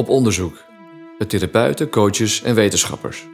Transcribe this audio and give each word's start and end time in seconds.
op 0.00 0.08
onderzoek 0.08 0.64
met 1.18 1.28
therapeuten, 1.28 1.90
coaches 1.90 2.42
en 2.42 2.54
wetenschappers. 2.54 3.26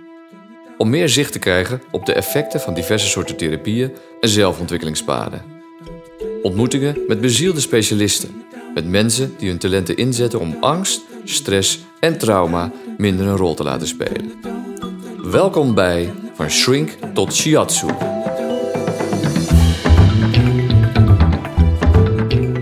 Om 0.78 0.90
meer 0.90 1.08
zicht 1.08 1.32
te 1.32 1.38
krijgen 1.38 1.82
op 1.90 2.06
de 2.06 2.12
effecten 2.12 2.60
van 2.60 2.74
diverse 2.74 3.06
soorten 3.06 3.36
therapieën 3.36 3.92
en 4.20 4.28
zelfontwikkelingspaden. 4.28 5.42
Ontmoetingen 6.42 6.98
met 7.06 7.20
bezielde 7.20 7.60
specialisten, 7.60 8.44
met 8.74 8.88
mensen 8.88 9.34
die 9.38 9.48
hun 9.48 9.58
talenten 9.58 9.96
inzetten 9.96 10.40
om 10.40 10.56
angst, 10.60 11.00
stress 11.24 11.78
en 12.00 12.18
trauma 12.18 12.72
minder 12.96 13.26
een 13.26 13.36
rol 13.36 13.54
te 13.54 13.62
laten 13.62 13.86
spelen. 13.86 14.32
Welkom 15.22 15.74
bij 15.74 16.12
Van 16.34 16.50
Shrink 16.50 16.90
tot 17.14 17.34
Shiatsu. 17.34 17.86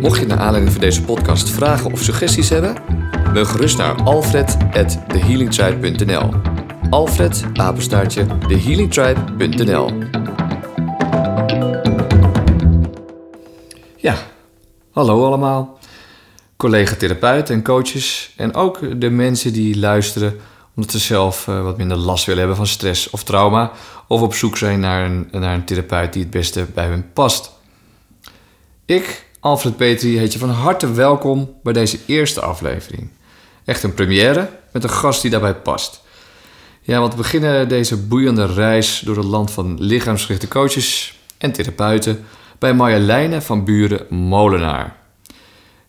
Mocht 0.01 0.21
je 0.21 0.27
naar 0.27 0.39
aanleiding 0.39 0.73
van 0.73 0.81
deze 0.81 1.03
podcast 1.03 1.51
vragen 1.51 1.93
of 1.93 2.03
suggesties 2.03 2.49
hebben, 2.49 2.84
mail 3.35 3.47
gerust 3.47 3.77
naar 3.77 4.03
alfred.thehealingtribe.nl 4.03 6.31
Alfred, 6.91 7.45
apenstaartje, 7.55 8.27
thehealingtribe.nl 8.49 9.91
Ja, 13.97 14.17
hallo 14.91 15.27
allemaal. 15.27 15.79
Collega-therapeuten 16.57 17.55
en 17.55 17.63
coaches 17.63 18.33
en 18.37 18.55
ook 18.55 19.01
de 19.01 19.11
mensen 19.11 19.53
die 19.53 19.79
luisteren 19.79 20.41
omdat 20.75 20.91
ze 20.91 20.99
zelf 20.99 21.47
uh, 21.47 21.63
wat 21.63 21.77
minder 21.77 21.97
last 21.97 22.25
willen 22.25 22.41
hebben 22.41 22.59
van 22.59 22.67
stress 22.67 23.11
of 23.11 23.25
trauma 23.25 23.73
of 24.09 24.21
op 24.21 24.35
zoek 24.35 24.57
zijn 24.57 24.81
naar 24.81 25.05
een, 25.05 25.29
naar 25.31 25.55
een 25.55 25.65
therapeut 25.65 26.13
die 26.13 26.23
het 26.23 26.31
beste 26.31 26.67
bij 26.75 26.87
hen 26.87 27.11
past. 27.13 27.53
Ik, 28.85 29.27
Alfred 29.41 29.77
Petri, 29.77 30.19
heet 30.19 30.33
je 30.33 30.39
van 30.39 30.51
harte 30.51 30.93
welkom 30.93 31.55
bij 31.63 31.73
deze 31.73 31.99
eerste 32.07 32.41
aflevering. 32.41 33.11
Echt 33.65 33.83
een 33.83 33.95
première 33.95 34.51
met 34.73 34.83
een 34.83 34.91
gast 34.91 35.23
die 35.23 35.31
daarbij 35.31 35.55
past. 35.55 36.03
Ja, 36.81 37.01
want 37.01 37.13
we 37.13 37.19
beginnen 37.19 37.69
deze 37.69 37.97
boeiende 37.97 38.47
reis 38.47 39.03
door 39.05 39.17
het 39.17 39.25
land 39.25 39.51
van 39.51 39.77
lichaamsgerichte 39.81 40.49
coaches 40.49 41.19
en 41.39 41.53
therapeuten 41.53 42.25
bij 42.59 42.75
Marjoleine 42.75 43.43
van 43.43 43.65
Buren 43.65 44.07
Molenaar. 44.17 44.97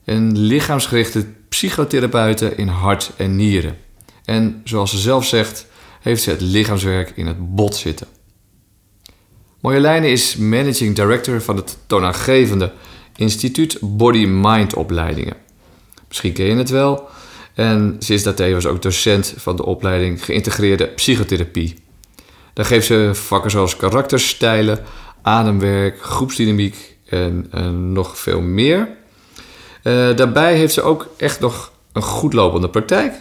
Een 0.05 0.37
lichaamsgerichte 0.37 1.25
psychotherapeute 1.49 2.55
in 2.55 2.67
hart 2.67 3.11
en 3.17 3.35
nieren. 3.35 3.77
En 4.25 4.61
zoals 4.63 4.91
ze 4.91 4.97
zelf 4.97 5.25
zegt, 5.25 5.67
heeft 6.01 6.23
ze 6.23 6.29
het 6.29 6.41
lichaamswerk 6.41 7.11
in 7.15 7.27
het 7.27 7.55
bot 7.55 7.75
zitten. 7.75 8.07
Marjoleine 9.59 10.07
is 10.07 10.35
managing 10.35 10.95
director 10.95 11.41
van 11.41 11.55
het 11.55 11.77
toonaangevende 11.87 12.71
instituut 13.15 13.77
Body-Mind 13.81 14.73
opleidingen. 14.73 15.35
Misschien 16.07 16.33
ken 16.33 16.45
je 16.45 16.55
het 16.55 16.69
wel. 16.69 17.09
En 17.55 17.95
ze 17.99 18.13
is 18.13 18.23
daartevens 18.23 18.65
ook 18.65 18.81
docent 18.81 19.33
van 19.37 19.55
de 19.55 19.65
opleiding 19.65 20.25
geïntegreerde 20.25 20.87
psychotherapie. 20.87 21.75
Daar 22.53 22.65
geeft 22.65 22.85
ze 22.85 23.09
vakken 23.13 23.51
zoals 23.51 23.75
karakterstijlen, 23.75 24.79
ademwerk, 25.21 26.01
groepsdynamiek 26.01 26.97
en, 27.05 27.47
en 27.51 27.91
nog 27.91 28.19
veel 28.19 28.41
meer. 28.41 28.89
Uh, 29.83 30.15
daarbij 30.15 30.55
heeft 30.55 30.73
ze 30.73 30.81
ook 30.81 31.07
echt 31.17 31.39
nog 31.39 31.71
een 31.91 32.01
goed 32.01 32.33
lopende 32.33 32.69
praktijk 32.69 33.13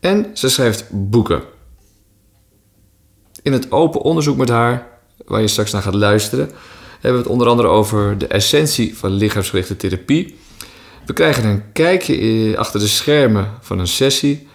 en 0.00 0.30
ze 0.32 0.48
schrijft 0.48 0.86
boeken. 0.90 1.42
In 3.42 3.52
het 3.52 3.72
open 3.72 4.00
onderzoek 4.00 4.36
met 4.36 4.48
haar, 4.48 4.86
waar 5.24 5.40
je 5.40 5.48
straks 5.48 5.72
naar 5.72 5.82
gaat 5.82 5.94
luisteren, 5.94 6.50
hebben 6.92 7.12
we 7.12 7.18
het 7.18 7.26
onder 7.26 7.48
andere 7.48 7.68
over 7.68 8.18
de 8.18 8.26
essentie 8.26 8.96
van 8.96 9.10
lichaamsgerichte 9.10 9.76
therapie. 9.76 10.38
We 11.06 11.12
krijgen 11.12 11.44
een 11.44 11.72
kijkje 11.72 12.54
achter 12.58 12.80
de 12.80 12.86
schermen 12.86 13.50
van 13.60 13.78
een 13.78 13.86
sessie. 13.86 14.48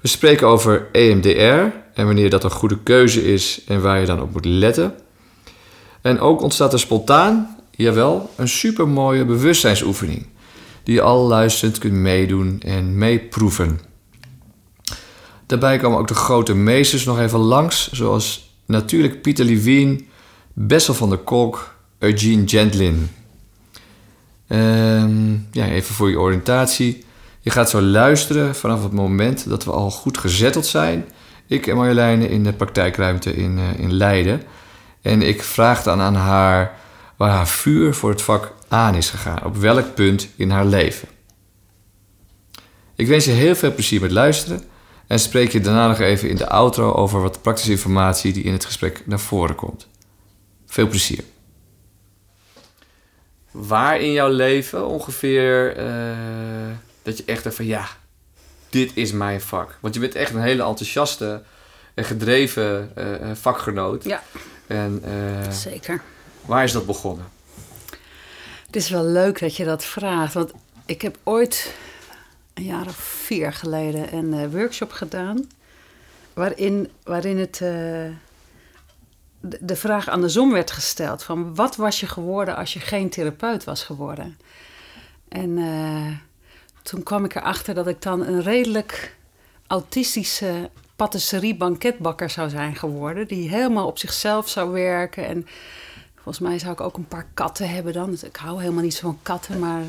We 0.00 0.08
spreken 0.08 0.46
over 0.46 0.88
EMDR 0.92 1.76
en 1.94 2.06
wanneer 2.06 2.30
dat 2.30 2.44
een 2.44 2.50
goede 2.50 2.78
keuze 2.82 3.32
is 3.32 3.62
en 3.66 3.82
waar 3.82 4.00
je 4.00 4.06
dan 4.06 4.22
op 4.22 4.32
moet 4.32 4.44
letten. 4.44 4.94
En 6.00 6.20
ook 6.20 6.42
ontstaat 6.42 6.72
er 6.72 6.78
spontaan, 6.78 7.56
jawel, 7.70 8.30
een 8.36 8.48
supermooie 8.48 9.24
bewustzijnsoefening. 9.24 10.26
Die 10.82 10.94
je 10.94 11.02
al 11.02 11.26
luisterend 11.26 11.78
kunt 11.78 11.92
meedoen 11.92 12.60
en 12.64 12.98
meeproeven. 12.98 13.80
Daarbij 15.46 15.78
komen 15.78 15.98
ook 15.98 16.08
de 16.08 16.14
grote 16.14 16.54
meesters 16.54 17.04
nog 17.04 17.18
even 17.18 17.38
langs, 17.38 17.92
zoals 17.92 18.54
natuurlijk 18.66 19.22
Pieter 19.22 19.44
Levine, 19.44 20.00
Bessel 20.52 20.94
van 20.94 21.08
der 21.08 21.18
Kolk, 21.18 21.74
Eugene 21.98 22.48
Gentlin. 22.48 23.10
Um, 24.52 25.48
ja, 25.52 25.66
even 25.66 25.94
voor 25.94 26.10
je 26.10 26.18
oriëntatie. 26.18 27.04
Je 27.40 27.50
gaat 27.50 27.70
zo 27.70 27.80
luisteren 27.80 28.54
vanaf 28.54 28.82
het 28.82 28.92
moment 28.92 29.48
dat 29.48 29.64
we 29.64 29.70
al 29.70 29.90
goed 29.90 30.18
gezetteld 30.18 30.66
zijn. 30.66 31.04
Ik 31.46 31.66
en 31.66 31.76
Marjoleine 31.76 32.28
in 32.28 32.44
de 32.44 32.52
praktijkruimte 32.52 33.34
in, 33.34 33.58
uh, 33.58 33.78
in 33.78 33.92
Leiden. 33.92 34.42
En 35.02 35.22
ik 35.22 35.42
vraag 35.42 35.82
dan 35.82 36.00
aan 36.00 36.14
haar 36.14 36.78
waar 37.16 37.30
haar 37.30 37.48
vuur 37.48 37.94
voor 37.94 38.10
het 38.10 38.22
vak 38.22 38.54
aan 38.68 38.94
is 38.94 39.10
gegaan. 39.10 39.44
Op 39.44 39.56
welk 39.56 39.94
punt 39.94 40.28
in 40.36 40.50
haar 40.50 40.66
leven. 40.66 41.08
Ik 42.94 43.06
wens 43.06 43.24
je 43.24 43.30
heel 43.30 43.54
veel 43.54 43.74
plezier 43.74 44.00
met 44.00 44.10
luisteren. 44.10 44.62
En 45.06 45.18
spreek 45.18 45.52
je 45.52 45.60
daarna 45.60 45.88
nog 45.88 45.98
even 45.98 46.28
in 46.28 46.36
de 46.36 46.48
outro 46.48 46.92
over 46.92 47.20
wat 47.20 47.42
praktische 47.42 47.70
informatie 47.70 48.32
die 48.32 48.42
in 48.42 48.52
het 48.52 48.64
gesprek 48.64 49.02
naar 49.06 49.20
voren 49.20 49.54
komt. 49.54 49.88
Veel 50.66 50.88
plezier. 50.88 51.24
Waar 53.50 54.00
in 54.00 54.12
jouw 54.12 54.28
leven 54.28 54.86
ongeveer 54.86 55.78
uh, 55.78 56.76
dat 57.02 57.16
je 57.16 57.24
echt 57.26 57.54
van 57.54 57.64
ja, 57.64 57.86
dit 58.68 58.90
is 58.94 59.12
mijn 59.12 59.40
vak? 59.40 59.78
Want 59.80 59.94
je 59.94 60.00
bent 60.00 60.14
echt 60.14 60.34
een 60.34 60.42
hele 60.42 60.62
enthousiaste 60.62 61.42
en 61.94 62.04
gedreven 62.04 62.92
uh, 62.98 63.30
vakgenoot. 63.34 64.04
Ja. 64.04 64.22
En, 64.66 65.02
uh, 65.06 65.50
Zeker. 65.50 66.02
Waar 66.44 66.64
is 66.64 66.72
dat 66.72 66.86
begonnen? 66.86 67.28
Het 68.66 68.76
is 68.76 68.90
wel 68.90 69.04
leuk 69.04 69.40
dat 69.40 69.56
je 69.56 69.64
dat 69.64 69.84
vraagt. 69.84 70.34
Want 70.34 70.52
ik 70.86 71.02
heb 71.02 71.18
ooit 71.22 71.74
een 72.54 72.64
jaar 72.64 72.86
of 72.86 72.96
vier 72.96 73.52
geleden 73.52 74.14
een 74.14 74.50
workshop 74.50 74.92
gedaan. 74.92 75.48
Waarin, 76.32 76.90
waarin 77.02 77.38
het, 77.38 77.62
de, 79.40 79.76
vraag 79.76 80.08
andersom 80.08 80.52
werd 80.52 80.70
gesteld: 80.70 81.22
van 81.22 81.54
wat 81.54 81.76
was 81.76 82.00
je 82.00 82.06
geworden 82.06 82.56
als 82.56 82.72
je 82.72 82.80
geen 82.80 83.10
therapeut 83.10 83.64
was 83.64 83.82
geworden? 83.82 84.38
En 85.28 85.50
uh, 85.58 86.16
toen 86.82 87.02
kwam 87.02 87.24
ik 87.24 87.34
erachter 87.34 87.74
dat 87.74 87.86
ik 87.86 88.02
dan 88.02 88.26
een 88.26 88.42
redelijk 88.42 89.16
autistische 89.66 90.70
patisserie-banketbakker 90.96 92.30
zou 92.30 92.48
zijn 92.48 92.76
geworden. 92.76 93.28
Die 93.28 93.48
helemaal 93.48 93.86
op 93.86 93.98
zichzelf 93.98 94.48
zou 94.48 94.70
werken. 94.70 95.26
En 95.26 95.46
volgens 96.14 96.38
mij 96.38 96.58
zou 96.58 96.72
ik 96.72 96.80
ook 96.80 96.96
een 96.96 97.08
paar 97.08 97.26
katten 97.34 97.70
hebben 97.70 97.92
dan. 97.92 98.10
Dus 98.10 98.22
ik 98.22 98.36
hou 98.36 98.60
helemaal 98.60 98.82
niet 98.82 98.94
zo 98.94 99.00
van 99.00 99.18
katten, 99.22 99.58
maar 99.58 99.82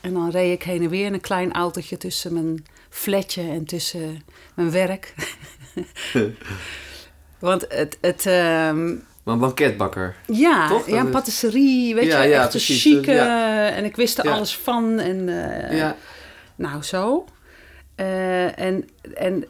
en 0.00 0.12
dan 0.12 0.30
reed 0.30 0.52
ik 0.52 0.62
heen 0.62 0.82
en 0.82 0.88
weer 0.88 1.06
in 1.06 1.14
een 1.14 1.20
klein 1.20 1.52
autootje 1.52 1.96
tussen 1.96 2.32
mijn 2.32 2.66
flatje 2.88 3.42
en 3.42 3.64
tussen 3.64 4.22
mijn 4.54 4.70
werk. 4.70 5.14
Want 7.38 7.64
het... 7.68 7.98
het 8.00 8.24
um, 8.26 9.06
maar 9.22 9.34
een 9.36 9.42
banketbakker. 9.42 10.16
Ja, 10.26 10.68
Toch? 10.68 10.88
ja 10.88 11.00
een 11.00 11.10
patisserie, 11.10 11.94
weet 11.94 12.04
ja, 12.04 12.22
je, 12.22 12.28
ja, 12.28 12.42
echt 12.42 12.54
een 12.54 12.60
chique. 12.60 13.12
Ja. 13.12 13.68
En 13.68 13.84
ik 13.84 13.96
wist 13.96 14.18
er 14.18 14.30
alles 14.30 14.56
van. 14.56 14.98
En, 14.98 15.28
Ja. 15.70 15.96
Nou, 16.56 16.82
zo. 16.82 17.24
Eh, 17.94 18.58
en, 18.58 18.88
en 19.14 19.44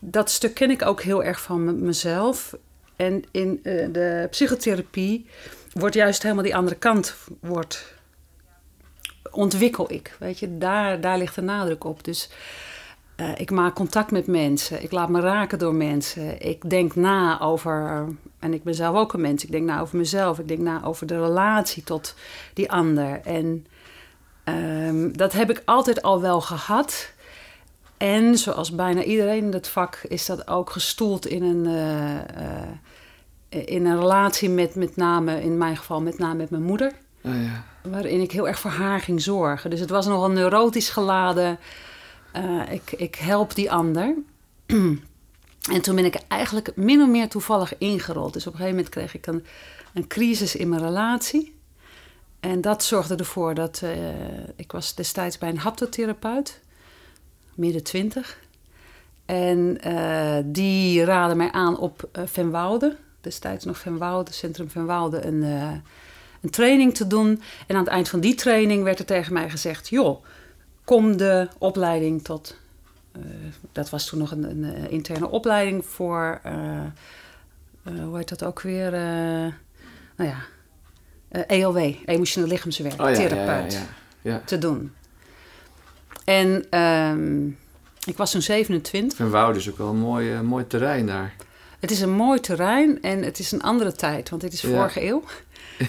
dat 0.00 0.30
stuk 0.30 0.54
ken 0.54 0.70
ik 0.70 0.82
ook 0.82 1.02
heel 1.02 1.24
erg 1.24 1.40
van 1.40 1.84
mezelf. 1.84 2.56
En 2.96 3.24
in 3.30 3.60
eh, 3.62 3.86
de 3.92 4.26
psychotherapie 4.30 5.26
wordt 5.72 5.94
juist 5.94 6.22
helemaal 6.22 6.44
die 6.44 6.56
andere 6.56 6.76
kant 6.76 7.14
wordt 7.40 7.94
ontwikkel 9.30 9.92
ik. 9.92 10.16
Weet 10.18 10.38
je, 10.38 10.58
daar, 10.58 11.00
daar 11.00 11.18
ligt 11.18 11.34
de 11.34 11.40
nadruk 11.40 11.84
op. 11.84 12.04
Dus 12.04 12.30
eh, 13.18 13.28
ik 13.36 13.50
maak 13.50 13.74
contact 13.74 14.10
met 14.10 14.26
mensen. 14.26 14.82
Ik 14.82 14.92
laat 14.92 15.08
me 15.08 15.20
raken 15.20 15.58
door 15.58 15.74
mensen. 15.74 16.40
Ik 16.40 16.70
denk 16.70 16.94
na 16.94 17.40
over, 17.40 18.04
en 18.38 18.54
ik 18.54 18.62
ben 18.62 18.74
zelf 18.74 18.96
ook 18.96 19.12
een 19.12 19.20
mens. 19.20 19.44
Ik 19.44 19.50
denk 19.50 19.64
na 19.64 19.80
over 19.80 19.96
mezelf. 19.98 20.38
Ik 20.38 20.48
denk 20.48 20.60
na 20.60 20.84
over 20.84 21.06
de 21.06 21.20
relatie 21.20 21.84
tot 21.84 22.14
die 22.54 22.70
ander. 22.70 23.20
En 23.24 23.66
ehm, 24.44 25.12
dat 25.12 25.32
heb 25.32 25.50
ik 25.50 25.62
altijd 25.64 26.02
al 26.02 26.20
wel 26.20 26.40
gehad. 26.40 27.12
En 27.96 28.38
zoals 28.38 28.74
bijna 28.74 29.02
iedereen 29.02 29.44
in 29.44 29.52
het 29.52 29.68
vak 29.68 30.00
is 30.08 30.26
dat 30.26 30.48
ook 30.48 30.70
gestoeld 30.70 31.26
in 31.26 31.42
een, 31.42 31.66
eh, 31.66 32.16
eh, 32.16 32.68
in 33.48 33.86
een 33.86 33.98
relatie 33.98 34.50
met 34.50 34.74
met 34.74 34.96
name, 34.96 35.42
in 35.42 35.58
mijn 35.58 35.76
geval 35.76 36.00
met 36.00 36.18
name 36.18 36.34
met 36.34 36.50
mijn 36.50 36.62
moeder 36.62 36.92
Oh, 37.24 37.42
ja. 37.42 37.64
waarin 37.90 38.20
ik 38.20 38.32
heel 38.32 38.48
erg 38.48 38.58
voor 38.58 38.70
haar 38.70 39.00
ging 39.00 39.22
zorgen. 39.22 39.70
Dus 39.70 39.80
het 39.80 39.90
was 39.90 40.06
nogal 40.06 40.30
neurotisch 40.30 40.90
geladen. 40.90 41.58
Eh, 42.38 42.72
ik, 42.72 42.92
ik 42.92 43.14
help 43.14 43.54
die 43.54 43.70
ander. 43.70 44.14
en 45.74 45.82
toen 45.82 45.94
ben 45.94 46.04
ik 46.04 46.18
eigenlijk 46.28 46.76
min 46.76 47.02
of 47.02 47.08
meer 47.08 47.28
toevallig 47.28 47.78
ingerold. 47.78 48.32
Dus 48.32 48.46
op 48.46 48.52
een 48.52 48.58
gegeven 48.58 48.76
moment 48.76 48.94
kreeg 48.94 49.14
ik 49.14 49.26
een, 49.26 49.44
een 49.94 50.06
crisis 50.06 50.56
in 50.56 50.68
mijn 50.68 50.82
relatie. 50.82 51.56
En 52.40 52.60
dat 52.60 52.84
zorgde 52.84 53.16
ervoor 53.16 53.54
dat... 53.54 53.80
eh, 53.82 53.98
ik 54.56 54.72
was 54.72 54.94
destijds 54.94 55.38
bij 55.38 55.48
een 55.48 55.58
haptotherapeut. 55.58 56.60
midden 57.54 57.82
twintig. 57.82 58.38
En 59.24 59.78
eh, 59.80 60.36
die 60.44 61.04
raadde 61.04 61.34
mij 61.34 61.52
aan 61.52 61.78
op 61.78 62.08
uh, 62.18 62.22
Venwoude, 62.26 62.96
destijds 63.20 63.64
nog 63.64 63.78
Venwoude, 63.78 64.32
Centrum 64.32 64.70
Venwoude, 64.70 65.26
een, 65.26 65.42
uh, 65.42 65.72
een 66.40 66.50
training 66.50 66.94
te 66.94 67.06
doen. 67.06 67.42
En 67.66 67.76
aan 67.76 67.84
het 67.84 67.92
eind 67.92 68.08
van 68.08 68.20
die 68.20 68.34
training 68.34 68.82
werd 68.82 68.98
er 68.98 69.04
tegen 69.04 69.32
mij 69.32 69.50
gezegd: 69.50 69.88
joh, 69.88 70.24
kom 70.88 71.16
de 71.16 71.48
opleiding 71.58 72.24
tot. 72.24 72.56
dat 73.72 73.90
was 73.90 74.06
toen 74.06 74.18
nog 74.18 74.30
een, 74.30 74.44
een 74.44 74.90
interne 74.90 75.28
opleiding 75.28 75.86
voor. 75.86 76.40
hoe 77.82 78.16
heet 78.16 78.28
dat 78.28 78.44
ook 78.44 78.60
weer? 78.60 78.90
nou 80.16 80.30
ja, 80.30 80.36
ELW, 81.46 81.94
emotioneel 82.04 82.48
lichaamswerk, 82.48 83.00
oh, 83.00 83.10
ja, 83.10 83.14
therapeut, 83.14 83.72
ja, 83.72 83.86
ja, 84.22 84.42
te 84.44 84.58
doen. 84.58 84.92
En 86.24 86.78
um, 86.80 87.58
ik 88.04 88.16
was 88.16 88.30
toen 88.30 88.42
27. 88.42 89.18
En 89.18 89.30
Wouden 89.30 89.60
is 89.60 89.70
ook 89.70 89.78
wel 89.78 89.88
een 89.88 89.96
mooi, 89.96 90.42
mooi 90.42 90.66
terrein 90.66 91.06
daar. 91.06 91.34
Het 91.80 91.90
is 91.90 92.00
een 92.00 92.10
mooi 92.10 92.40
terrein 92.40 93.02
en 93.02 93.22
het 93.22 93.38
is 93.38 93.52
een 93.52 93.62
andere 93.62 93.92
tijd, 93.92 94.30
want 94.30 94.42
dit 94.42 94.52
is 94.52 94.60
vorige 94.60 95.04
eeuw. 95.06 95.22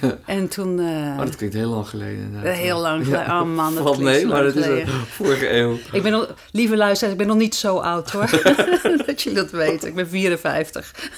Ja. 0.01 0.17
En 0.25 0.47
toen... 0.47 0.79
Uh, 0.79 0.85
oh, 0.87 1.17
dat 1.17 1.35
klinkt 1.35 1.55
heel 1.55 1.69
lang 1.69 1.87
geleden. 1.87 2.23
Inderdaad. 2.23 2.55
Heel 2.55 2.79
lang 2.79 3.03
geleden. 3.03 3.25
Ja. 3.25 3.41
Oh 3.41 3.55
man, 3.55 3.73
dat 3.75 3.83
Valt 3.83 3.99
mee, 3.99 4.25
maar 4.25 4.43
het 4.43 4.55
is 4.55 4.65
een 4.65 4.87
vorige 4.87 5.49
eeuw. 5.49 5.77
Ik 5.91 6.03
ben 6.03 6.11
nog, 6.11 6.33
lieve 6.51 6.77
luisteraars, 6.77 7.13
ik 7.13 7.19
ben 7.19 7.27
nog 7.27 7.37
niet 7.37 7.55
zo 7.55 7.77
oud 7.77 8.11
hoor. 8.11 8.29
dat 9.05 9.21
jullie 9.21 9.39
dat 9.39 9.51
weten. 9.51 9.87
Ik 9.87 9.95
ben 9.95 10.09
54. 10.09 11.11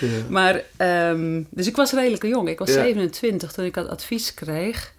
ja. 0.00 0.08
Maar, 0.28 0.62
um, 1.10 1.46
dus 1.50 1.66
ik 1.66 1.76
was 1.76 1.92
redelijk 1.92 2.26
jong. 2.26 2.48
Ik 2.48 2.58
was 2.58 2.72
27 2.72 3.52
toen 3.52 3.64
ik 3.64 3.74
dat 3.74 3.88
advies 3.88 4.34
kreeg. 4.34 4.94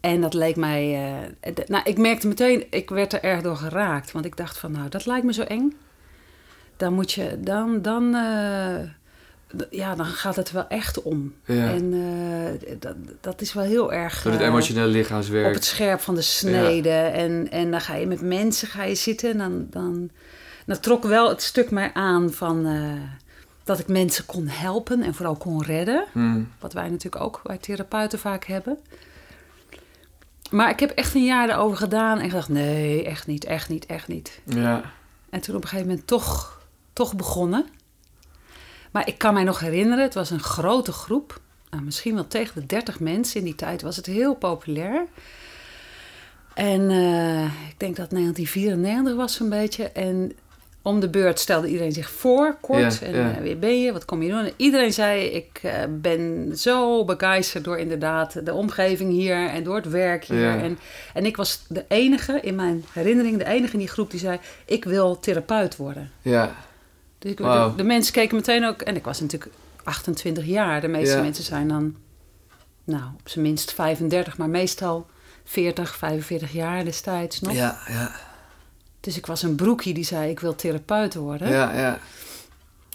En 0.00 0.20
dat 0.20 0.34
leek 0.34 0.56
mij. 0.56 1.12
Uh, 1.44 1.54
nou, 1.66 1.84
ik 1.84 1.98
merkte 1.98 2.26
meteen, 2.26 2.64
ik 2.70 2.90
werd 2.90 3.12
er 3.12 3.22
erg 3.22 3.42
door 3.42 3.56
geraakt. 3.56 4.12
Want 4.12 4.24
ik 4.24 4.36
dacht 4.36 4.58
van, 4.58 4.72
nou, 4.72 4.88
dat 4.88 5.06
lijkt 5.06 5.24
me 5.24 5.32
zo 5.32 5.42
eng. 5.42 5.76
Dan 6.76 6.92
moet 6.92 7.12
je, 7.12 7.36
dan, 7.38 7.82
dan, 7.82 8.14
uh, 8.14 8.76
ja, 9.70 9.94
dan 9.94 10.06
gaat 10.06 10.36
het 10.36 10.50
wel 10.50 10.68
echt 10.68 11.02
om. 11.02 11.34
Ja. 11.44 11.68
En 11.68 11.92
uh, 11.92 12.76
dat, 12.78 12.94
dat 13.20 13.40
is 13.40 13.52
wel 13.52 13.64
heel 13.64 13.92
erg. 13.92 14.22
Door 14.22 14.32
het 14.32 14.40
emotionele 14.40 14.86
lichaamswerk. 14.86 15.46
Op 15.46 15.54
het 15.54 15.64
scherp 15.64 16.00
van 16.00 16.14
de 16.14 16.22
snede. 16.22 16.88
Ja. 16.88 17.10
En, 17.10 17.50
en 17.50 17.70
dan 17.70 17.80
ga 17.80 17.94
je 17.94 18.06
met 18.06 18.20
mensen 18.20 18.68
ga 18.68 18.84
je 18.84 18.94
zitten. 18.94 19.30
En 19.30 19.38
dan, 19.38 19.66
dan, 19.70 20.10
dan 20.66 20.80
trok 20.80 21.04
wel 21.04 21.28
het 21.28 21.42
stuk 21.42 21.70
mij 21.70 21.90
aan 21.92 22.32
van. 22.32 22.66
dat 23.64 23.78
ik 23.78 23.88
mensen 23.88 24.26
kon 24.26 24.46
helpen 24.46 25.02
en 25.02 25.14
vooral 25.14 25.36
kon 25.36 25.62
redden. 25.62 26.04
Hmm. 26.12 26.48
Wat 26.58 26.72
wij 26.72 26.88
natuurlijk 26.88 27.24
ook 27.24 27.40
bij 27.44 27.58
therapeuten 27.58 28.18
vaak 28.18 28.44
hebben. 28.44 28.78
Maar 30.52 30.70
ik 30.70 30.80
heb 30.80 30.90
echt 30.90 31.14
een 31.14 31.24
jaar 31.24 31.48
erover 31.48 31.76
gedaan 31.76 32.18
en 32.18 32.28
gedacht: 32.28 32.48
nee, 32.48 33.04
echt 33.04 33.26
niet, 33.26 33.44
echt 33.44 33.68
niet, 33.68 33.86
echt 33.86 34.08
niet. 34.08 34.40
Ja. 34.44 34.82
En 35.30 35.40
toen 35.40 35.56
op 35.56 35.62
een 35.62 35.68
gegeven 35.68 35.88
moment 35.88 36.06
toch, 36.06 36.60
toch 36.92 37.16
begonnen. 37.16 37.66
Maar 38.92 39.08
ik 39.08 39.18
kan 39.18 39.34
mij 39.34 39.44
nog 39.44 39.60
herinneren, 39.60 40.04
het 40.04 40.14
was 40.14 40.30
een 40.30 40.42
grote 40.42 40.92
groep. 40.92 41.40
Nou, 41.70 41.84
misschien 41.84 42.14
wel 42.14 42.26
tegen 42.26 42.60
de 42.60 42.66
30 42.66 43.00
mensen. 43.00 43.38
In 43.38 43.44
die 43.44 43.54
tijd 43.54 43.82
was 43.82 43.96
het 43.96 44.06
heel 44.06 44.34
populair. 44.34 45.06
En 46.54 46.80
uh, 46.90 47.44
ik 47.44 47.74
denk 47.76 47.96
dat 47.96 48.10
1994 48.10 49.14
was 49.14 49.34
zo'n 49.34 49.48
beetje. 49.48 49.88
En 49.88 50.32
om 50.82 51.00
de 51.00 51.08
beurt 51.08 51.38
stelde 51.38 51.68
iedereen 51.68 51.92
zich 51.92 52.10
voor, 52.10 52.56
kort. 52.60 52.98
Ja, 52.98 53.06
en 53.06 53.14
ja. 53.14 53.30
uh, 53.30 53.36
wie 53.36 53.56
ben 53.56 53.82
je, 53.82 53.92
wat 53.92 54.04
kom 54.04 54.22
je 54.22 54.30
doen? 54.30 54.44
En 54.44 54.52
iedereen 54.56 54.92
zei, 54.92 55.24
ik 55.24 55.60
uh, 55.64 55.72
ben 55.88 56.52
zo 56.56 57.04
begeisterd 57.04 57.64
door 57.64 57.78
inderdaad 57.78 58.46
de 58.46 58.54
omgeving 58.54 59.10
hier 59.10 59.48
en 59.48 59.64
door 59.64 59.76
het 59.76 59.88
werk 59.88 60.24
hier. 60.24 60.40
Ja. 60.40 60.62
En, 60.62 60.78
en 61.14 61.26
ik 61.26 61.36
was 61.36 61.64
de 61.68 61.84
enige, 61.88 62.40
in 62.40 62.54
mijn 62.54 62.84
herinnering, 62.92 63.38
de 63.38 63.44
enige 63.44 63.72
in 63.72 63.78
die 63.78 63.88
groep 63.88 64.10
die 64.10 64.20
zei, 64.20 64.38
ik 64.64 64.84
wil 64.84 65.20
therapeut 65.20 65.76
worden. 65.76 66.10
Ja. 66.22 66.54
Dus 67.22 67.34
de, 67.36 67.72
de, 67.76 67.82
mensen 67.82 68.12
keken 68.12 68.36
meteen 68.36 68.64
ook, 68.64 68.82
en 68.82 68.96
ik 68.96 69.04
was 69.04 69.20
natuurlijk 69.20 69.52
28 69.84 70.44
jaar. 70.44 70.80
De 70.80 70.88
meeste 70.88 71.16
Ja. 71.16 71.22
mensen 71.22 71.44
zijn 71.44 71.68
dan, 71.68 71.96
nou, 72.84 73.02
op 73.20 73.28
zijn 73.28 73.44
minst 73.44 73.72
35, 73.72 74.36
maar 74.38 74.48
meestal 74.48 75.06
40, 75.44 75.96
45 75.96 76.52
jaar 76.52 76.84
destijds 76.84 77.40
nog. 77.40 77.52
Ja, 77.52 77.78
ja. 77.88 78.10
Dus 79.00 79.16
ik 79.16 79.26
was 79.26 79.42
een 79.42 79.54
broekie 79.54 79.94
die 79.94 80.04
zei, 80.04 80.30
ik 80.30 80.40
wil 80.40 80.54
therapeut 80.54 81.14
worden. 81.14 81.48
Ja, 81.48 81.72
ja. 81.78 81.98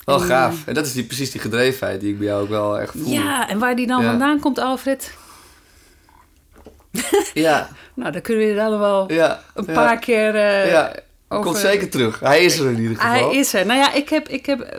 Wel 0.06 0.22
En, 0.22 0.26
gaaf. 0.28 0.66
En 0.68 0.74
dat 0.74 0.86
is 0.86 0.94
die, 0.94 1.04
precies 1.04 1.32
die 1.32 1.42
gedrevenheid 1.42 2.02
die 2.02 2.12
ik 2.12 2.18
bij 2.18 2.28
jou 2.28 2.42
ook 2.42 2.50
wel 2.50 2.80
echt 2.80 2.92
voel. 2.92 3.12
Ja, 3.12 3.50
en 3.50 3.60
waar 3.60 3.76
die 3.76 3.88
dan 3.88 4.02
Ja. 4.04 4.10
vandaan 4.10 4.40
komt, 4.40 4.60
Alfred? 4.60 5.14
Ja, 7.34 7.70
Nou, 7.94 8.12
daar 8.12 8.22
kunnen 8.22 8.46
we 8.46 8.52
het 8.52 8.60
allemaal 8.62 9.12
ja. 9.12 9.44
een 9.54 9.66
ja. 9.68 9.74
paar 9.74 10.00
keer 10.00 10.36
eh, 10.36 10.72
Ja, 10.72 10.94
over... 11.30 11.44
Komt 11.46 11.58
zeker 11.58 11.90
terug. 11.90 12.20
Hij 12.20 12.44
is 12.44 12.60
er 12.60 12.70
in 12.72 12.80
ieder 12.80 12.96
geval. 12.98 13.12
Hij 13.12 13.38
is 13.38 13.54
er. 13.54 13.66
Nou 13.66 13.80
ja, 13.80 13.94
ik 13.94 14.10
heb, 14.10 14.28
ik 14.30 14.46
heb 14.46 14.78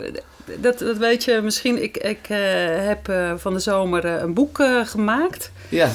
dat, 0.56 0.78
dat 0.78 0.96
weet 0.96 1.24
je 1.24 1.40
misschien, 1.42 1.82
ik, 1.82 1.96
ik 1.96 2.28
eh, 2.28 2.38
heb 2.86 3.08
eh, 3.08 3.32
van 3.36 3.52
de 3.52 3.58
zomer 3.58 4.04
eh, 4.04 4.20
een 4.22 4.34
boek 4.34 4.62
gemaakt 4.84 5.50
Ja, 5.68 5.90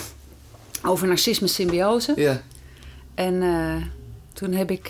over 0.84 1.08
narcisme 1.08 1.48
symbiose. 1.48 2.14
ja. 2.16 2.42
En 3.16 3.44
toen 4.34 4.52
heb 4.54 4.72
ik, 4.72 4.88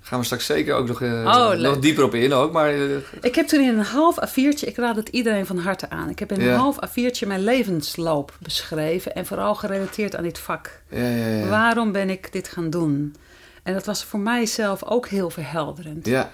Gaan 0.00 0.18
we 0.18 0.24
straks 0.24 0.46
zeker 0.46 0.74
ook 0.74 0.86
nog, 0.88 1.02
Oh, 1.02 1.52
nog 1.52 1.78
dieper 1.78 2.04
op 2.04 2.14
in 2.14 2.32
ook. 2.32 2.52
Maar 2.52 2.72
ik 3.20 3.34
heb 3.34 3.46
toen 3.46 3.60
in 3.60 3.78
een 3.78 3.84
half 3.84 4.16
A4'tje, 4.28 4.66
ik 4.66 4.76
raad 4.76 4.96
het 4.96 5.08
iedereen 5.08 5.46
van 5.46 5.58
harte 5.58 5.90
aan. 5.90 6.08
Ik 6.08 6.18
heb 6.18 6.32
in 6.32 6.40
Ja. 6.40 6.52
een 6.52 6.58
half 6.58 6.76
A4'tje 6.88 7.26
mijn 7.26 7.44
levensloop 7.44 8.36
beschreven 8.42 9.14
en 9.14 9.26
vooral 9.26 9.54
gerelateerd 9.54 10.16
aan 10.16 10.22
dit 10.22 10.38
vak. 10.38 10.80
ja, 10.88 11.08
ja, 11.08 11.26
ja. 11.26 11.46
Waarom 11.48 11.92
ben 11.92 12.10
ik 12.10 12.32
dit 12.32 12.48
gaan 12.48 12.70
doen? 12.70 13.14
En 13.64 13.72
dat 13.74 13.86
was 13.86 14.04
voor 14.04 14.20
mijzelf 14.20 14.84
ook 14.84 15.08
heel 15.08 15.30
verhelderend. 15.30 16.06
Ja, 16.06 16.30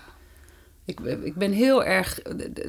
Ik, 0.84 1.00
ik 1.00 1.34
ben 1.34 1.52
heel 1.52 1.84
erg. 1.84 2.22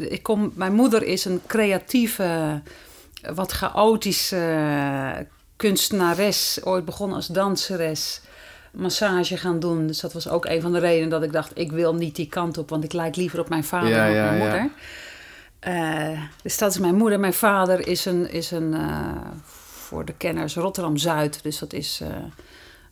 Ik 0.09 0.23
kom, 0.23 0.51
mijn 0.55 0.73
moeder 0.73 1.03
is 1.03 1.25
een 1.25 1.41
creatieve, 1.47 2.61
wat 3.33 3.51
chaotische 3.51 5.27
kunstenares. 5.55 6.59
Ooit 6.63 6.85
begonnen 6.85 7.15
als 7.15 7.27
danseres. 7.27 8.21
Massage 8.71 9.37
gaan 9.37 9.59
doen. 9.59 9.87
Dus 9.87 9.99
dat 9.99 10.13
was 10.13 10.29
ook 10.29 10.45
een 10.45 10.61
van 10.61 10.71
de 10.71 10.79
redenen 10.79 11.09
dat 11.09 11.23
ik 11.23 11.31
dacht: 11.31 11.51
ik 11.53 11.71
wil 11.71 11.95
niet 11.95 12.15
die 12.15 12.27
kant 12.27 12.57
op, 12.57 12.69
want 12.69 12.83
ik 12.83 12.93
lijk 12.93 13.15
liever 13.15 13.39
op 13.39 13.49
mijn 13.49 13.63
vader 13.63 13.89
Ja, 13.89 13.97
dan 13.97 14.09
op 14.09 14.15
ja, 14.15 14.23
mijn 14.23 14.37
ja. 14.37 14.43
moeder. 14.43 14.71
Eh, 15.61 16.21
dus 16.43 16.57
dat 16.57 16.71
is 16.71 16.77
mijn 16.77 16.95
moeder. 16.95 17.19
Mijn 17.19 17.33
vader 17.33 17.87
is 17.87 18.05
een, 18.05 18.29
is 18.29 18.51
een 18.51 18.73
eh, 18.73 19.15
voor 19.87 20.05
de 20.05 20.13
kenners 20.13 20.55
Rotterdam 20.55 20.97
Zuid. 20.97 21.43
Dus 21.43 21.59
dat 21.59 21.73
is, 21.73 21.99
eh, 22.01 22.07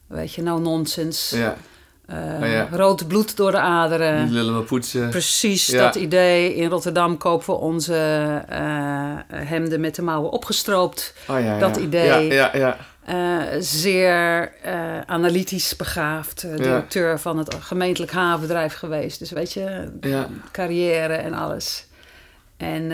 weet 0.10 0.34
je, 0.34 0.42
no 0.42 0.58
nonsense. 0.60 1.38
ja. 1.38 1.56
Eh, 2.06 2.18
Oh 2.42 2.48
ja. 2.48 2.68
Rood 2.72 3.08
bloed 3.08 3.38
door 3.38 3.52
de 3.52 3.60
aderen. 3.60 4.24
Niet 4.24 4.32
lullen 4.34 4.54
maar 4.54 4.64
poetsen. 4.64 5.10
Precies 5.10 5.68
Ja. 5.68 5.84
dat 5.84 5.96
idee. 5.96 6.56
In 6.56 6.70
Rotterdam 6.70 7.18
kopen 7.18 7.46
we 7.46 7.60
onze 7.60 7.96
eh, 8.50 8.60
hemden 9.34 9.80
met 9.82 9.96
de 9.96 10.02
mouwen 10.02 10.32
opgestroopt. 10.32 11.14
Oh, 11.28 11.40
ja, 11.42 11.60
dat 11.60 11.76
ja. 11.76 11.82
idee. 11.82 12.28
Ja, 12.28 12.50
ja, 12.54 12.58
ja. 12.58 12.78
Eh, 13.06 13.56
zeer 13.60 14.52
analytisch 15.06 15.76
begaafd. 15.76 16.42
directeur 16.42 17.20
van 17.20 17.38
het 17.38 17.56
gemeentelijk 17.60 18.12
havenbedrijf 18.12 18.74
geweest. 18.74 19.20
Dus 19.20 19.32
weet 19.32 19.54
je, 19.54 19.92
carrière 20.52 21.14
en 21.14 21.34
alles. 21.34 21.86
En 22.58 22.92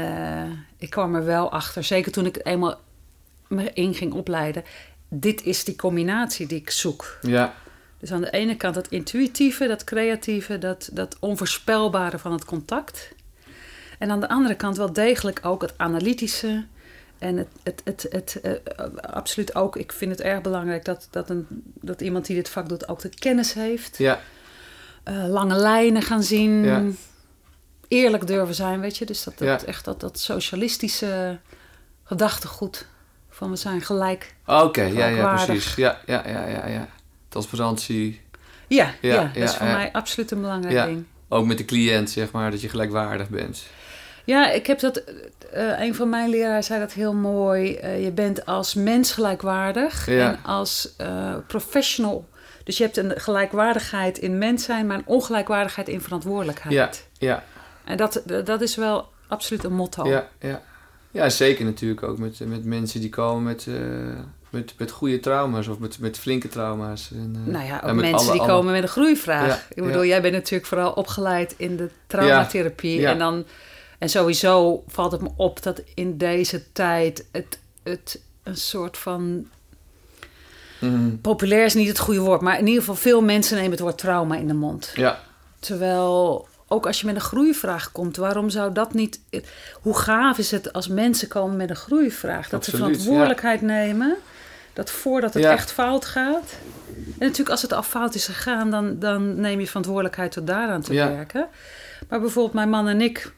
ik 0.77 0.89
kwam 0.89 1.15
er 1.15 1.25
wel 1.25 1.51
achter, 1.51 1.84
zeker 1.84 2.12
toen 2.12 2.25
ik 2.25 2.39
eenmaal 2.43 2.75
me 3.48 3.72
in 3.74 3.93
ging 3.93 4.13
opleiden. 4.13 4.63
Dit 5.10 5.44
is 5.44 5.64
die 5.64 5.76
combinatie 5.76 6.48
die 6.48 6.60
ik 6.60 6.70
zoek. 6.70 7.18
ja. 7.22 7.54
Dus 8.00 8.12
aan 8.14 8.22
de 8.22 8.32
ene 8.32 8.56
kant 8.58 8.76
dat 8.76 8.88
intuïtieve, 8.88 9.68
dat 9.68 9.84
creatieve, 9.84 10.58
dat, 10.58 10.90
dat 10.92 11.16
onvoorspelbare 11.20 12.20
van 12.20 12.32
het 12.32 12.46
contact. 12.46 13.10
En 14.00 14.12
aan 14.12 14.20
de 14.20 14.30
andere 14.30 14.56
kant 14.56 14.78
wel 14.78 14.94
degelijk 14.94 15.40
ook 15.44 15.62
het 15.62 15.74
analytische. 15.78 16.66
En 17.20 17.38
het, 17.38 17.48
het, 17.64 17.82
het, 17.84 18.06
het 18.10 18.40
eh, 18.42 18.54
absoluut 19.02 19.56
ook, 19.56 19.76
ik 19.76 19.92
vind 19.92 20.12
het 20.12 20.22
erg 20.22 20.42
belangrijk 20.42 20.86
dat, 20.86 21.08
dat, 21.12 21.30
een, 21.30 21.48
dat 21.82 22.02
iemand 22.02 22.26
die 22.26 22.36
dit 22.36 22.50
vak 22.50 22.70
doet 22.70 22.88
ook 22.88 23.00
de 23.02 23.10
kennis 23.10 23.54
heeft. 23.54 23.98
Ja, 23.98 24.20
Eh, 25.04 25.28
lange 25.28 25.56
lijnen 25.56 26.02
gaan 26.02 26.24
zien. 26.24 26.64
Ja. 26.64 26.84
Eerlijk 27.88 28.28
durven 28.28 28.56
zijn, 28.56 28.80
weet 28.80 28.98
je. 28.98 29.06
Dus 29.06 29.24
dat, 29.24 29.38
dat, 29.38 29.62
Ja. 29.62 29.68
echt 29.68 29.86
dat, 29.86 30.00
dat 30.00 30.20
socialistische 30.20 31.40
gedachtegoed. 32.04 32.88
Van 33.36 33.50
we 33.50 33.56
zijn 33.56 33.82
gelijk. 33.82 34.36
oké. 34.46 34.82
Ja, 34.84 35.06
ja, 35.06 35.36
precies. 35.36 35.75
Ja, 35.75 36.00
ja, 36.06 36.24
ja, 36.27 36.48
ja, 36.48 36.68
ja. 36.68 36.88
Transparantie. 37.30 38.22
Ja, 38.68 38.94
ja, 39.01 39.13
Ja, 39.13 39.22
dat 39.34 39.44
is 39.44 39.56
voor 39.56 39.65
mij 39.68 39.89
absoluut 39.92 40.32
een 40.32 40.42
belangrijk 40.42 40.86
ding. 40.88 41.06
Ook 41.30 41.46
met 41.46 41.58
de 41.58 41.65
cliënt, 41.65 42.10
zeg 42.10 42.32
maar, 42.32 42.51
dat 42.51 42.62
je 42.62 42.70
gelijkwaardig 42.70 43.30
bent. 43.30 43.63
Ja, 44.24 44.51
ik 44.51 44.68
heb 44.68 44.80
dat. 44.80 44.98
eh, 45.51 45.80
een 45.80 45.96
van 45.96 46.10
mijn 46.10 46.30
leraren 46.30 46.63
zei 46.63 46.80
dat 46.80 46.94
heel 46.94 47.13
mooi. 47.13 47.75
eh, 47.75 48.04
je 48.04 48.12
bent 48.12 48.46
als 48.46 48.74
mens 48.74 49.12
gelijkwaardig 49.12 50.08
en 50.08 50.39
als 50.44 50.94
eh, 50.98 51.36
professional. 51.48 52.27
Dus 52.63 52.77
je 52.77 52.84
hebt 52.84 52.98
een 52.98 53.13
gelijkwaardigheid 53.15 54.18
in 54.18 54.38
mens 54.38 54.63
zijn, 54.63 54.88
maar 54.88 54.98
een 54.98 55.06
ongelijkwaardigheid 55.08 55.88
in 55.88 56.01
verantwoordelijkheid. 56.01 56.75
Ja, 56.75 56.89
ja, 57.27 57.44
En 57.84 57.98
dat, 57.98 58.22
dat 58.46 58.62
is 58.62 58.75
wel 58.75 59.10
absoluut 59.27 59.63
een 59.63 59.74
motto. 59.74 60.08
ja, 60.08 60.27
ja. 60.39 60.62
Ja, 61.15 61.29
zeker 61.29 61.65
natuurlijk 61.65 62.03
ook 62.03 62.17
met, 62.17 62.39
met 62.39 62.65
mensen 62.65 63.00
die 63.01 63.10
komen 63.10 63.43
met, 63.43 63.67
eh, 63.67 63.75
met, 64.50 64.74
met 64.77 64.91
goede 64.91 65.19
trauma's 65.19 65.67
of 65.67 65.79
met, 65.79 66.00
met 66.00 66.17
flinke 66.17 66.48
trauma's. 66.48 67.12
En, 67.12 67.36
uh, 67.45 67.53
nou 67.53 67.65
ja, 67.65 67.81
ook 67.86 67.93
mensen 67.93 68.13
alle- 68.17 68.31
die 68.31 68.41
alle- 68.41 68.51
komen 68.51 68.74
met 68.74 68.84
een 68.84 68.89
groeivraag. 68.89 69.48
Ja, 69.48 69.62
ik 69.75 69.84
bedoel, 69.84 70.01
ja. 70.01 70.07
jij 70.07 70.22
bent 70.22 70.34
natuurlijk 70.34 70.65
vooral 70.65 70.91
opgeleid 70.91 71.53
in 71.57 71.77
de 71.77 71.89
traumatherapie. 72.07 73.00
Ja. 73.00 73.12
En, 73.12 73.19
dan, 73.19 73.45
en 73.98 74.10
sowieso 74.10 74.84
valt 74.88 75.12
het 75.12 75.22
me 75.22 75.29
op 75.36 75.63
dat 75.63 75.81
in 75.93 76.17
deze 76.17 76.72
tijd 76.72 77.25
het, 77.31 77.60
het 77.84 78.22
een 78.43 78.57
soort 78.57 78.98
van... 78.98 79.48
Mhm. 80.79 81.15
Populair 81.22 81.65
is 81.65 81.74
niet 81.74 81.88
het 81.88 82.00
goede 82.00 82.19
woord, 82.19 82.41
maar 82.41 82.60
in 82.60 82.65
ieder 82.67 82.79
geval 82.79 82.95
veel 82.95 83.22
mensen 83.22 83.55
nemen 83.55 83.72
het 83.72 83.79
woord 83.79 83.98
trauma 83.98 84.36
in 84.38 84.48
de 84.48 84.53
mond. 84.53 84.91
Ja, 84.95 85.19
Terwijl 85.60 86.48
ook 86.67 86.86
als 86.86 87.00
je 87.00 87.05
met 87.05 87.15
een 87.15 87.22
groeivraag 87.22 87.91
komt, 87.91 88.17
waarom 88.17 88.50
zou 88.50 88.74
dat 88.74 88.93
niet. 88.93 89.19
Hoe 89.81 89.98
gaaf 89.98 90.38
is 90.38 90.51
het 90.51 90.74
als 90.74 90.88
mensen 90.88 91.27
komen 91.27 91.55
met 91.57 91.69
een 91.69 91.75
groeivraag? 91.75 92.50
Dat 92.50 92.65
ze 92.65 92.72
verantwoordelijkheid 92.72 93.62
nemen. 93.62 94.15
Dat 94.74 94.91
voordat 94.91 95.34
het 95.34 95.43
Ja. 95.43 95.51
echt 95.51 95.72
fout 95.72 96.05
gaat. 96.05 96.57
En 96.95 97.03
natuurlijk, 97.19 97.50
als 97.50 97.62
het 97.62 97.74
al 97.74 97.84
fout 97.84 98.15
is 98.15 98.25
gegaan, 98.25 98.72
dan, 98.72 99.00
dan 99.00 99.39
neem 99.39 99.60
je 99.60 99.67
verantwoordelijkheid 99.67 100.31
tot 100.31 100.48
daaraan 100.48 100.81
te 100.81 100.93
Ja. 100.93 101.07
werken. 101.10 101.48
Maar 102.10 102.19
bijvoorbeeld, 102.19 102.53
mijn 102.55 102.69
man 102.69 102.88
en 102.88 103.01
ik. 103.01 103.31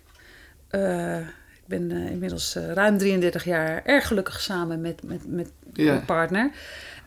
eh, 0.68 1.18
ik 1.20 1.64
ben 1.66 1.92
eh, 1.92 2.12
inmiddels 2.12 2.56
eh, 2.56 2.72
ruim 2.74 2.98
33 2.98 3.44
jaar 3.44 3.82
erg 3.86 4.08
gelukkig 4.08 4.42
samen 4.42 4.82
met, 4.82 5.04
met, 5.04 5.22
met 5.28 5.52
Ja. 5.74 5.84
mijn 5.94 6.06
partner. 6.06 6.52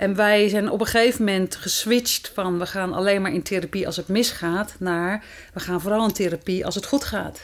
En 0.01 0.15
wij 0.15 0.49
zijn 0.49 0.71
op 0.71 0.81
een 0.81 0.87
gegeven 0.87 1.25
moment 1.25 1.57
geswitcht 1.57 2.31
van 2.35 2.59
we 2.59 2.67
gaan 2.67 2.93
alleen 2.93 3.23
maar 3.23 3.33
in 3.33 3.43
therapie 3.43 3.87
als 3.87 3.97
het 3.97 4.09
misgaat, 4.09 4.75
naar 4.79 5.25
we 5.55 5.61
gaan 5.61 5.81
vooral 5.81 6.05
in 6.05 6.13
therapie 6.13 6.65
als 6.65 6.75
het 6.75 6.87
goed 6.87 7.05
gaat. 7.05 7.41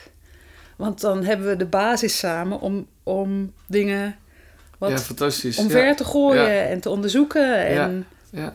Want 0.75 1.01
dan 1.01 1.23
hebben 1.23 1.47
we 1.47 1.55
de 1.55 1.65
basis 1.65 2.17
samen 2.17 2.59
om, 2.59 2.87
om 3.03 3.53
dingen 3.65 4.15
wat 4.77 4.89
ja 4.89 4.97
fantastisch. 4.97 5.57
omver 5.57 5.85
ja. 5.85 5.93
te 5.93 6.03
gooien 6.03 6.43
Ja. 6.43 6.65
en 6.65 6.79
te 6.79 6.89
onderzoeken. 6.89 7.65
En, 7.65 8.05
Ja. 8.29 8.53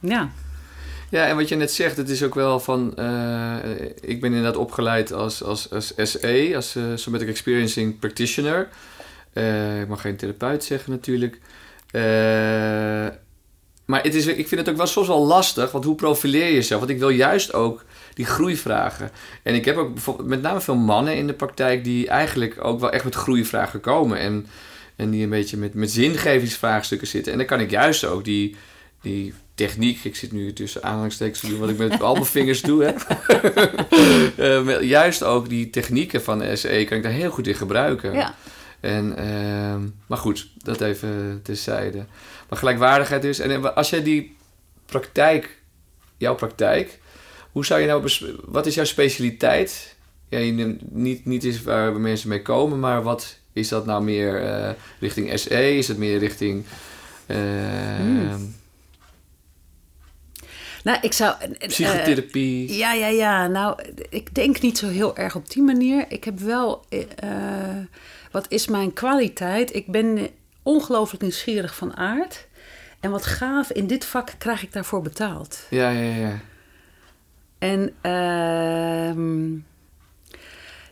ja. 0.00 0.30
Ja, 1.10 1.26
en 1.26 1.36
wat 1.36 1.48
je 1.48 1.56
net 1.56 1.72
zegt, 1.72 1.96
het 1.96 2.08
is 2.08 2.22
ook 2.22 2.34
wel 2.34 2.60
van... 2.60 2.96
eh, 2.96 3.56
ik 4.00 4.20
ben 4.20 4.32
inderdaad 4.32 4.56
opgeleid 4.56 5.12
als, 5.12 5.42
als, 5.42 5.70
als 5.70 5.92
SE, 5.96 6.52
als 6.54 6.76
eh, 6.76 6.82
Somatic 6.94 7.28
Experiencing 7.28 7.98
Practitioner. 7.98 8.68
Eh, 9.32 9.80
ik 9.80 9.88
mag 9.88 10.00
geen 10.00 10.16
therapeut 10.16 10.64
zeggen 10.64 10.90
natuurlijk. 10.92 11.38
Eh, 11.92 13.16
maar 13.90 14.02
het 14.02 14.14
is, 14.14 14.26
ik 14.26 14.48
vind 14.48 14.60
het 14.60 14.68
ook 14.68 14.76
wel 14.76 14.86
soms 14.86 15.06
wel 15.06 15.26
lastig, 15.26 15.70
want 15.70 15.84
hoe 15.84 15.94
profileer 15.94 16.46
je 16.46 16.54
jezelf? 16.54 16.80
Want 16.80 16.92
ik 16.92 16.98
wil 16.98 17.08
juist 17.08 17.52
ook 17.52 17.84
die 18.14 18.26
groeivragen. 18.26 19.10
En 19.42 19.54
ik 19.54 19.64
heb 19.64 19.76
ook 19.76 19.92
bijvoorbeeld 19.94 20.28
met 20.28 20.42
name 20.42 20.60
veel 20.60 20.76
mannen 20.76 21.16
in 21.16 21.26
de 21.26 21.32
praktijk... 21.32 21.84
die 21.84 22.08
eigenlijk 22.08 22.64
ook 22.64 22.80
wel 22.80 22.90
echt 22.90 23.04
met 23.04 23.14
groeivragen 23.14 23.80
komen. 23.80 24.18
En, 24.18 24.46
en 24.96 25.10
die 25.10 25.22
een 25.22 25.30
beetje 25.30 25.56
met, 25.56 25.74
met 25.74 25.90
zingevingsvraagstukken 25.90 27.06
zitten. 27.06 27.32
En 27.32 27.38
dan 27.38 27.46
kan 27.46 27.60
ik 27.60 27.70
juist 27.70 28.04
ook 28.04 28.24
die, 28.24 28.56
die 29.02 29.34
techniek... 29.54 30.04
Ik 30.04 30.16
zit 30.16 30.32
nu 30.32 30.52
tussen 30.52 30.82
aanhalingstekens 30.82 31.40
te 31.40 31.48
doen 31.48 31.58
wat 31.58 31.68
ik 31.68 31.78
met 31.78 32.02
al 32.02 32.14
mijn 32.14 32.26
vingers 32.26 32.62
doe. 32.62 32.84
Eh, 34.36 34.80
juist 34.82 35.22
ook 35.22 35.48
die 35.48 35.70
technieken 35.70 36.22
van 36.22 36.56
SE 36.56 36.84
kan 36.88 36.96
ik 36.96 37.02
daar 37.02 37.12
heel 37.12 37.30
goed 37.30 37.46
in 37.46 37.54
gebruiken. 37.54 38.12
ja. 38.12 38.34
En, 38.80 39.16
ehm, 39.16 39.80
maar 40.06 40.18
goed, 40.18 40.50
dat 40.56 40.80
even 40.80 41.40
terzijde. 41.42 42.04
Maar 42.48 42.58
gelijkwaardigheid 42.58 43.24
is... 43.24 43.38
En 43.38 43.74
als 43.74 43.90
jij 43.90 44.02
die 44.02 44.36
praktijk, 44.86 45.58
jouw 46.16 46.34
praktijk... 46.34 46.98
Hoe 47.52 47.64
zou 47.66 47.80
je 47.80 47.86
nou... 47.86 48.08
Wat 48.44 48.66
is 48.66 48.74
jouw 48.74 48.84
specialiteit? 48.84 49.96
Ja, 50.28 50.38
je 50.38 50.52
neemt 50.52 50.92
niet, 50.94 51.24
niet 51.24 51.44
eens 51.44 51.62
waar 51.62 51.92
mensen 52.00 52.28
mee 52.28 52.42
komen, 52.42 52.80
maar 52.80 53.02
wat 53.02 53.38
is 53.52 53.68
dat 53.68 53.86
nou 53.86 54.02
meer 54.02 54.42
eh, 54.42 54.70
richting 55.00 55.38
SE? 55.38 55.76
Is 55.76 55.88
het 55.88 55.98
meer 55.98 56.18
richting... 56.18 56.64
ehm, 57.26 58.38
Nou, 60.84 60.98
ik 61.02 61.12
zou. 61.12 61.34
eh, 61.40 61.50
eh, 61.58 61.68
Psychotherapie? 61.68 62.76
Ja, 62.76 62.92
ja, 62.92 63.06
ja. 63.06 63.46
Nou, 63.46 63.78
ik 64.08 64.34
denk 64.34 64.60
niet 64.60 64.78
zo 64.78 64.88
heel 64.88 65.16
erg 65.16 65.34
op 65.36 65.50
die 65.50 65.62
manier. 65.62 66.04
Ik 66.08 66.24
heb 66.24 66.38
wel. 66.38 66.84
Wat 68.30 68.46
is 68.48 68.66
mijn 68.66 68.92
kwaliteit? 68.92 69.74
Ik 69.74 69.86
ben 69.86 70.28
ongelooflijk 70.62 71.22
nieuwsgierig 71.22 71.74
van 71.74 71.96
aard. 71.96 72.48
En 73.00 73.10
wat 73.10 73.26
gaaf, 73.26 73.70
in 73.70 73.86
dit 73.86 74.04
vak 74.04 74.32
krijg 74.38 74.62
ik 74.62 74.72
daarvoor 74.72 75.02
betaald. 75.02 75.66
Ja, 75.70 75.90
ja, 75.90 76.16
ja. 76.16 76.40
En 77.58 77.94
ehm 78.00 79.58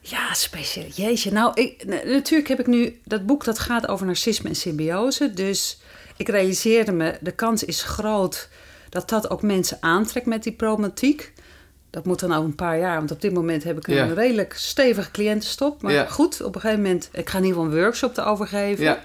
ja, 0.01 0.35
speciaal. 0.35 0.87
Jeetje, 0.95 1.33
nou, 1.33 1.53
ik, 1.55 1.85
natuurlijk 2.05 2.49
heb 2.49 2.61
ik 2.61 2.67
nu 2.67 3.01
dat 3.05 3.27
boek 3.27 3.45
dat 3.45 3.59
gaat 3.59 3.89
over 3.89 4.07
narcisme 4.07 4.49
en 4.49 4.55
symbiose. 4.55 5.33
Dus 5.33 5.81
ik 6.17 6.29
realiseerde 6.29 6.93
me, 6.93 7.19
de 7.21 7.33
kans 7.33 7.65
is 7.65 7.83
groot 7.83 8.49
dat 8.89 9.09
dat 9.09 9.31
ook 9.31 9.43
mensen 9.43 9.79
aantrekt 9.81 10.27
met 10.27 10.43
die 10.43 10.53
problematiek. 10.53 11.33
Dat 11.91 12.05
moet 12.07 12.21
dan 12.21 12.33
over 12.33 12.45
een 12.45 12.55
paar 12.55 12.79
jaar, 12.79 12.97
want 12.97 13.11
op 13.11 13.21
dit 13.21 13.33
moment 13.33 13.65
heb 13.65 13.77
ik 13.79 13.87
een 13.87 13.95
Ja. 13.95 14.05
redelijk 14.13 14.53
stevige 14.57 15.11
cliëntenstop. 15.11 15.83
Maar 15.83 15.93
Ja. 15.93 16.07
goed, 16.07 16.43
op 16.43 16.55
een 16.55 16.61
gegeven 16.61 16.83
moment, 16.83 17.09
ik 17.13 17.29
ga 17.29 17.39
in 17.39 17.45
ieder 17.45 17.59
geval 17.61 17.75
een 17.77 17.83
workshop 17.83 18.17
erover 18.17 18.47
geven. 18.47 18.85
Ja, 18.85 19.03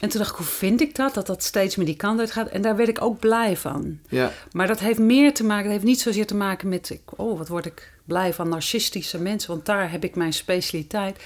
En 0.00 0.08
toen 0.08 0.18
dacht 0.18 0.30
ik, 0.32 0.36
hoe 0.36 0.46
vind 0.46 0.80
ik 0.80 0.94
dat? 0.96 1.14
Dat 1.14 1.26
dat 1.26 1.42
steeds 1.42 1.76
meer 1.76 1.86
die 1.86 1.96
kant 1.96 2.20
uit 2.20 2.30
gaat. 2.30 2.48
En 2.48 2.62
daar 2.62 2.76
werd 2.76 2.88
ik 2.88 3.02
ook 3.02 3.18
blij 3.18 3.56
van. 3.56 3.98
ja, 4.08 4.32
Maar 4.52 4.66
dat 4.66 4.78
heeft 4.80 4.98
meer 4.98 5.34
te 5.34 5.44
maken, 5.44 5.64
dat 5.64 5.72
heeft 5.72 5.84
niet 5.84 6.00
zozeer 6.00 6.26
te 6.26 6.34
maken 6.34 6.68
met, 6.68 6.98
oh 7.16 7.38
wat 7.38 7.48
word 7.48 7.66
ik 7.66 7.92
blij 8.04 8.32
van 8.34 8.48
narcistische 8.48 9.18
mensen, 9.18 9.50
want 9.50 9.66
daar 9.66 9.90
heb 9.90 10.04
ik 10.04 10.14
mijn 10.14 10.32
specialiteit. 10.32 11.22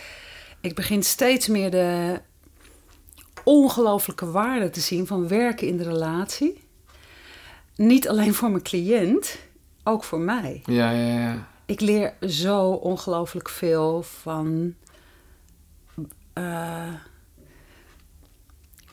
Ik 0.60 0.74
begin 0.74 1.02
steeds 1.02 1.46
meer 1.48 1.70
de 1.70 2.20
ongelooflijke 3.44 4.30
waarde 4.30 4.70
te 4.70 4.80
zien 4.80 5.06
van 5.06 5.28
werken 5.28 5.66
in 5.68 5.76
de 5.76 5.84
relatie. 5.84 6.60
Niet 7.76 8.08
alleen 8.08 8.34
voor 8.34 8.50
mijn 8.50 8.62
cliënt, 8.62 9.36
ook 9.86 10.04
voor 10.04 10.20
mij. 10.20 10.62
ja, 10.66 10.90
ja, 10.90 11.18
ja. 11.20 11.46
Ik 11.66 11.80
leer 11.80 12.14
zo 12.28 12.70
ongelooflijk 12.70 13.48
veel 13.48 14.02
van. 14.02 14.74
eh, 16.32 16.92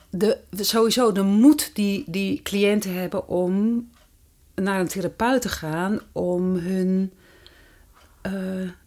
de, 0.09 0.37
sowieso 0.51 1.11
de 1.11 1.21
moed 1.23 1.71
die, 1.75 2.03
die 2.07 2.41
cliënten 2.41 2.93
hebben 2.93 3.27
om 3.27 3.89
naar 4.55 4.79
een 4.79 4.87
therapeut 4.87 5.41
te 5.41 5.49
gaan 5.49 5.99
om 6.11 6.55
hun 6.55 7.11
eh, 8.21 8.33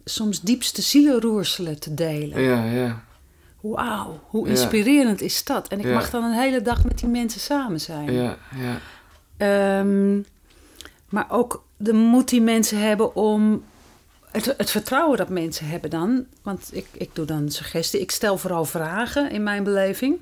soms 0.05 0.41
diepste 0.41 0.81
zielenroerselen 0.81 1.79
te 1.79 1.93
delen. 1.93 2.41
Ja, 2.41 2.63
ja. 2.63 3.03
Wauw, 3.61 4.19
hoe 4.27 4.45
Ja. 4.45 4.51
inspirerend 4.51 5.21
is 5.21 5.43
dat? 5.43 5.67
En 5.67 5.79
ik 5.79 5.85
Ja. 5.85 5.93
mag 5.93 6.09
dan 6.09 6.23
een 6.23 6.39
hele 6.39 6.61
dag 6.61 6.83
met 6.83 6.99
die 6.99 7.09
mensen 7.09 7.41
samen 7.41 7.79
zijn. 7.81 8.11
Ja, 8.13 8.37
ja. 8.55 8.79
Ehm, 9.37 10.21
maar 11.09 11.25
ook 11.29 11.65
de 11.77 11.93
moed 11.93 12.29
die 12.29 12.41
mensen 12.41 12.79
hebben 12.79 13.15
om. 13.15 13.63
Het, 14.31 14.53
het 14.57 14.71
vertrouwen 14.71 15.17
dat 15.17 15.29
mensen 15.29 15.67
hebben 15.67 15.89
dan. 15.89 16.25
Want 16.41 16.69
ik, 16.71 16.85
ik 16.91 17.09
doe 17.13 17.25
dan 17.25 17.51
suggestie. 17.51 17.99
Ik 17.99 18.11
stel 18.11 18.37
vooral 18.37 18.65
vragen 18.65 19.31
in 19.31 19.43
mijn 19.43 19.63
beleving. 19.63 20.19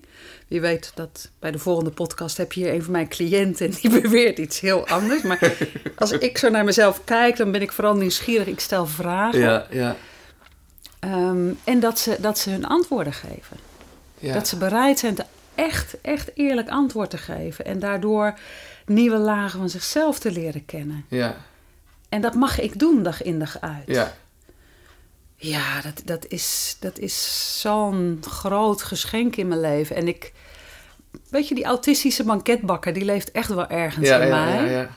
Wie 0.47 0.61
weet 0.61 0.91
dat 0.95 1.29
bij 1.39 1.51
de 1.51 1.59
volgende 1.59 1.91
podcast 1.91 2.37
heb 2.37 2.53
je 2.53 2.63
hier 2.63 2.73
een 2.73 2.83
van 2.83 2.91
mijn 2.91 3.07
cliënten. 3.07 3.65
En 3.65 3.73
die 3.81 3.89
beweert 4.01 4.37
iets 4.37 4.59
heel 4.59 4.87
anders. 4.87 5.21
Maar 5.21 5.57
als 5.95 6.11
ik 6.11 6.37
zo 6.37 6.49
naar 6.49 6.63
mezelf 6.63 7.03
kijk, 7.03 7.37
dan 7.37 7.51
ben 7.51 7.61
ik 7.61 7.71
vooral 7.71 7.95
nieuwsgierig. 7.95 8.47
Ik 8.47 8.59
stel 8.59 8.85
vragen. 8.85 9.39
Ja, 9.39 9.67
ja. 9.69 9.95
Ehm, 10.99 11.51
en 11.63 11.79
dat 11.79 11.99
ze, 11.99 12.17
dat 12.19 12.37
ze 12.37 12.49
hun 12.49 12.65
antwoorden 12.65 13.13
geven. 13.13 13.57
ja. 14.19 14.33
Dat 14.33 14.47
ze 14.47 14.57
bereid 14.57 14.99
zijn 14.99 15.15
te 15.15 15.23
echt, 15.55 15.95
echt 16.01 16.31
eerlijk 16.33 16.69
antwoord 16.69 17.09
te 17.09 17.17
geven. 17.17 17.65
En 17.65 17.79
daardoor 17.79 18.33
nieuwe 18.85 19.17
lagen 19.17 19.59
van 19.59 19.69
zichzelf 19.69 20.19
te 20.19 20.31
leren 20.31 20.65
kennen. 20.65 21.05
Ja, 21.07 21.35
En 22.09 22.21
dat 22.21 22.33
mag 22.35 22.59
ik 22.59 22.79
doen 22.79 23.03
dag 23.03 23.23
in 23.23 23.39
dag 23.39 23.57
uit. 23.61 23.83
ja. 23.85 24.13
Ja, 25.37 25.81
dat, 25.81 26.01
dat 26.05 26.25
is, 26.27 26.77
dat 26.79 26.99
is 26.99 27.59
zo'n 27.61 28.19
groot 28.29 28.81
geschenk 28.83 29.35
in 29.35 29.47
mijn 29.47 29.59
leven. 29.61 29.95
En 29.95 30.07
ik, 30.07 30.33
weet 31.29 31.47
je, 31.47 31.55
die 31.55 31.63
autistische 31.65 32.23
banketbakker, 32.23 32.93
die 32.93 33.05
leeft 33.05 33.31
echt 33.31 33.49
wel 33.49 33.67
ergens 33.67 34.07
Ja, 34.07 34.19
in 34.19 34.27
ja, 34.27 34.45
mij. 34.45 34.63
ja, 34.63 34.69
ja. 34.71 34.89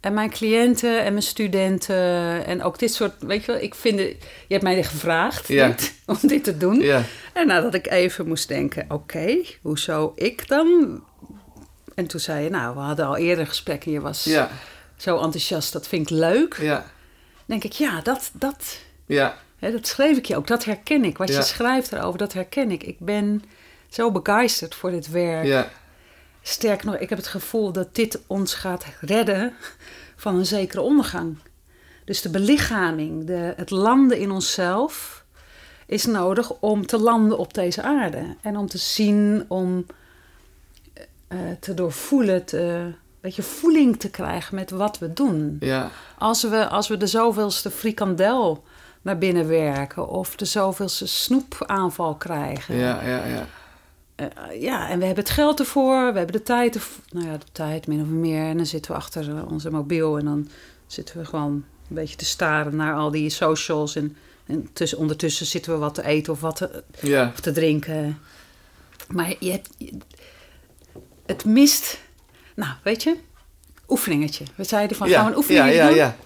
En 0.00 0.14
mijn 0.14 0.30
cliënten 0.30 1.02
en 1.04 1.12
mijn 1.12 1.24
studenten 1.24 2.44
en 2.46 2.62
ook 2.62 2.78
dit 2.78 2.94
soort, 2.94 3.12
weet 3.22 3.44
je 3.44 3.52
wel, 3.52 3.60
ik 3.60 3.74
vind, 3.74 3.98
je 3.98 4.16
hebt 4.48 4.62
mij 4.62 4.82
gevraagd 4.84 5.46
dit, 5.46 5.94
om 6.06 6.18
dit 6.20 6.44
te 6.44 6.56
doen. 6.56 6.80
Ja, 6.80 7.02
En 7.32 7.46
nadat 7.46 7.74
ik 7.74 7.86
even 7.86 8.28
moest 8.28 8.48
denken, 8.48 8.84
oké, 8.88 9.36
hoezo 9.62 10.12
ik 10.16 10.48
dan? 10.48 11.00
En 12.02 12.08
toen 12.08 12.20
zei 12.20 12.44
je, 12.44 12.50
nou, 12.50 12.74
we 12.74 12.80
hadden 12.80 13.06
al 13.06 13.16
eerder 13.16 13.46
gesprekken, 13.46 13.92
je 13.92 14.00
was 14.00 14.24
ja, 14.24 14.50
zo 14.96 15.14
enthousiast, 15.20 15.72
dat 15.72 15.86
vind 15.88 16.10
ik 16.10 16.16
leuk. 16.16 16.56
ja, 16.60 16.84
denk 17.46 17.64
ik, 17.64 17.72
ja, 17.72 18.00
dat, 18.00 18.30
dat, 18.32 18.78
ja, 19.06 19.36
hè, 19.58 19.72
dat 19.72 19.86
schreef 19.86 20.16
ik 20.16 20.26
je 20.26 20.36
ook, 20.36 20.46
dat 20.46 20.64
herken 20.64 21.04
ik. 21.04 21.18
Wat 21.18 21.28
Ja. 21.28 21.36
je 21.36 21.42
schrijft 21.42 21.92
erover, 21.92 22.18
dat 22.18 22.32
herken 22.32 22.70
ik. 22.70 22.82
Ik 22.82 22.98
ben 22.98 23.42
zo 23.88 24.10
begeisterd 24.10 24.74
voor 24.74 24.90
dit 24.90 25.10
werk. 25.10 25.46
ja, 25.46 25.68
Sterker 26.42 26.86
nog, 26.86 26.96
ik 26.96 27.08
heb 27.08 27.18
het 27.18 27.26
gevoel 27.26 27.72
dat 27.72 27.94
dit 27.94 28.20
ons 28.26 28.54
gaat 28.54 28.84
redden 29.00 29.54
van 30.16 30.34
een 30.36 30.46
zekere 30.46 30.80
ondergang. 30.80 31.36
Dus 32.04 32.22
de 32.22 32.30
belichaming, 32.30 33.26
de, 33.26 33.52
het 33.56 33.70
landen 33.70 34.18
in 34.18 34.30
onszelf 34.30 35.24
is 35.86 36.04
nodig 36.06 36.50
om 36.50 36.86
te 36.86 36.98
landen 36.98 37.38
op 37.38 37.54
deze 37.54 37.82
aarde. 37.82 38.36
En 38.40 38.56
om 38.56 38.66
te 38.68 38.78
zien, 38.78 39.44
om 39.48 39.86
eh, 41.32 41.38
te 41.60 41.74
doorvoelen, 41.74 42.44
te, 42.44 42.92
weet 43.20 43.34
je, 43.36 43.42
voeling 43.42 44.00
te 44.00 44.10
krijgen 44.10 44.54
met 44.54 44.70
wat 44.70 44.98
we 44.98 45.12
doen. 45.12 45.56
Ja. 45.60 45.90
Als 46.18 46.42
we, 46.42 46.68
als 46.68 46.88
we 46.88 46.96
de 46.96 47.06
zoveelste 47.06 47.70
frikandel 47.70 48.64
naar 49.02 49.18
binnen 49.18 49.48
werken 49.48 50.08
of 50.08 50.36
de 50.36 50.44
zoveelste 50.44 51.06
snoepaanval 51.06 52.14
krijgen. 52.14 52.76
Ja, 52.76 53.02
ja, 53.02 53.24
ja. 53.26 53.46
Eh, 54.14 54.60
ja, 54.62 54.88
en 54.88 54.98
we 54.98 55.04
hebben 55.04 55.24
het 55.24 55.32
geld 55.32 55.58
ervoor, 55.60 56.12
we 56.12 56.16
hebben 56.18 56.36
de 56.36 56.42
tijd 56.42 56.74
ervoor. 56.74 57.04
Nou 57.10 57.26
ja, 57.26 57.36
de 57.36 57.44
tijd 57.52 57.86
min 57.86 58.00
of 58.00 58.06
meer. 58.06 58.46
En 58.46 58.56
dan 58.56 58.66
zitten 58.66 58.90
we 58.90 58.96
achter 58.96 59.36
eh, 59.36 59.50
onze 59.52 59.70
mobiel 59.70 60.18
en 60.18 60.24
dan 60.24 60.48
zitten 60.86 61.18
we 61.18 61.24
gewoon 61.24 61.52
een 61.88 61.94
beetje 61.94 62.16
te 62.16 62.24
staren 62.24 62.76
naar 62.76 62.94
al 62.94 63.10
die 63.10 63.30
socials. 63.30 63.96
En, 63.96 64.16
en 64.46 64.68
tussen, 64.72 64.98
ondertussen 64.98 65.46
zitten 65.46 65.72
we 65.72 65.78
wat 65.78 65.94
te 65.94 66.04
eten 66.04 66.32
of 66.32 66.40
wat 66.40 66.56
te, 66.56 66.82
Ja. 67.00 67.30
of 67.34 67.40
te 67.40 67.52
drinken. 67.52 68.18
Maar 69.08 69.34
je 69.38 69.50
hebt, 69.50 69.68
je- 69.78 69.98
het 71.26 71.44
mist, 71.44 71.98
nou 72.54 72.72
weet 72.82 73.02
je, 73.02 73.16
oefeningetje. 73.88 74.44
We 74.54 74.64
zeiden 74.64 74.96
van, 74.96 75.08
ja. 75.08 75.14
gaan 75.14 75.24
we 75.24 75.30
een 75.30 75.36
oefeningetje 75.36 75.74
ja, 75.74 75.82
ja, 75.82 75.88
doen? 75.88 75.96
ja. 75.96 76.16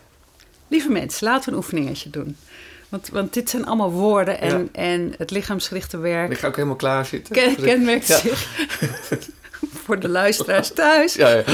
Lieve 0.68 0.90
mensen, 0.90 1.26
laten 1.26 1.44
we 1.44 1.50
een 1.50 1.56
oefeningetje 1.56 2.10
doen. 2.10 2.36
Want, 2.88 3.08
want 3.08 3.34
dit 3.34 3.50
zijn 3.50 3.66
allemaal 3.66 3.90
woorden 3.90 4.40
en, 4.40 4.68
en 4.72 5.14
het 5.18 5.30
lichaamsgerichte 5.30 5.98
werk 5.98 6.30
Ik 6.30 6.38
ga 6.38 6.46
ook 6.46 6.56
helemaal 6.56 6.76
klaar 6.76 7.06
zitten. 7.06 7.34
ken, 7.34 7.56
kenmerkt 7.56 8.06
zich 8.06 8.48
voor 9.84 10.00
de 10.00 10.08
luisteraars 10.08 10.72
thuis. 10.72 11.14
Ja, 11.14 11.28
ja. 11.28 11.44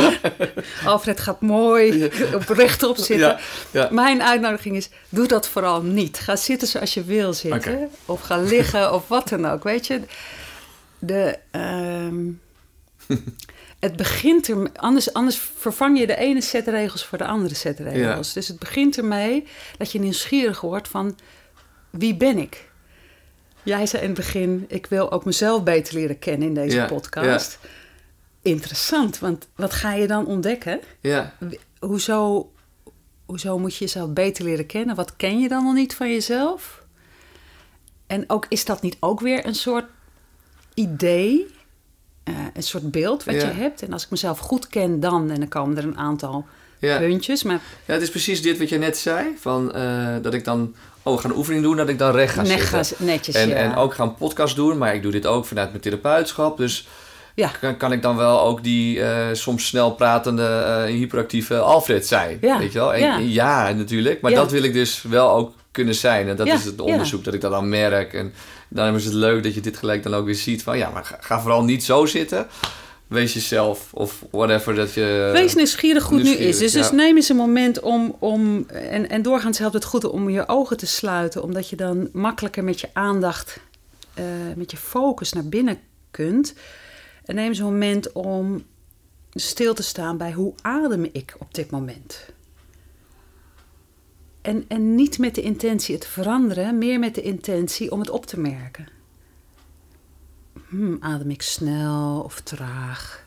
Alfred 0.84 1.20
gaat 1.20 1.40
mooi 1.40 2.10
op 2.34 2.48
rechtop 2.48 2.96
zitten. 2.96 3.38
Mijn 3.90 4.22
uitnodiging 4.22 4.76
is, 4.76 4.88
doe 5.08 5.26
dat 5.26 5.48
vooral 5.48 5.82
niet. 5.82 6.18
Ga 6.18 6.36
zitten 6.36 6.68
zoals 6.68 6.94
je 6.94 7.04
wil 7.04 7.32
zitten. 7.32 7.90
Of 8.06 8.20
ga 8.20 8.36
liggen 8.36 8.92
of 8.94 9.08
wat 9.08 9.28
dan 9.28 9.46
ook. 9.46 9.64
Weet 9.64 9.86
je, 9.86 10.00
de, 10.98 11.38
ehm, 11.50 12.24
het 13.80 13.96
begint 13.96 14.48
er... 14.48 14.70
Anders, 14.72 15.12
anders 15.12 15.36
vervang 15.56 15.98
je 15.98 16.06
de 16.06 16.16
ene 16.16 16.40
set 16.40 16.66
regels 16.66 17.04
voor 17.04 17.18
de 17.18 17.26
andere 17.26 17.54
set 17.54 17.78
regels. 17.78 18.32
Dus 18.32 18.48
het 18.48 18.58
begint 18.58 18.96
ermee 18.96 19.46
dat 19.78 19.92
je 19.92 20.00
nieuwsgierig 20.00 20.60
wordt 20.60 20.88
van... 20.88 21.18
Wie 21.90 22.16
ben 22.16 22.38
ik? 22.38 22.70
Jij 23.62 23.86
zei 23.86 24.02
in 24.02 24.08
het 24.08 24.16
begin, 24.18 24.64
ik 24.68 24.86
wil 24.86 25.12
ook 25.12 25.24
mezelf 25.24 25.62
beter 25.62 25.94
leren 25.94 26.18
kennen 26.18 26.48
in 26.48 26.54
deze 26.54 26.76
Ja, 26.76 26.86
podcast. 26.86 27.58
Interessant, 28.42 29.18
want 29.18 29.48
wat 29.56 29.72
ga 29.72 29.92
je 29.94 30.06
dan 30.06 30.26
ontdekken? 30.26 30.80
ja. 31.00 31.34
Hoezo, 31.78 32.52
hoezo 33.26 33.58
moet 33.58 33.74
je 33.76 33.84
jezelf 33.84 34.12
beter 34.12 34.44
leren 34.44 34.66
kennen? 34.66 34.94
Wat 34.96 35.16
ken 35.16 35.40
je 35.40 35.48
dan 35.48 35.64
nog 35.64 35.74
niet 35.74 35.94
van 35.94 36.10
jezelf? 36.10 36.82
En 38.06 38.24
ook, 38.26 38.46
is 38.48 38.64
dat 38.64 38.82
niet 38.82 38.96
ook 39.00 39.20
weer 39.20 39.46
een 39.46 39.54
soort 39.54 39.84
idee, 40.74 41.46
eh, 42.24 42.34
een 42.54 42.62
soort 42.62 42.90
beeld 42.90 43.24
wat 43.24 43.34
Ja. 43.34 43.40
je 43.40 43.52
hebt? 43.54 43.82
En 43.82 43.92
als 43.92 44.04
ik 44.04 44.10
mezelf 44.10 44.38
goed 44.38 44.68
ken, 44.68 45.00
dan, 45.00 45.30
en 45.30 45.38
dan 45.38 45.48
komen 45.48 45.76
er 45.76 45.84
een 45.84 45.98
aantal 45.98 46.46
Ja. 46.78 46.98
puntjes. 46.98 47.42
Maar 47.42 47.60
Ja, 47.84 47.92
het 47.92 48.02
is 48.02 48.10
precies 48.10 48.42
dit 48.42 48.58
wat 48.58 48.68
je 48.68 48.78
net 48.78 48.96
zei. 48.96 49.26
Van, 49.40 49.74
eh, 49.74 50.06
dat 50.22 50.34
ik 50.34 50.44
dan, 50.44 50.74
oh, 51.02 51.14
we 51.14 51.20
gaan 51.20 51.30
een 51.30 51.36
oefening 51.36 51.62
doen, 51.64 51.76
dat 51.76 51.88
ik 51.88 51.98
dan 51.98 52.10
recht 52.14 52.34
ga 52.34 52.44
zitten. 52.82 53.06
netjes, 53.06 53.34
En, 53.34 53.48
ja. 53.48 53.54
en 53.54 53.74
ook 53.76 53.94
gaan 53.94 54.14
podcast 54.14 54.56
doen, 54.56 54.78
maar 54.78 54.94
ik 54.94 55.02
doe 55.02 55.12
dit 55.12 55.26
ook 55.26 55.46
vanuit 55.46 55.68
mijn 55.70 55.82
therapeutschap. 55.82 56.56
Dus 56.56 56.88
Ja. 57.34 57.50
kan, 57.60 57.76
kan 57.76 57.92
ik 57.92 58.02
dan 58.02 58.16
wel 58.16 58.40
ook 58.40 58.62
die 58.62 59.02
eh, 59.02 59.26
soms 59.32 59.66
snel 59.66 59.90
pratende, 59.94 60.46
eh, 60.46 60.84
hyperactieve 60.84 61.58
Alfred 61.58 62.06
zijn. 62.06 62.38
Ja, 62.40 62.58
Weet 62.58 62.72
je 62.72 62.78
wel? 62.78 62.94
En, 62.94 63.00
ja. 63.00 63.18
ja, 63.18 63.72
natuurlijk. 63.72 64.20
Maar 64.20 64.32
dat 64.32 64.50
wil 64.50 64.62
ik 64.62 64.72
dus 64.72 65.02
wel 65.02 65.30
ook 65.30 65.52
kunnen 65.70 65.94
zijn. 65.94 66.28
En 66.28 66.36
dat 66.36 66.46
is 66.46 66.64
het 66.64 66.80
onderzoek 66.80 67.24
dat 67.24 67.34
ik 67.34 67.40
dat 67.40 67.50
dan 67.50 67.68
merk. 67.68 68.12
En 68.14 68.32
daarom 68.74 68.96
is 68.96 69.04
het 69.04 69.14
leuk 69.14 69.42
dat 69.42 69.54
je 69.54 69.60
dit 69.60 69.76
gelijk 69.76 70.02
dan 70.02 70.14
ook 70.14 70.24
weer 70.24 70.34
ziet. 70.34 70.62
Van 70.62 70.78
ja, 70.78 70.90
maar 70.90 71.04
ga, 71.04 71.16
ga 71.20 71.40
vooral 71.40 71.64
niet 71.64 71.84
zo 71.84 72.06
zitten. 72.06 72.46
Wees 73.06 73.32
jezelf 73.32 73.88
of 73.92 74.24
whatever 74.30 74.74
dat 74.74 74.94
je... 74.94 75.30
Wees 75.32 75.54
nieuwsgierig 75.54 76.04
hoe 76.04 76.18
het 76.18 76.26
nu 76.26 76.34
is. 76.34 76.58
Dus, 76.58 76.72
dus 76.72 76.90
neem 76.90 77.16
eens 77.16 77.28
een 77.28 77.36
moment 77.36 77.80
om, 77.80 78.16
om 78.18 78.66
en, 78.68 79.08
en 79.08 79.22
doorgaans 79.22 79.58
helpt 79.58 79.74
het 79.74 79.84
goed 79.84 80.04
om 80.04 80.30
je 80.30 80.48
ogen 80.48 80.76
te 80.76 80.86
sluiten, 80.86 81.42
omdat 81.42 81.68
je 81.68 81.76
dan 81.76 82.08
makkelijker 82.12 82.64
met 82.64 82.80
je 82.80 82.88
aandacht, 82.92 83.60
eh, 84.14 84.24
met 84.56 84.70
je 84.70 84.76
focus 84.76 85.32
naar 85.32 85.46
binnen 85.46 85.78
kunt. 86.10 86.54
En 87.24 87.34
neem 87.34 87.48
eens 87.48 87.58
een 87.58 87.64
moment 87.64 88.12
om 88.12 88.64
stil 89.32 89.74
te 89.74 89.82
staan 89.82 90.16
bij 90.16 90.32
hoe 90.32 90.54
adem 90.62 91.08
ik 91.12 91.34
op 91.38 91.54
dit 91.54 91.70
moment. 91.70 92.24
En, 94.42 94.64
en 94.68 94.94
niet 94.94 95.18
met 95.18 95.34
de 95.34 95.42
intentie 95.42 95.94
het 95.94 96.06
veranderen, 96.06 96.78
meer 96.78 96.98
met 96.98 97.14
de 97.14 97.22
intentie 97.22 97.90
om 97.90 98.00
het 98.00 98.10
op 98.10 98.26
te 98.26 98.40
merken. 98.40 98.88
Hmm, 100.68 100.96
adem 101.00 101.30
ik 101.30 101.42
snel 101.42 102.22
of 102.22 102.40
traag? 102.40 103.24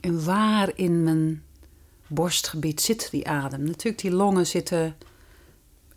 En 0.00 0.24
waar 0.24 0.70
in 0.74 1.02
mijn 1.02 1.42
borstgebied 2.06 2.80
zit 2.80 3.10
die 3.10 3.28
adem? 3.28 3.64
Natuurlijk, 3.64 4.02
die 4.02 4.10
longen 4.10 4.46
zitten 4.46 4.96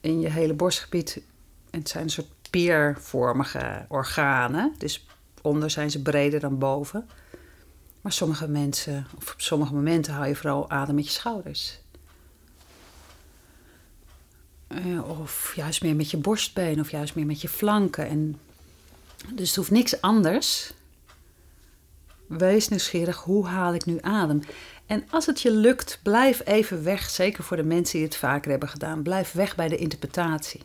in 0.02 0.20
je 0.20 0.30
hele 0.30 0.54
borstgebied. 0.54 1.22
Het 1.70 1.90
zijn 1.90 2.04
een 2.04 2.10
soort 2.10 2.50
peervormige 2.50 3.86
organen. 3.88 4.74
Dus 4.78 5.06
onder 5.42 5.70
zijn 5.70 5.92
ze 5.92 6.02
breder 6.02 6.40
dan 6.40 6.58
boven. 6.58 7.10
Maar 8.02 8.12
sommige 8.12 8.48
mensen, 8.48 9.06
of 9.18 9.34
op 9.34 9.42
sommige 9.42 9.74
momenten 9.74 10.14
hou 10.14 10.28
je 10.28 10.36
vooral 10.36 10.70
adem 10.70 10.96
met 10.96 11.06
je 11.06 11.12
schouders. 11.12 11.83
Eh, 14.74 15.10
Of 15.20 15.54
juist 15.56 15.82
meer 15.84 15.96
met 15.96 16.12
je 16.12 16.18
borstbeen, 16.18 16.80
of 16.80 16.92
juist 16.92 17.16
meer 17.16 17.26
met 17.26 17.42
je 17.42 17.50
flanken. 17.50 18.08
En 18.08 18.40
dus 19.34 19.48
het 19.48 19.56
hoeft 19.56 19.72
niks 19.72 20.02
anders. 20.02 20.74
Wees 22.28 22.68
nieuwsgierig, 22.68 23.18
hoe 23.18 23.48
haal 23.48 23.74
ik 23.74 23.86
nu 23.86 23.98
adem? 24.02 24.42
En 24.86 25.04
als 25.10 25.26
het 25.26 25.42
je 25.42 25.52
lukt, 25.52 26.00
blijf 26.04 26.42
even 26.46 26.84
weg. 26.84 27.10
Zeker 27.10 27.44
voor 27.44 27.58
de 27.58 27.64
mensen 27.64 27.98
die 27.98 28.08
het 28.08 28.18
vaker 28.18 28.52
hebben 28.52 28.70
gedaan. 28.70 29.04
Blijf 29.04 29.32
weg 29.32 29.56
bij 29.56 29.68
de 29.68 29.78
interpretatie. 29.78 30.62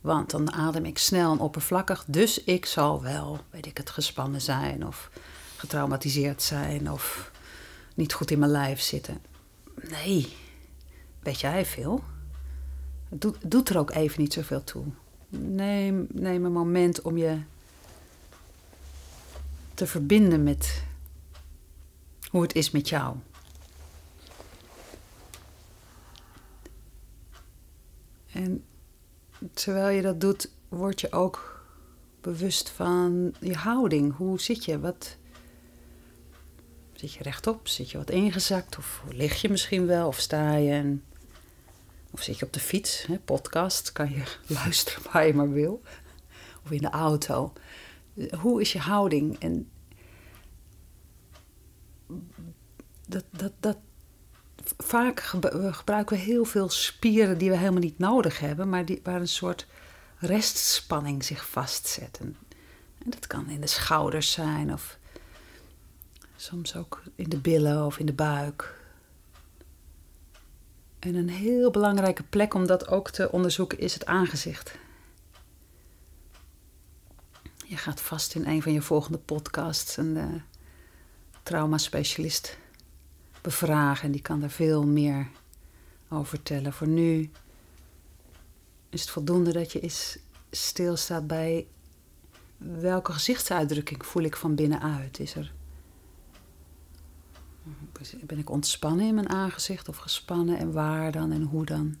Want 0.00 0.30
dan 0.30 0.52
adem 0.52 0.84
ik 0.84 0.98
snel 0.98 1.32
en 1.32 1.38
oppervlakkig. 1.38 2.04
Dus 2.06 2.44
ik 2.44 2.66
zal 2.66 3.02
wel, 3.02 3.40
weet 3.50 3.66
ik 3.66 3.76
het, 3.76 3.90
gespannen 3.90 4.40
zijn. 4.40 4.86
Of 4.86 5.10
getraumatiseerd 5.56 6.42
zijn. 6.42 6.90
Of 6.92 7.30
niet 7.94 8.12
goed 8.12 8.30
in 8.30 8.38
mijn 8.38 8.50
lijf 8.50 8.80
zitten. 8.80 9.18
Nee, 9.88 10.36
weet 11.22 11.40
jij 11.40 11.66
veel? 11.66 12.02
Het 13.08 13.34
doet, 13.44 13.68
er 13.68 13.78
ook 13.78 13.90
even 13.90 14.20
niet 14.20 14.32
zoveel 14.32 14.64
toe. 14.64 14.84
Neem, 15.28 16.06
neem 16.12 16.44
een 16.44 16.52
moment 16.52 17.02
om 17.02 17.16
je 17.16 17.38
te 19.74 19.86
verbinden 19.86 20.42
met 20.42 20.82
hoe 22.30 22.42
het 22.42 22.54
is 22.54 22.70
met 22.70 22.88
jou. 22.88 23.16
En 28.32 28.64
terwijl 29.52 29.96
je 29.96 30.02
dat 30.02 30.20
doet, 30.20 30.50
word 30.68 31.00
je 31.00 31.12
ook 31.12 31.64
bewust 32.20 32.68
van 32.68 33.34
je 33.40 33.54
houding. 33.54 34.16
Hoe 34.16 34.40
zit 34.40 34.64
je? 34.64 34.80
Wat, 34.80 35.16
zit 36.92 37.12
je 37.12 37.22
rechtop? 37.22 37.68
Zit 37.68 37.90
je 37.90 37.98
wat 37.98 38.10
ingezakt? 38.10 38.78
Of 38.78 39.02
lig 39.08 39.40
je 39.40 39.48
misschien 39.48 39.86
wel? 39.86 40.06
Of 40.06 40.18
sta 40.18 40.54
je? 40.54 40.96
Of 42.10 42.22
zit 42.22 42.38
je 42.38 42.46
op 42.46 42.52
de 42.52 42.60
fiets? 42.60 43.06
Hè? 43.06 43.18
Podcast, 43.18 43.92
kan 43.92 44.10
je 44.10 44.22
luisteren 44.62 45.02
waar 45.12 45.26
je 45.26 45.34
maar 45.34 45.52
wil. 45.52 45.82
Of 46.64 46.70
in 46.70 46.82
de 46.82 46.90
auto. 46.90 47.52
Hoe 48.40 48.60
is 48.60 48.72
je 48.72 48.78
houding? 48.78 49.38
En 49.38 49.70
dat, 53.06 53.24
dat, 53.30 53.52
dat, 53.60 53.76
vaak 54.78 55.20
gebruiken 55.20 56.16
we 56.16 56.22
heel 56.22 56.44
veel 56.44 56.68
spieren 56.68 57.38
die 57.38 57.50
we 57.50 57.56
helemaal 57.56 57.80
niet 57.80 57.98
nodig 57.98 58.38
hebben, 58.38 58.68
maar 58.68 58.84
die, 58.84 59.00
waar 59.02 59.20
een 59.20 59.28
soort 59.28 59.66
restspanning 60.18 61.24
zich 61.24 61.48
vastzet. 61.48 62.18
En 62.20 62.36
dat 63.04 63.26
kan 63.26 63.48
in 63.48 63.60
de 63.60 63.66
schouders 63.66 64.32
zijn, 64.32 64.72
of 64.72 64.98
soms 66.36 66.76
ook 66.76 67.02
in 67.14 67.28
de 67.28 67.38
billen 67.38 67.86
of 67.86 67.98
in 67.98 68.06
de 68.06 68.12
buik. 68.12 68.76
En 70.98 71.14
een 71.14 71.28
heel 71.28 71.70
belangrijke 71.70 72.22
plek 72.22 72.54
om 72.54 72.66
dat 72.66 72.88
ook 72.88 73.10
te 73.10 73.32
onderzoeken 73.32 73.78
is 73.78 73.94
het 73.94 74.06
aangezicht. 74.06 74.78
Je 77.66 77.76
gaat 77.76 78.00
vast 78.00 78.34
in 78.34 78.46
een 78.46 78.62
van 78.62 78.72
je 78.72 78.82
volgende 78.82 79.18
podcasts 79.18 79.96
een 79.96 80.16
uh, 80.16 80.24
traumaspecialist 81.42 82.58
bevragen. 83.42 84.04
En 84.04 84.12
die 84.12 84.22
kan 84.22 84.40
daar 84.40 84.50
veel 84.50 84.86
meer 84.86 85.28
over 86.08 86.26
vertellen. 86.26 86.72
Voor 86.72 86.88
nu 86.88 87.30
is 88.88 89.00
het 89.00 89.10
voldoende 89.10 89.52
dat 89.52 89.72
je 89.72 89.80
eens 89.80 90.18
stilstaat 90.50 91.26
bij 91.26 91.66
welke 92.56 93.12
gezichtsuitdrukking 93.12 94.06
voel 94.06 94.22
ik 94.22 94.36
van 94.36 94.54
binnenuit. 94.54 95.18
Is 95.18 95.34
er. 95.34 95.52
Ben 98.26 98.38
ik 98.38 98.50
ontspannen 98.50 99.06
in 99.06 99.14
mijn 99.14 99.28
aangezicht 99.28 99.88
of 99.88 99.96
gespannen 99.96 100.58
en 100.58 100.72
waar 100.72 101.12
dan 101.12 101.32
en 101.32 101.42
hoe 101.42 101.64
dan? 101.64 101.96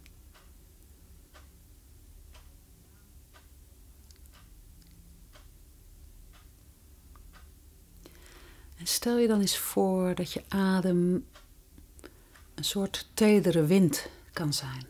stel 8.88 9.18
je 9.18 9.28
dan 9.28 9.40
eens 9.40 9.58
voor 9.58 10.14
dat 10.14 10.32
je 10.32 10.42
adem 10.48 11.26
een 12.54 12.64
soort 12.64 13.08
tedere 13.14 13.64
wind 13.64 14.08
kan 14.32 14.52
zijn. 14.52 14.86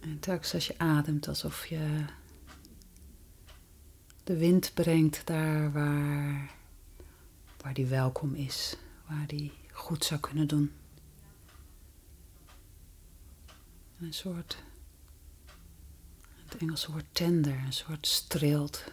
En 0.00 0.20
telkens 0.20 0.54
als 0.54 0.66
je 0.66 0.78
ademt, 0.78 1.28
alsof 1.28 1.66
je 1.66 2.04
de 4.24 4.36
wind 4.36 4.74
brengt 4.74 5.26
daar 5.26 5.72
waar, 5.72 6.54
waar 7.62 7.74
die 7.74 7.86
welkom 7.86 8.34
is, 8.34 8.76
waar 9.08 9.26
die 9.26 9.52
goed 9.72 10.04
zou 10.04 10.20
kunnen 10.20 10.48
doen. 10.48 10.72
Een 14.00 14.12
soort, 14.12 14.62
het 16.44 16.56
Engelse 16.56 16.92
woord 16.92 17.04
tender, 17.12 17.58
een 17.66 17.72
soort 17.72 18.06
streelt, 18.06 18.84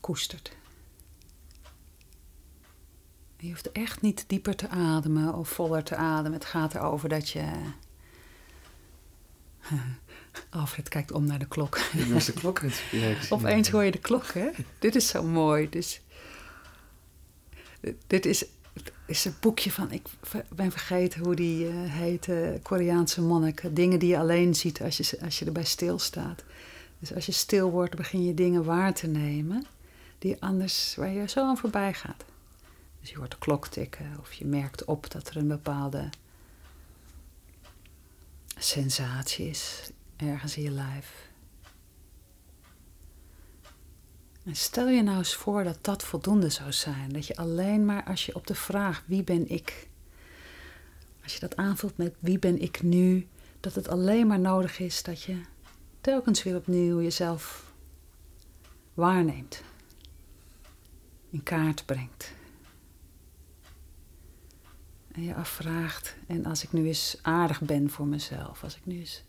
koestert. 0.00 0.56
Je 3.40 3.48
hoeft 3.48 3.72
echt 3.72 4.00
niet 4.00 4.24
dieper 4.26 4.56
te 4.56 4.68
ademen 4.68 5.34
of 5.34 5.48
voller 5.48 5.82
te 5.82 5.96
ademen. 5.96 6.32
Het 6.32 6.44
gaat 6.44 6.74
erover 6.74 7.08
dat 7.08 7.28
je. 7.28 7.52
Alfred 10.50 10.88
kijkt 10.88 11.12
om 11.12 11.24
naar 11.24 11.38
de 11.38 11.48
klok. 11.48 11.78
Dat 11.92 12.06
is 12.06 12.24
de 12.24 12.32
klok. 12.32 12.60
Opeens 13.30 13.70
hoor 13.70 13.84
je 13.84 13.90
de 13.90 13.98
klok, 13.98 14.26
hè? 14.26 14.50
Dit 14.78 14.94
is 14.94 15.08
zo 15.08 15.22
mooi. 15.22 15.68
Dus, 15.68 16.00
dit 18.06 18.26
is, 18.26 18.44
is 19.06 19.24
een 19.24 19.34
boekje 19.40 19.72
van, 19.72 19.92
ik 19.92 20.06
ben 20.54 20.70
vergeten 20.70 21.24
hoe 21.24 21.34
die 21.34 21.64
uh, 21.64 21.74
heet, 21.74 22.26
uh, 22.26 22.48
Koreaanse 22.62 23.22
monnik. 23.22 23.62
Dingen 23.76 23.98
die 23.98 24.08
je 24.08 24.18
alleen 24.18 24.54
ziet 24.54 24.82
als 24.82 24.96
je, 24.96 25.18
als 25.22 25.38
je 25.38 25.44
erbij 25.44 25.64
stilstaat. 25.64 26.44
Dus 26.98 27.14
als 27.14 27.26
je 27.26 27.32
stil 27.32 27.70
wordt, 27.70 27.96
begin 27.96 28.24
je 28.24 28.34
dingen 28.34 28.64
waar 28.64 28.94
te 28.94 29.06
nemen 29.06 29.66
die 30.18 30.42
anders, 30.42 30.94
waar 30.96 31.10
je 31.10 31.28
zo 31.28 31.40
aan 31.40 31.58
voorbij 31.58 31.94
gaat. 31.94 32.24
Dus 33.00 33.10
je 33.10 33.16
hoort 33.16 33.30
de 33.30 33.38
klok 33.38 33.66
tikken 33.66 34.16
of 34.20 34.32
je 34.32 34.46
merkt 34.46 34.84
op 34.84 35.10
dat 35.10 35.28
er 35.28 35.36
een 35.36 35.48
bepaalde 35.48 36.08
sensatie 38.56 39.48
is 39.48 39.90
ergens 40.16 40.56
in 40.56 40.62
je 40.62 40.70
lijf. 40.70 41.27
En 44.48 44.56
stel 44.56 44.88
je 44.88 45.02
nou 45.02 45.18
eens 45.18 45.34
voor 45.34 45.64
dat 45.64 45.78
dat 45.80 46.04
voldoende 46.04 46.48
zou 46.48 46.72
zijn. 46.72 47.12
Dat 47.12 47.26
je 47.26 47.36
alleen 47.36 47.84
maar 47.84 48.04
als 48.04 48.26
je 48.26 48.34
op 48.34 48.46
de 48.46 48.54
vraag 48.54 49.02
wie 49.06 49.24
ben 49.24 49.48
ik, 49.48 49.88
als 51.22 51.34
je 51.34 51.40
dat 51.40 51.56
aanvult 51.56 51.96
met 51.96 52.14
wie 52.18 52.38
ben 52.38 52.60
ik 52.60 52.82
nu, 52.82 53.28
dat 53.60 53.74
het 53.74 53.88
alleen 53.88 54.26
maar 54.26 54.38
nodig 54.38 54.78
is 54.78 55.02
dat 55.02 55.22
je 55.22 55.40
telkens 56.00 56.42
weer 56.42 56.56
opnieuw 56.56 57.02
jezelf 57.02 57.72
waarneemt, 58.94 59.62
in 61.30 61.42
kaart 61.42 61.86
brengt. 61.86 62.32
En 65.12 65.22
je 65.22 65.34
afvraagt, 65.34 66.16
en 66.26 66.44
als 66.44 66.62
ik 66.62 66.72
nu 66.72 66.86
eens 66.86 67.18
aardig 67.22 67.60
ben 67.60 67.90
voor 67.90 68.06
mezelf, 68.06 68.62
als 68.62 68.76
ik 68.76 68.86
nu 68.86 68.98
eens 68.98 69.22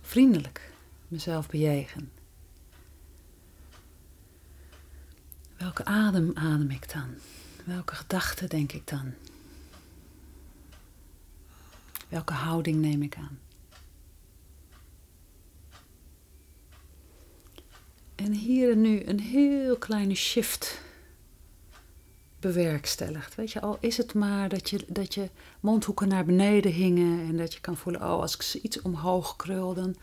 vriendelijk 0.00 0.72
mezelf 1.08 1.48
bejegen. 1.48 2.10
Welke 5.56 5.84
adem 5.84 6.30
adem 6.34 6.70
ik 6.70 6.92
dan? 6.92 7.14
Welke 7.64 7.94
gedachten 7.94 8.48
denk 8.48 8.72
ik 8.72 8.88
dan? 8.88 9.12
Welke 12.08 12.32
houding 12.32 12.80
neem 12.80 13.02
ik 13.02 13.16
aan? 13.16 13.38
En 18.14 18.32
hier 18.32 18.70
en 18.70 18.80
nu 18.80 19.04
een 19.04 19.20
heel 19.20 19.76
kleine 19.76 20.14
shift 20.14 20.80
bewerkstelligt. 22.40 23.34
Weet 23.34 23.52
je, 23.52 23.60
al 23.60 23.76
is 23.80 23.96
het 23.96 24.14
maar 24.14 24.48
dat 24.48 24.70
je, 24.70 24.84
dat 24.88 25.14
je 25.14 25.30
mondhoeken 25.60 26.08
naar 26.08 26.24
beneden 26.24 26.72
hingen 26.72 27.28
en 27.28 27.36
dat 27.36 27.54
je 27.54 27.60
kan 27.60 27.76
voelen, 27.76 28.00
oh, 28.02 28.20
als 28.20 28.36
ik 28.36 28.62
iets 28.62 28.82
omhoog 28.82 29.36
krul, 29.36 29.74
dan 29.74 29.96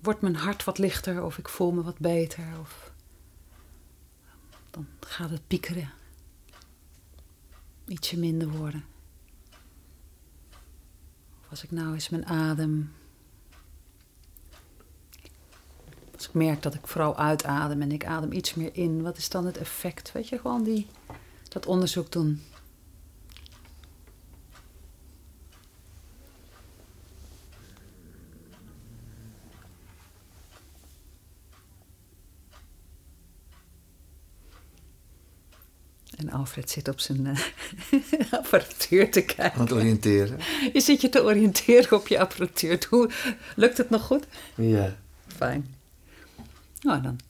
wordt 0.00 0.20
mijn 0.20 0.36
hart 0.36 0.64
wat 0.64 0.78
lichter 0.78 1.22
of 1.22 1.38
ik 1.38 1.48
voel 1.48 1.72
me 1.72 1.82
wat 1.82 1.98
beter 1.98 2.44
of 2.60 2.92
dan 4.76 4.86
gaat 5.00 5.30
het 5.30 5.46
piekeren. 5.46 5.90
Ietsje 7.86 8.18
minder 8.18 8.48
worden. 8.48 8.84
Of 11.40 11.50
als 11.50 11.64
ik 11.64 11.70
nou 11.70 11.94
eens 11.94 12.08
mijn 12.08 12.26
adem. 12.26 12.92
Als 16.14 16.28
ik 16.28 16.34
merk 16.34 16.62
dat 16.62 16.74
ik 16.74 16.86
vooral 16.86 17.16
uitadem 17.18 17.82
en 17.82 17.92
ik 17.92 18.04
adem 18.04 18.32
iets 18.32 18.54
meer 18.54 18.70
in, 18.72 19.02
wat 19.02 19.16
is 19.16 19.28
dan 19.28 19.46
het 19.46 19.56
effect? 19.56 20.12
Weet 20.12 20.28
je, 20.28 20.38
gewoon 20.38 20.62
die, 20.62 20.86
dat 21.48 21.66
onderzoek 21.66 22.12
doen. 22.12 22.42
En 36.16 36.25
Alfred 36.36 36.70
zit 36.70 36.88
op 36.88 37.00
zijn 37.00 37.26
uh, 37.26 37.38
apparatuur 38.38 39.10
te 39.10 39.24
kijken. 39.24 39.52
Aan 39.52 39.60
het 39.60 39.72
oriënteren. 39.72 40.38
Je 40.72 40.80
zit 40.80 41.00
je 41.00 41.08
te 41.08 41.22
oriënteren 41.22 41.98
op 41.98 42.08
je 42.08 42.18
apparatuur. 42.18 42.86
Hoe, 42.90 43.10
lukt 43.56 43.78
het 43.78 43.90
nog 43.90 44.02
goed? 44.02 44.26
Ja. 44.54 44.96
Fijn. 45.26 45.74
Nou, 46.80 47.02
dan 47.02 47.20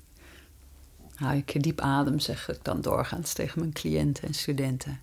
haal 1.15 1.35
ik 1.35 1.63
diep 1.63 1.81
adem, 1.81 2.19
zeg 2.19 2.49
ik 2.49 2.59
dan 2.63 2.81
doorgaans 2.81 3.33
tegen 3.33 3.59
mijn 3.59 3.73
cliënten 3.73 4.25
en 4.25 4.35
studenten. 4.35 5.01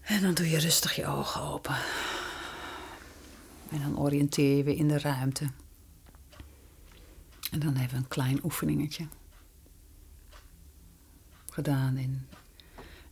En 0.00 0.22
dan 0.22 0.34
doe 0.34 0.50
je 0.50 0.58
rustig 0.58 0.96
je 0.96 1.06
ogen 1.06 1.40
open. 1.40 1.76
En 3.70 3.80
dan 3.80 3.98
oriënteer 3.98 4.56
je 4.56 4.62
weer 4.62 4.76
in 4.76 4.88
de 4.88 4.98
ruimte. 4.98 5.44
En 7.50 7.58
dan 7.58 7.76
hebben 7.76 7.96
we 7.96 8.02
een 8.02 8.08
klein 8.08 8.40
oefeningetje 8.44 9.06
gedaan. 11.56 11.96
In, 11.96 12.26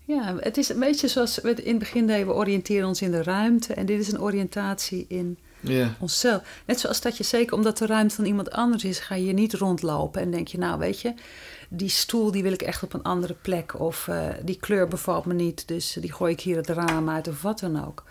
ja, 0.05 0.37
het 0.39 0.57
is 0.57 0.69
een 0.69 0.79
beetje 0.79 1.09
zoals 1.09 1.41
we 1.41 1.55
in 1.55 1.71
het 1.71 1.79
begin 1.79 2.07
deden, 2.07 2.27
we 2.27 2.33
oriënteren 2.33 2.89
ons 2.89 3.03
in 3.03 3.11
de 3.11 3.23
ruimte. 3.23 3.75
En 3.75 3.87
dit 3.87 4.01
is 4.01 4.13
een 4.13 4.21
oriëntatie 4.21 5.05
in 5.09 5.39
Ja. 5.61 5.95
onszelf. 6.01 6.43
Net 6.67 6.81
zoals 6.81 7.01
dat 7.01 7.17
je 7.17 7.25
zeker 7.25 7.57
omdat 7.57 7.79
de 7.79 7.87
ruimte 7.87 8.15
van 8.15 8.25
iemand 8.25 8.51
anders 8.51 8.85
is, 8.85 8.99
ga 8.99 9.15
je 9.15 9.33
niet 9.33 9.55
rondlopen 9.55 10.21
en 10.23 10.31
denk 10.31 10.49
je, 10.49 10.59
nou 10.59 10.79
weet 10.79 11.01
je, 11.01 11.15
die 11.69 11.89
stoel 11.89 12.31
die 12.31 12.43
wil 12.43 12.53
ik 12.53 12.63
echt 12.63 12.83
op 12.83 12.93
een 12.93 13.03
andere 13.03 13.35
plek. 13.43 13.81
Of 13.81 14.09
eh, 14.09 14.29
die 14.43 14.59
kleur 14.61 14.89
bevalt 14.89 15.25
me 15.25 15.35
niet, 15.35 15.69
dus 15.69 15.97
die 16.01 16.13
gooi 16.13 16.33
ik 16.33 16.41
hier 16.41 16.57
het 16.57 16.69
raam 16.69 17.11
uit 17.11 17.29
of 17.29 17.43
wat 17.43 17.59
dan 17.61 17.85
ook. 17.87 18.05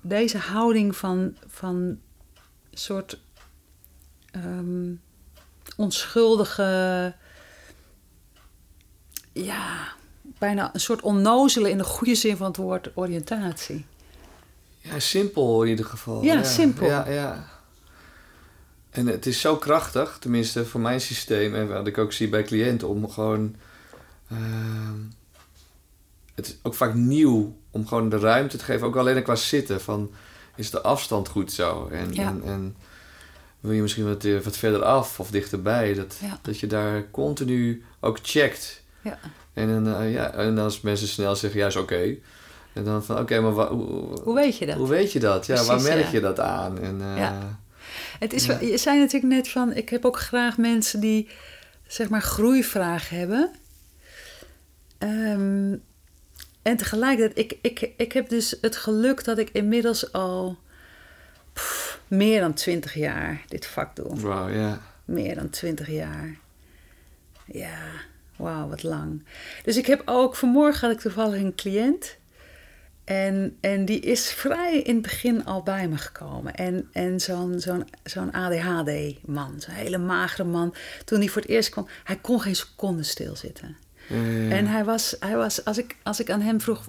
Deze 0.00 0.38
houding 0.38 0.96
van, 0.96 1.36
van 1.46 1.98
soort 2.72 3.20
ehm, 4.30 4.92
onschuldige, 5.76 7.14
ja, 9.32 9.88
bijna 10.38 10.70
een 10.74 10.80
soort 10.80 11.00
onnozele 11.00 11.70
in 11.70 11.78
de 11.78 11.84
goede 11.84 12.14
zin 12.14 12.36
van 12.36 12.46
het 12.46 12.56
woord 12.56 12.90
oriëntatie. 12.94 13.84
Ja, 14.78 14.98
simpel 14.98 15.62
in 15.62 15.68
ieder 15.70 15.84
geval. 15.84 16.22
Ja, 16.22 16.42
simpel. 16.42 16.86
Ja, 16.86 17.08
ja. 17.08 17.48
En 18.90 19.06
het 19.06 19.26
is 19.26 19.40
zo 19.40 19.56
krachtig, 19.56 20.16
tenminste 20.20 20.64
voor 20.66 20.80
mijn 20.80 21.00
systeem 21.00 21.54
en 21.54 21.68
wat 21.68 21.86
ik 21.86 21.98
ook 21.98 22.12
zie 22.12 22.28
bij 22.28 22.42
cliënten, 22.42 22.88
om 22.88 23.10
gewoon. 23.10 23.56
ehm, 24.30 24.98
het 26.34 26.46
is 26.46 26.56
ook 26.62 26.74
vaak 26.74 26.94
nieuw 26.94 27.56
om 27.70 27.86
gewoon 27.86 28.08
de 28.08 28.18
ruimte 28.18 28.56
te 28.56 28.64
geven, 28.64 28.86
ook 28.86 28.96
alleen 28.96 29.22
qua 29.22 29.34
zitten. 29.34 29.80
Van 29.80 30.10
is 30.56 30.70
de 30.70 30.80
afstand 30.80 31.28
goed 31.28 31.52
zo? 31.52 31.88
En, 31.92 32.12
Ja. 32.14 32.22
en, 32.28 32.42
en 32.44 32.76
wil 33.60 33.72
je 33.72 33.82
misschien 33.82 34.04
wat, 34.08 34.24
eh, 34.24 34.38
wat 34.40 34.56
verder 34.56 34.82
af 34.84 35.20
of 35.20 35.30
dichterbij? 35.30 35.94
Dat, 35.94 36.16
Ja. 36.20 36.38
dat 36.42 36.58
je 36.60 36.66
daar 36.66 37.10
continu 37.10 37.84
ook 38.00 38.18
checkt. 38.22 38.82
Ja. 39.02 39.18
En, 39.52 39.84
dan, 39.84 39.94
eh, 39.94 40.12
ja, 40.12 40.32
en 40.32 40.58
als 40.58 40.80
mensen 40.80 41.08
snel 41.08 41.36
zeggen, 41.36 41.60
ja, 41.60 41.66
is 41.66 41.76
oké. 41.76 42.16
En 42.72 42.84
dan 42.84 43.04
van, 43.04 43.18
oké, 43.18 43.40
maar 43.40 43.66
hoe, 43.66 44.20
Hoe 44.22 44.34
weet 44.34 44.58
je 44.58 44.66
dat? 44.66 44.76
hoe 44.76 44.88
weet 44.88 45.12
je 45.12 45.18
dat? 45.18 45.46
Ja, 45.46 45.64
waar 45.64 45.80
merk 45.80 46.04
ja. 46.04 46.10
je 46.10 46.20
dat 46.20 46.40
aan? 46.40 46.78
En, 46.78 47.00
eh, 47.00 47.16
Ja. 47.16 47.58
Het 48.18 48.32
is, 48.32 48.46
Je 48.46 48.76
zei 48.78 48.98
natuurlijk 48.98 49.32
net 49.32 49.48
van, 49.48 49.72
ik 49.72 49.88
heb 49.88 50.04
ook 50.04 50.18
graag 50.18 50.58
mensen 50.58 51.00
die 51.00 51.28
zeg 51.86 52.08
maar 52.08 52.22
groeivragen 52.22 53.18
hebben. 53.18 53.50
Ehm, 54.98 55.76
en 56.62 56.76
tegelijkertijd, 56.76 57.38
ik, 57.38 57.58
ik, 57.62 57.92
ik 57.96 58.12
heb 58.12 58.28
dus 58.28 58.56
het 58.60 58.76
geluk 58.76 59.24
dat 59.24 59.38
ik 59.38 59.50
inmiddels 59.52 60.12
al 60.12 60.58
pff, 61.52 62.00
meer 62.08 62.40
dan 62.40 62.54
twintig 62.54 62.94
jaar 62.94 63.44
dit 63.48 63.66
vak 63.66 63.96
doe. 63.96 64.20
Wauw, 64.20 64.48
ja. 64.48 64.80
Meer 65.04 65.34
dan 65.34 65.50
twintig 65.50 65.88
jaar. 65.90 66.38
Ja, 67.44 67.78
wauw, 68.40 68.68
wat 68.68 68.82
lang. 68.82 69.24
Dus 69.64 69.76
ik 69.76 69.86
heb 69.86 70.02
ook, 70.04 70.36
vanmorgen 70.36 70.80
had 70.88 70.96
ik 70.96 71.02
toevallig 71.02 71.40
een 71.40 71.54
cliënt. 71.54 72.18
En, 73.04 73.56
en 73.60 73.84
die 73.84 74.00
is 74.00 74.30
vrij 74.32 74.78
in 74.80 74.92
het 74.94 75.02
begin 75.02 75.44
al 75.44 75.62
bij 75.62 75.88
me 75.88 75.96
gekomen. 75.96 76.54
En, 76.54 76.88
en 76.92 77.20
zo'n 77.20 77.60
zo'n 77.60 77.86
zo'n 78.04 78.32
ADHD-man, 78.32 79.54
zo'n 79.58 79.74
hele 79.74 79.98
magere 79.98 80.44
man. 80.44 80.74
Toen 81.04 81.18
hij 81.18 81.28
voor 81.28 81.42
het 81.42 81.50
eerst 81.50 81.68
kwam, 81.68 81.86
hij 82.04 82.16
kon 82.16 82.40
geen 82.40 82.56
seconde 82.56 83.02
stilzitten. 83.02 83.76
Ja. 84.08 84.16
En 84.56 84.66
hij 84.66 84.84
was, 84.84 85.16
hij 85.20 85.36
was 85.36 85.64
als, 85.64 85.78
ik, 85.78 85.96
als 86.02 86.20
ik 86.20 86.30
aan 86.30 86.40
hem 86.40 86.60
vroeg, 86.60 86.88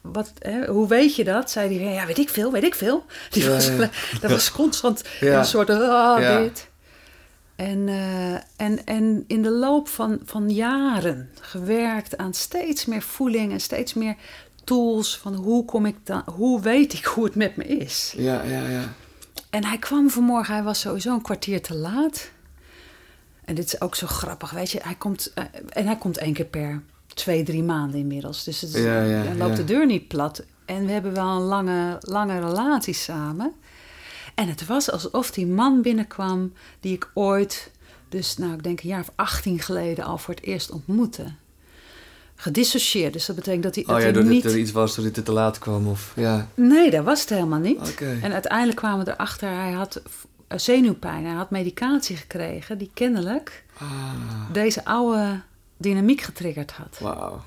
wat, 0.00 0.32
hè, 0.38 0.66
hoe 0.66 0.88
weet 0.88 1.16
je 1.16 1.24
dat? 1.24 1.50
Zei 1.50 1.78
hij, 1.78 1.92
ja, 1.94 2.06
weet 2.06 2.18
ik 2.18 2.28
veel, 2.28 2.52
weet 2.52 2.62
ik 2.64 2.74
veel. 2.74 3.04
Die 3.30 3.42
Ja, 3.42 3.50
was, 3.50 3.66
ja. 3.66 3.90
Dat 4.20 4.30
was 4.30 4.50
constant 4.52 5.02
Ja. 5.20 5.38
een 5.38 5.44
soort, 5.44 5.70
ah, 5.70 6.38
dit. 6.42 6.68
En, 7.56 7.88
eh, 7.88 8.34
en, 8.56 8.84
en 8.84 9.24
in 9.26 9.42
de 9.42 9.50
loop 9.50 9.88
van, 9.88 10.20
van 10.24 10.50
jaren 10.50 11.30
gewerkt 11.40 12.16
aan 12.16 12.34
steeds 12.34 12.84
meer 12.84 13.02
voeling 13.02 13.52
en 13.52 13.60
steeds 13.60 13.94
meer 13.94 14.16
tools 14.64 15.18
van 15.18 15.34
hoe 15.34 15.64
kom 15.64 15.86
ik 15.86 15.96
dan, 16.02 16.22
hoe 16.26 16.60
weet 16.60 16.92
ik 16.92 17.04
hoe 17.04 17.24
het 17.24 17.34
met 17.34 17.56
me 17.56 17.64
is. 17.64 18.14
ja, 18.16 18.42
ja, 18.42 18.68
ja. 18.68 18.92
En 19.50 19.64
hij 19.64 19.78
kwam 19.78 20.10
vanmorgen, 20.10 20.54
hij 20.54 20.62
was 20.62 20.80
sowieso 20.80 21.14
een 21.14 21.22
kwartier 21.22 21.62
te 21.62 21.74
laat. 21.74 22.30
En 23.44 23.54
dit 23.54 23.66
is 23.66 23.80
ook 23.80 23.94
zo 23.94 24.06
grappig, 24.06 24.50
weet 24.50 24.70
je. 24.70 24.80
Hij 24.82 24.94
komt, 24.94 25.32
eh, 25.34 25.44
en 25.68 25.86
hij 25.86 25.96
komt 25.96 26.18
één 26.18 26.32
keer 26.32 26.44
per 26.44 26.82
twee, 27.06 27.42
drie 27.42 27.62
maanden 27.62 28.00
inmiddels. 28.00 28.44
Dus 28.44 28.60
het 28.60 28.74
is, 28.74 28.82
Ja, 28.82 29.02
ja, 29.02 29.22
hij 29.22 29.36
loopt 29.36 29.50
ja. 29.50 29.56
de 29.56 29.64
deur 29.64 29.86
niet 29.86 30.08
plat. 30.08 30.44
En 30.64 30.86
we 30.86 30.92
hebben 30.92 31.14
wel 31.14 31.28
een 31.28 31.42
lange, 31.42 31.96
lange 32.00 32.40
relatie 32.40 32.94
samen. 32.94 33.52
En 34.34 34.48
het 34.48 34.66
was 34.66 34.90
alsof 34.90 35.30
die 35.30 35.46
man 35.46 35.82
binnenkwam 35.82 36.52
die 36.80 36.92
ik 36.94 37.10
ooit, 37.14 37.70
dus 38.08 38.36
nou 38.36 38.52
ik 38.52 38.62
denk 38.62 38.80
een 38.82 38.88
jaar 38.88 39.00
of 39.00 39.10
18 39.14 39.58
geleden 39.58 40.04
al 40.04 40.18
voor 40.18 40.34
het 40.34 40.44
eerst 40.44 40.70
ontmoette. 40.70 41.24
Gedissocieerd, 42.36 43.12
dus 43.12 43.26
dat 43.26 43.36
betekent 43.36 43.62
dat 43.62 43.74
hij, 43.74 43.84
dat 43.84 43.92
Oh 43.94 43.98
ja, 43.98 44.04
hij 44.04 44.12
doordat 44.12 44.32
niet... 44.32 44.44
er 44.44 44.58
iets 44.58 44.72
was 44.72 44.94
dat 44.94 45.04
het 45.04 45.24
te 45.24 45.32
laat 45.32 45.58
kwam. 45.58 45.86
Of, 45.88 46.12
ja, 46.16 46.48
Nee, 46.54 46.90
dat 46.90 47.04
was 47.04 47.20
het 47.20 47.28
helemaal 47.30 47.58
niet. 47.58 47.94
En 48.22 48.32
uiteindelijk 48.32 48.76
kwamen 48.78 49.04
we 49.04 49.10
erachter, 49.12 49.48
hij 49.48 49.72
had 49.72 50.02
v- 50.04 50.24
zenuwpijn. 50.60 51.24
Hij 51.24 51.34
had 51.34 51.50
medicatie 51.50 52.16
gekregen 52.16 52.78
die 52.78 52.90
kennelijk 52.94 53.64
Ah, 53.78 54.12
deze 54.52 54.84
oude 54.84 55.40
dynamiek 55.76 56.20
getriggerd 56.20 56.70
had. 56.72 56.98
wauw. 57.00 57.42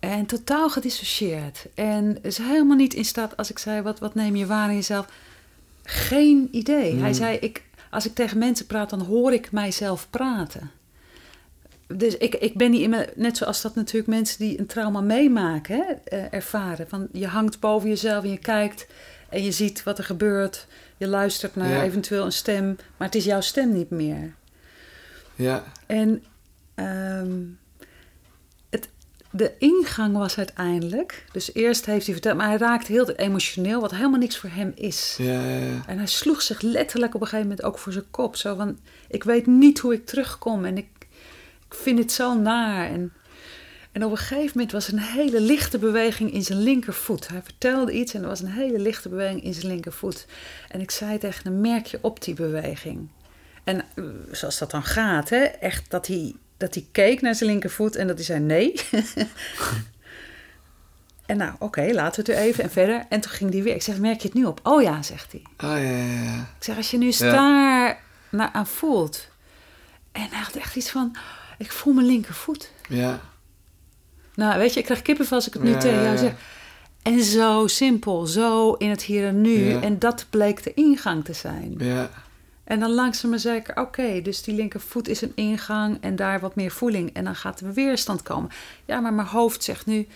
En 0.00 0.26
totaal 0.26 0.70
gedissocieerd. 0.70 1.66
En 1.74 2.18
is 2.22 2.38
helemaal 2.38 2.76
niet 2.76 2.94
in 2.94 3.04
staat, 3.04 3.36
als 3.36 3.50
ik 3.50 3.58
zei, 3.58 3.82
wat, 3.82 3.98
wat 3.98 4.14
neem 4.14 4.36
je 4.36 4.46
waar 4.46 4.68
in 4.68 4.74
jezelf? 4.74 5.06
Geen 5.92 6.48
idee. 6.50 6.90
Hij 6.92 7.00
Hmm. 7.00 7.12
zei, 7.14 7.36
ik, 7.36 7.62
als 7.90 8.06
ik 8.06 8.14
tegen 8.14 8.38
mensen 8.38 8.66
praat, 8.66 8.90
dan 8.90 9.00
hoor 9.00 9.32
ik 9.32 9.52
mijzelf 9.52 10.06
praten. 10.10 10.70
Dus 11.86 12.16
ik, 12.16 12.34
ik 12.34 12.54
ben 12.56 12.70
niet 12.70 12.80
in 12.80 12.90
mijn, 12.90 13.08
net 13.14 13.36
zoals 13.36 13.60
dat 13.62 13.74
natuurlijk 13.74 14.06
mensen 14.10 14.38
die 14.38 14.58
een 14.58 14.66
trauma 14.66 15.00
meemaken, 15.00 15.76
hè, 15.76 15.82
eh, 16.16 16.24
ervaren. 16.32 16.88
Van 16.88 17.08
je 17.12 17.26
hangt 17.26 17.60
boven 17.60 17.88
jezelf 17.88 18.24
en 18.24 18.30
je 18.30 18.38
kijkt 18.38 18.86
en 19.28 19.42
je 19.44 19.52
ziet 19.52 19.82
wat 19.82 19.98
er 19.98 20.04
gebeurt. 20.04 20.66
Je 20.96 21.06
luistert 21.06 21.54
naar 21.56 21.68
Ja. 21.68 21.82
eventueel 21.82 22.24
een 22.24 22.32
stem, 22.32 22.76
maar 22.96 23.06
het 23.06 23.16
is 23.16 23.24
jouw 23.24 23.40
stem 23.40 23.72
niet 23.72 23.90
meer. 23.90 24.34
Ja, 25.34 25.64
En 25.86 26.24
ehm, 26.74 27.30
de 29.30 29.52
ingang 29.58 30.16
was 30.16 30.38
uiteindelijk. 30.38 31.24
Dus 31.32 31.54
eerst 31.54 31.86
heeft 31.86 32.04
hij 32.04 32.14
verteld, 32.14 32.36
maar 32.36 32.48
hij 32.48 32.56
raakte 32.56 32.92
heel 32.92 33.10
emotioneel, 33.10 33.80
wat 33.80 33.90
helemaal 33.90 34.18
niks 34.18 34.36
voor 34.36 34.50
hem 34.50 34.72
is. 34.74 35.14
ja, 35.18 35.44
ja, 35.44 35.56
ja. 35.56 35.82
En 35.86 35.96
hij 35.96 36.06
sloeg 36.06 36.42
zich 36.42 36.60
letterlijk 36.60 37.14
op 37.14 37.20
een 37.20 37.26
gegeven 37.26 37.48
moment 37.48 37.66
ook 37.66 37.78
voor 37.78 37.92
zijn 37.92 38.10
kop. 38.10 38.36
Zo 38.36 38.54
van: 38.54 38.78
Ik 39.08 39.24
weet 39.24 39.46
niet 39.46 39.78
hoe 39.78 39.92
ik 39.92 40.06
terugkom 40.06 40.64
en 40.64 40.76
ik, 40.76 40.88
ik 41.68 41.74
vind 41.74 41.98
het 41.98 42.12
zo 42.12 42.34
naar. 42.34 42.90
En, 42.90 43.12
en 43.92 44.04
op 44.04 44.10
een 44.10 44.16
gegeven 44.16 44.50
moment 44.54 44.72
was 44.72 44.92
een 44.92 44.98
hele 44.98 45.40
lichte 45.40 45.78
beweging 45.78 46.32
in 46.32 46.42
zijn 46.42 46.62
linkervoet. 46.62 47.28
Hij 47.28 47.42
vertelde 47.42 47.92
iets 47.92 48.14
en 48.14 48.22
er 48.22 48.28
was 48.28 48.40
een 48.40 48.50
hele 48.50 48.78
lichte 48.78 49.08
beweging 49.08 49.42
in 49.42 49.54
zijn 49.54 49.66
linkervoet. 49.66 50.26
En 50.68 50.80
ik 50.80 50.90
zei 50.90 51.18
tegen 51.18 51.44
hem: 51.44 51.60
Merk 51.60 51.86
je 51.86 51.98
op 52.00 52.22
die 52.22 52.34
beweging? 52.34 53.08
En 53.64 53.84
eh, 53.94 54.04
zoals 54.30 54.58
dat 54.58 54.70
dan 54.70 54.82
gaat, 54.82 55.28
hè? 55.28 55.42
echt 55.42 55.90
dat 55.90 56.06
hij, 56.06 56.34
dat 56.60 56.74
hij 56.74 56.86
keek 56.92 57.20
naar 57.20 57.34
zijn 57.34 57.50
linkervoet 57.50 57.96
en 57.96 58.06
dat 58.06 58.16
hij 58.16 58.24
zei: 58.24 58.40
Nee. 58.40 58.74
en 61.26 61.36
nou, 61.36 61.52
oké, 61.58 61.90
laten 61.92 62.24
we 62.24 62.30
het 62.30 62.40
er 62.40 62.46
even 62.46 62.64
en 62.64 62.70
verder. 62.70 63.06
En 63.08 63.20
toen 63.20 63.30
ging 63.30 63.52
hij 63.52 63.62
weer. 63.62 63.74
Ik 63.74 63.82
zeg: 63.82 63.98
Merk 63.98 64.20
je 64.20 64.28
het 64.28 64.36
nu 64.36 64.44
op? 64.44 64.60
Oh 64.62 64.82
ja, 64.82 65.02
zegt 65.02 65.32
hij. 65.32 65.42
Ah, 65.56 65.82
ja, 65.82 65.90
ja, 65.90 66.22
ja. 66.22 66.38
Ik 66.58 66.64
zeg, 66.64 66.76
als 66.76 66.90
je 66.90 66.98
nu 66.98 67.06
eens 67.06 67.18
daar 67.18 68.00
naar 68.28 68.50
aan 68.52 68.66
voelt. 68.66 69.28
En 70.12 70.26
hij 70.30 70.40
had 70.42 70.54
echt 70.54 70.76
iets 70.76 70.90
van, 70.90 71.16
ik 71.58 71.72
voel 71.72 71.94
mijn 71.94 72.06
linkervoet. 72.06 72.70
Ja, 72.88 73.20
Nou, 74.34 74.58
weet 74.58 74.72
je, 74.74 74.78
ik 74.78 74.84
krijg 74.84 75.02
kippenvel 75.02 75.36
als 75.36 75.46
ik 75.46 75.52
het 75.52 75.62
nu 75.62 75.70
Ja, 75.70 75.78
tegen 75.78 76.02
jou 76.02 76.16
zeg. 76.16 76.32
En 77.02 77.22
zo 77.22 77.66
simpel, 77.66 78.26
zo 78.26 78.72
in 78.72 78.90
het 78.90 79.02
hier 79.02 79.26
en 79.26 79.40
nu. 79.40 79.72
En 79.72 79.98
dat 79.98 80.26
bleek 80.30 80.62
de 80.62 80.74
ingang 80.74 81.24
te 81.24 81.32
zijn. 81.32 81.74
ja, 81.78 82.10
En 82.70 82.80
dan 82.80 82.90
langzaam 82.90 83.30
maar 83.30 83.38
zeker, 83.38 83.76
oké, 83.76 84.22
dus 84.22 84.42
die 84.42 84.54
linkervoet 84.54 85.08
is 85.08 85.20
een 85.22 85.32
ingang 85.34 85.98
en 86.00 86.16
daar 86.16 86.40
wat 86.40 86.54
meer 86.54 86.70
voeling. 86.70 87.12
En 87.14 87.24
dan 87.24 87.34
gaat 87.34 87.60
er 87.60 87.72
weerstand 87.72 88.22
komen. 88.22 88.50
Ja, 88.84 89.00
maar 89.00 89.12
mijn 89.12 89.28
hoofd 89.28 89.64
zegt 89.64 89.86
nu, 89.86 90.06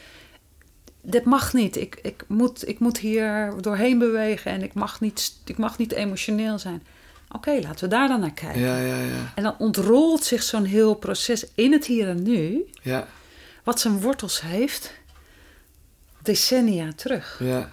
dit 1.02 1.24
mag 1.24 1.52
niet. 1.52 1.76
Ik, 1.76 1.98
ik, 2.02 2.24
moet, 2.28 2.68
ik 2.68 2.78
moet 2.78 2.98
hier 2.98 3.54
doorheen 3.60 3.98
bewegen 3.98 4.50
en 4.50 4.62
ik 4.62 4.74
mag 4.74 5.00
niet, 5.00 5.36
ik 5.44 5.58
mag 5.58 5.78
niet 5.78 5.92
emotioneel 5.92 6.58
zijn. 6.58 6.82
Oké, 7.32 7.50
laten 7.62 7.84
we 7.84 7.94
daar 7.94 8.08
dan 8.08 8.20
naar 8.20 8.32
kijken. 8.32 8.60
ja, 8.60 8.76
ja, 8.78 8.96
ja. 9.00 9.32
En 9.34 9.42
dan 9.42 9.54
ontrolt 9.58 10.24
zich 10.24 10.42
zo'n 10.42 10.64
heel 10.64 10.94
proces 10.94 11.46
in 11.54 11.72
het 11.72 11.86
hier 11.86 12.08
en 12.08 12.22
nu, 12.22 12.64
Ja, 12.82 13.06
wat 13.64 13.80
zijn 13.80 14.00
wortels 14.00 14.40
heeft, 14.40 14.92
decennia 16.22 16.92
terug. 16.96 17.40
ja, 17.42 17.70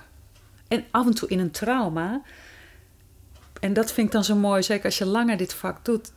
En 0.68 0.84
af 0.92 1.06
en 1.06 1.14
toe 1.14 1.30
in 1.30 1.40
een 1.40 1.52
trauma. 1.52 2.22
En 3.62 3.74
dat 3.74 3.92
vind 3.92 4.08
ik 4.08 4.14
dan 4.14 4.24
zo 4.24 4.36
mooi, 4.36 4.64
zeker 4.64 4.86
als 4.86 4.98
je 4.98 5.06
langer 5.06 5.38
dit 5.38 5.54
vak 5.54 5.86
doet. 5.86 6.12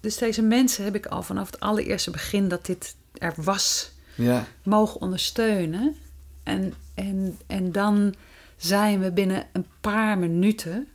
Dus 0.00 0.16
deze 0.16 0.42
mensen 0.42 0.84
heb 0.84 0.94
ik 0.94 1.06
al 1.06 1.22
vanaf 1.22 1.46
het 1.46 1.60
allereerste 1.60 2.10
begin 2.10 2.48
dat 2.48 2.66
dit 2.66 2.94
er 3.12 3.32
was, 3.36 3.90
ja, 4.14 4.46
mogen 4.62 5.00
ondersteunen. 5.00 5.96
En, 6.42 6.74
en, 6.94 7.38
en 7.46 7.72
dan 7.72 8.14
zijn 8.56 9.00
we 9.00 9.12
binnen 9.12 9.46
een 9.52 9.66
paar 9.80 10.18
minuten, 10.18 10.88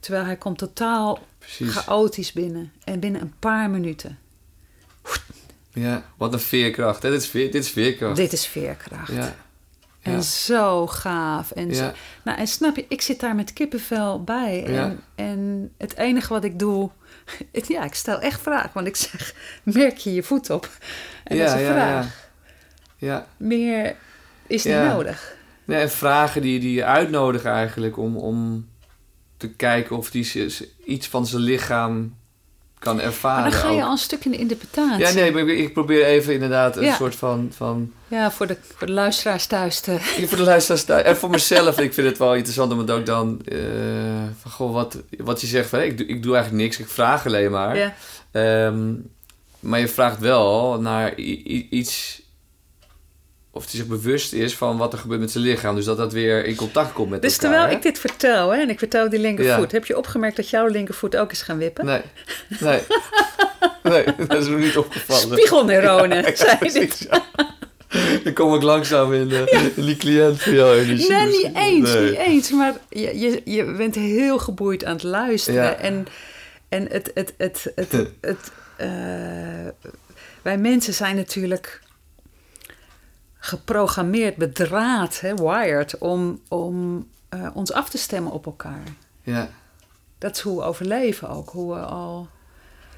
terwijl 0.00 0.24
hij 0.24 0.36
komt 0.36 0.58
totaal 0.58 1.18
precies. 1.38 1.72
chaotisch 1.72 2.32
binnen. 2.32 2.72
En 2.84 3.00
binnen 3.00 3.20
een 3.20 3.34
paar 3.38 3.70
minuten. 3.70 4.18
Ja, 5.72 6.04
wat 6.16 6.32
een 6.32 6.40
veerkracht. 6.40 7.02
Dit 7.02 7.12
is, 7.12 7.26
veer, 7.26 7.52
dit 7.52 7.64
is 7.64 7.70
veerkracht. 7.70 8.16
Dit 8.16 8.32
is 8.32 8.46
veerkracht. 8.46 9.12
Ja, 9.12 9.34
En 10.02 10.12
ja, 10.12 10.20
zo 10.20 10.86
gaaf. 10.86 11.50
En, 11.50 11.74
zo- 11.74 11.92
nou, 12.24 12.38
en 12.38 12.46
snap 12.46 12.76
je, 12.76 12.84
ik 12.88 13.00
zit 13.02 13.20
daar 13.20 13.34
met 13.34 13.52
kippenvel 13.52 14.24
bij. 14.24 14.64
En, 14.66 14.72
Ja. 14.72 14.94
en 15.14 15.70
het 15.78 15.96
enige 15.96 16.32
wat 16.32 16.44
ik 16.44 16.58
doe... 16.58 16.90
Ja, 17.68 17.84
ik 17.84 17.94
stel 17.94 18.20
echt 18.20 18.40
vragen. 18.40 18.70
Want 18.74 18.86
ik 18.86 18.96
zeg, 18.96 19.34
merk 19.62 19.96
je 19.96 20.14
je 20.14 20.22
voet 20.22 20.50
op? 20.50 20.70
En 21.24 21.38
dat 21.38 21.46
is 21.46 21.52
een 21.52 21.60
ja, 21.60 21.72
vraag. 21.72 22.04
ja. 22.04 22.10
Ja, 23.06 23.26
Meer 23.36 23.96
is 24.46 24.64
niet 24.64 24.74
nodig. 24.74 25.36
Nee, 25.64 25.80
en 25.80 25.90
vragen 25.90 26.42
die, 26.42 26.60
die 26.60 26.72
je 26.74 26.84
uitnodigen 26.84 27.50
eigenlijk 27.50 27.96
om, 27.98 28.16
om 28.16 28.68
te 29.36 29.50
kijken 29.50 29.96
of 29.96 30.10
die 30.10 30.54
iets 30.84 31.08
van 31.08 31.26
zijn 31.26 31.42
lichaam 31.42 32.16
kan 32.78 33.00
ervaren. 33.00 33.42
Maar 33.42 33.50
dan 33.50 33.60
ga 33.60 33.68
je 33.70 33.76
ook. 33.76 33.82
al 33.84 33.90
een 33.90 33.98
stuk 33.98 34.24
in 34.24 34.30
de 34.30 34.36
interpretatie. 34.36 35.06
Ja, 35.06 35.12
nee, 35.12 35.32
maar 35.32 35.48
ik, 35.48 35.72
probeer 35.72 36.04
even 36.04 36.32
inderdaad 36.34 36.76
een 36.76 36.84
Ja. 36.84 36.94
soort 36.94 37.14
van... 37.14 37.50
van 37.56 37.92
Ja, 38.08 38.30
voor 38.30 38.46
de, 38.46 38.56
voor 38.76 38.86
de 38.86 38.92
luisteraars 38.92 39.46
thuis 39.46 39.80
te... 39.80 39.92
Ja, 39.92 40.26
voor 40.26 40.36
de 40.36 40.42
luisteraars 40.44 40.84
thuis. 40.84 41.02
En 41.02 41.16
voor 41.16 41.30
mezelf, 41.30 41.78
ik 41.80 41.94
vind 41.94 42.06
het 42.08 42.18
wel 42.18 42.34
interessant 42.34 42.72
om 42.72 42.78
het 42.78 42.90
ook 42.90 43.06
dan... 43.06 43.40
eh, 43.44 43.58
van, 44.40 44.50
goh, 44.50 44.72
wat, 44.72 44.96
wat 45.18 45.40
je 45.40 45.46
zegt 45.46 45.68
van... 45.68 45.80
ik, 45.80 45.98
doe, 45.98 46.06
ik 46.06 46.22
doe 46.22 46.34
eigenlijk 46.34 46.64
niks, 46.64 46.78
ik 46.78 46.88
vraag 46.88 47.26
alleen 47.26 47.50
maar. 47.50 47.76
Ja. 47.76 47.94
Ehm, 48.30 48.92
maar 49.60 49.80
je 49.80 49.88
vraagt 49.88 50.18
wel 50.18 50.80
naar 50.80 51.14
iets... 51.70 52.22
Of 53.58 53.64
hij 53.64 53.74
zich 53.80 53.86
bewust 53.86 54.32
is 54.32 54.54
van 54.56 54.76
wat 54.76 54.92
er 54.92 54.98
gebeurt 54.98 55.20
met 55.20 55.30
zijn 55.30 55.44
lichaam. 55.44 55.74
Dus 55.74 55.84
dat 55.84 55.96
dat 55.96 56.12
weer 56.12 56.44
in 56.44 56.54
contact 56.56 56.92
komt 56.92 57.10
met 57.10 57.22
Dus 57.22 57.32
elkaar. 57.32 57.50
terwijl 57.50 57.70
hè? 57.70 57.76
ik 57.76 57.82
dit 57.82 57.98
vertel, 57.98 58.50
hè, 58.50 58.60
en 58.60 58.68
ik 58.70 58.78
vertel 58.78 59.08
die 59.10 59.18
linkervoet... 59.20 59.70
Ja. 59.70 59.76
heb 59.76 59.86
je 59.86 59.96
opgemerkt 59.96 60.36
dat 60.36 60.50
jouw 60.50 60.66
linkervoet 60.66 61.16
ook 61.16 61.32
is 61.32 61.42
gaan 61.42 61.58
wippen? 61.58 61.84
Nee, 61.84 62.00
nee. 62.60 62.80
nee, 63.82 64.04
dat 64.28 64.42
is 64.42 64.46
nog 64.48 64.58
niet 64.58 64.76
opgevallen. 64.76 65.36
Spiegelneuronen, 65.36 66.16
Ja, 66.24 66.34
zei 66.36 66.72
dit. 66.72 67.08
Dan 68.24 68.32
kom 68.32 68.54
ik 68.54 68.62
langzaam 68.62 69.12
in, 69.12 69.30
eh, 69.30 69.62
in 69.76 69.84
die 69.84 69.96
cliënt 69.96 70.42
van 70.42 70.52
jou. 70.54 70.78
energie. 70.78 71.10
Nee, 71.12 71.26
niet 71.26 71.50
eens, 71.54 71.92
Nee. 71.92 72.10
niet 72.10 72.18
eens. 72.18 72.50
Maar 72.50 72.74
je, 72.88 73.18
je, 73.18 73.40
je 73.44 73.64
bent 73.64 73.94
heel 73.94 74.38
geboeid 74.38 74.84
aan 74.84 74.92
het 74.94 75.02
luisteren. 75.02 75.62
Ja. 75.62 75.74
En, 75.74 76.06
en 76.68 76.86
het... 76.90 77.10
het, 77.14 77.34
het, 77.36 77.72
het, 77.74 77.92
het, 78.20 78.50
eh, 78.76 78.88
wij 80.42 80.58
mensen 80.58 80.94
zijn 80.94 81.16
natuurlijk 81.16 81.80
geprogrammeerd, 83.48 84.36
bedraad, 84.36 85.20
hè, 85.20 85.34
wired... 85.34 85.98
om, 85.98 86.40
om 86.48 87.06
eh, 87.28 87.48
ons 87.54 87.72
af 87.72 87.88
te 87.90 87.98
stemmen 87.98 88.32
op 88.32 88.46
elkaar. 88.46 88.82
Ja, 89.22 89.48
Dat 90.18 90.36
is 90.36 90.40
hoe 90.40 90.56
we 90.58 90.62
overleven 90.64 91.28
ook. 91.28 91.50
Hoe 91.50 91.74
we 91.74 91.80
al 91.80 92.28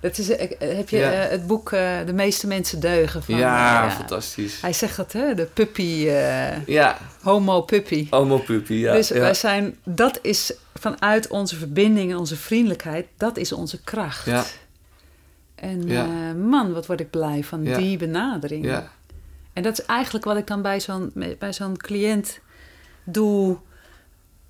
Dat 0.00 0.18
is, 0.18 0.30
eh, 0.30 0.50
heb 0.76 0.88
je 0.88 0.96
Ja. 0.96 1.12
eh, 1.12 1.30
het 1.30 1.46
boek 1.46 1.70
De 2.06 2.12
meeste 2.14 2.46
mensen 2.46 2.80
deugen 2.80 3.22
van... 3.22 3.36
ja, 3.36 3.90
fantastisch. 3.90 4.60
Hij 4.60 4.72
zegt 4.72 4.96
dat, 4.96 5.12
hè? 5.12 5.34
De 5.34 5.44
puppy, 5.44 5.82
Ja, 6.66 6.98
homo 7.22 7.60
puppy. 7.62 8.06
homo 8.10 8.38
puppy, 8.38 8.74
ja. 8.74 8.92
dus 8.92 9.08
ja. 9.08 9.18
wij 9.18 9.34
zijn, 9.34 9.76
dat 9.84 10.18
is 10.22 10.52
vanuit 10.74 11.28
onze 11.28 11.56
verbinding 11.56 12.10
en 12.10 12.16
onze 12.16 12.36
vriendelijkheid, 12.36 13.06
dat 13.16 13.36
is 13.36 13.52
onze 13.52 13.82
kracht. 13.82 14.26
Ja. 14.26 14.44
En 15.54 16.48
man, 16.48 16.72
wat 16.72 16.86
word 16.86 17.00
ik 17.00 17.10
blij 17.10 17.44
van 17.44 17.62
die 17.64 17.96
benadering. 17.96 18.64
ja. 18.64 18.90
En 19.52 19.62
dat 19.62 19.78
is 19.78 19.84
eigenlijk 19.84 20.24
wat 20.24 20.36
ik 20.36 20.46
dan 20.46 20.62
bij 20.62 20.80
zo'n, 20.80 21.12
bij 21.38 21.52
zo'n 21.52 21.76
cliënt 21.76 22.40
doe. 23.04 23.58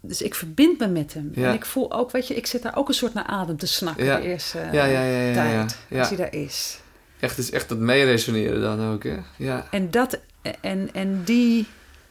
Dus 0.00 0.22
ik 0.22 0.34
verbind 0.34 0.78
me 0.78 0.88
met 0.88 1.14
hem. 1.14 1.30
Ja. 1.34 1.48
En 1.48 1.54
ik 1.54 1.64
voel 1.64 1.92
ook, 1.92 2.10
weet 2.10 2.26
je, 2.28 2.34
ik 2.34 2.46
zit 2.46 2.62
daar 2.62 2.76
ook 2.76 2.88
een 2.88 2.94
soort 2.94 3.14
naar 3.14 3.24
adem 3.26 3.56
te 3.56 3.66
snakken 3.66 4.04
Ja. 4.04 4.16
de 4.16 4.22
eerste 4.22 4.58
Ja, 4.58 4.84
ja, 4.84 5.02
ja, 5.04 5.20
ja, 5.20 5.32
tijd. 5.32 5.78
Als 5.98 6.08
hij 6.08 6.16
daar 6.16 6.34
is. 6.34 6.80
Echt, 7.20 7.38
is 7.38 7.50
echt 7.50 7.68
dat 7.68 7.78
meeresoneren 7.78 8.60
dan 8.60 8.92
ook, 8.92 9.02
hè? 9.02 9.16
Ja. 9.36 9.66
En, 9.70 9.90
dat, 9.90 10.18
en, 10.60 10.88
en 10.92 11.22
die 11.24 11.66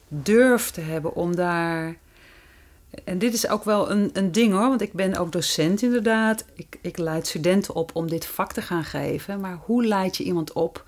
durf 0.07 0.71
te 0.71 0.81
hebben 0.81 1.15
om 1.15 1.35
daar. 1.35 1.95
En 3.03 3.17
dit 3.19 3.33
is 3.33 3.47
ook 3.47 3.63
wel 3.63 3.91
een, 3.91 4.09
een 4.13 4.31
ding 4.31 4.51
hoor, 4.53 4.67
want 4.67 4.81
ik 4.81 4.93
ben 4.93 5.15
ook 5.15 5.31
docent 5.31 5.81
inderdaad. 5.81 6.45
Ik, 6.53 6.77
ik 6.81 6.97
leid 6.97 7.27
studenten 7.27 7.75
op 7.75 7.91
om 7.93 8.09
dit 8.09 8.25
vak 8.25 8.53
te 8.53 8.61
gaan 8.61 8.83
geven. 8.83 9.39
Maar 9.39 9.57
hoe 9.65 9.85
leid 9.85 10.17
je 10.17 10.23
iemand 10.23 10.53
op 10.53 10.85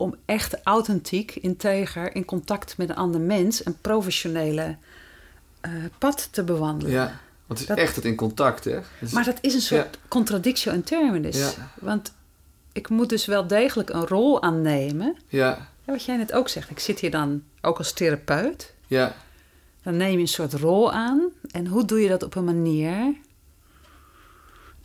om 0.00 0.14
echt 0.24 0.56
authentiek, 0.64 1.34
integer, 1.36 2.14
in 2.14 2.24
contact 2.24 2.76
met 2.76 2.88
een 2.88 2.96
ander 2.96 3.20
mens 3.20 3.66
een 3.66 3.76
professionele 3.80 4.76
eh, 5.60 5.70
pad 5.98 6.28
te 6.32 6.42
bewandelen? 6.44 6.92
ja. 6.94 7.04
Want 7.46 7.60
het 7.60 7.70
is 7.70 7.76
Dat- 7.76 7.84
echt 7.86 7.96
het 7.96 8.04
in 8.04 8.16
contact, 8.16 8.64
hè? 8.64 8.78
Dus- 9.00 9.12
Maar 9.12 9.24
dat 9.24 9.38
is 9.40 9.54
een 9.54 9.60
soort 9.60 9.98
contradictio 10.08 10.72
in 10.72 10.82
terminis. 10.82 11.38
Ja. 11.38 11.50
Want 11.80 12.12
ik 12.72 12.88
moet 12.88 13.08
dus 13.08 13.26
wel 13.26 13.46
degelijk 13.46 13.88
een 13.90 14.06
rol 14.06 14.42
aannemen. 14.42 15.16
ja, 15.28 15.68
Ja, 15.84 15.92
wat 15.92 16.04
jij 16.04 16.16
net 16.16 16.32
ook 16.32 16.48
zegt, 16.48 16.70
ik 16.70 16.78
zit 16.78 16.98
hier 17.00 17.10
dan 17.10 17.42
ook 17.60 17.78
als 17.78 17.92
therapeut. 17.92 18.74
ja, 18.86 19.14
Dan 19.82 19.96
neem 19.96 20.12
je 20.12 20.18
een 20.18 20.28
soort 20.28 20.52
rol 20.52 20.92
aan. 20.92 21.28
En 21.50 21.66
hoe 21.66 21.84
doe 21.84 22.00
je 22.00 22.08
dat 22.08 22.22
op 22.22 22.34
een 22.34 22.44
manier 22.44 23.14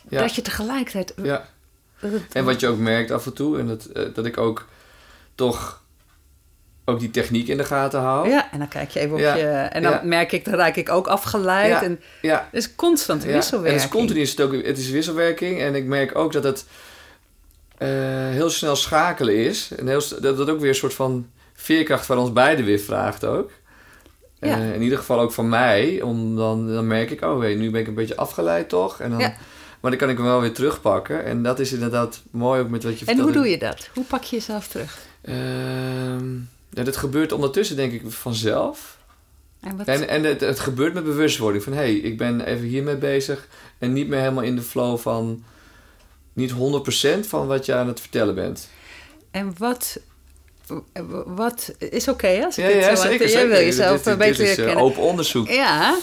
ja. 0.08 0.20
dat 0.20 0.34
je 0.34 0.42
tegelijkertijd. 0.42 1.14
ja. 1.22 1.48
dat 2.00 2.12
het- 2.12 2.32
En 2.34 2.44
wat 2.44 2.60
je 2.60 2.68
ook 2.68 2.78
merkt 2.78 3.10
af 3.10 3.26
en 3.26 3.32
toe, 3.34 3.58
en 3.58 3.66
dat, 3.66 3.84
eh, 3.84 4.14
dat 4.14 4.26
ik 4.26 4.36
ook 4.38 4.66
toch 5.36 5.84
ook 6.84 7.00
die 7.00 7.10
techniek 7.10 7.48
in 7.48 7.56
de 7.56 7.64
gaten 7.64 8.00
hou. 8.00 8.28
Ja, 8.28 8.52
en 8.52 8.58
dan 8.58 8.68
kijk 8.68 8.90
je 8.90 9.00
even 9.00 9.12
op 9.12 9.18
Ja, 9.18 9.34
je. 9.34 9.46
En 9.46 9.82
dan 9.82 9.92
ja. 9.92 10.00
merk 10.04 10.32
ik, 10.32 10.44
dan 10.44 10.54
raak 10.54 10.76
ik 10.76 10.88
ook 10.88 11.06
afgeleid. 11.06 11.70
Ja, 11.70 11.82
En 11.82 12.00
ja. 12.22 12.48
het 12.50 12.62
is 12.62 12.74
constant 12.74 13.22
Ja, 13.22 13.32
wisselwerking. 13.32 13.80
En 13.80 13.86
het 13.86 13.94
is 13.94 14.00
continu 14.00 14.20
is 14.20 14.30
het 14.30 14.40
ook, 14.40 14.52
het 14.52 14.78
is 14.78 14.90
wisselwerking. 14.90 15.60
En 15.60 15.74
ik 15.74 15.84
merk 15.84 16.18
ook 16.18 16.32
dat 16.32 16.44
het 16.44 16.66
eh, 17.78 17.88
heel 18.30 18.50
snel 18.50 18.76
schakelen 18.76 19.36
is. 19.36 19.70
En 19.76 19.88
heel, 19.88 20.02
dat 20.20 20.36
dat 20.36 20.50
ook 20.50 20.60
weer 20.60 20.68
een 20.68 20.74
soort 20.74 20.94
van 20.94 21.30
veerkracht 21.54 22.06
van 22.06 22.18
ons 22.18 22.32
beiden 22.32 22.64
weer 22.64 22.78
vraagt 22.78 23.24
ook. 23.24 23.50
Eh, 24.38 24.74
in 24.74 24.82
ieder 24.82 24.98
geval 24.98 25.20
ook 25.20 25.32
van 25.32 25.48
mij. 25.48 26.02
Om 26.02 26.36
dan, 26.36 26.66
dan 26.66 26.86
merk 26.86 27.10
ik, 27.10 27.22
oh 27.22 27.40
hey, 27.40 27.54
nu 27.54 27.70
ben 27.70 27.80
ik 27.80 27.86
een 27.86 27.94
beetje 27.94 28.16
afgeleid 28.16 28.68
toch? 28.68 29.00
En 29.00 29.10
dan. 29.10 29.32
Maar 29.80 29.90
dan 29.90 30.06
kan 30.06 30.10
ik 30.10 30.16
hem 30.16 30.26
wel 30.26 30.40
weer 30.40 30.52
terugpakken. 30.52 31.24
En 31.24 31.42
dat 31.42 31.58
is 31.58 31.72
inderdaad 31.72 32.22
mooi 32.30 32.60
ook 32.60 32.68
met 32.68 32.84
wat 32.84 32.98
je 32.98 33.06
En 33.06 33.18
hoe 33.18 33.32
doe 33.32 33.48
je 33.48 33.58
dat? 33.58 33.88
Hoe 33.94 34.04
pak 34.04 34.22
je 34.22 34.36
jezelf 34.36 34.68
terug? 34.68 34.98
Ehm, 35.26 36.34
ja, 36.70 36.82
dat 36.82 36.96
gebeurt 36.96 37.32
ondertussen 37.32 37.76
denk 37.76 37.92
ik 37.92 38.02
vanzelf. 38.06 38.98
En 39.60 39.76
wat, 39.76 39.86
En, 39.86 40.08
en 40.08 40.24
het, 40.24 40.40
het 40.40 40.60
gebeurt 40.60 40.94
met 40.94 41.04
bewustwording 41.04 41.64
van 41.64 41.72
hé, 41.72 41.78
hey, 41.78 41.94
ik 41.94 42.16
ben 42.18 42.40
even 42.40 42.66
hiermee 42.66 42.96
bezig 42.96 43.48
en 43.78 43.92
niet 43.92 44.08
meer 44.08 44.18
helemaal 44.18 44.42
in 44.42 44.56
de 44.56 44.62
flow 44.62 44.98
van 44.98 45.44
niet 46.32 46.52
100% 46.52 46.54
van 47.28 47.46
wat 47.46 47.66
je 47.66 47.74
aan 47.74 47.86
het 47.88 48.00
vertellen 48.00 48.34
bent. 48.34 48.68
en 49.30 49.54
wat, 49.58 49.98
wat 51.26 51.74
is 51.78 52.08
oké 52.08 52.44
als 52.44 52.58
ik 52.58 52.64
Ja, 52.64 52.70
dit 52.72 52.82
ja, 52.82 52.96
zo 52.96 53.02
zeker. 53.02 53.28
Jij 53.28 53.48
wil 53.48 53.58
jezelf 53.58 53.96
dit, 54.02 54.06
een 54.06 54.18
beetje 54.18 54.48
is 54.50 54.58
eh, 54.58 54.76
open 54.82 55.02
onderzoek. 55.02 55.48
Ja, 55.48 55.98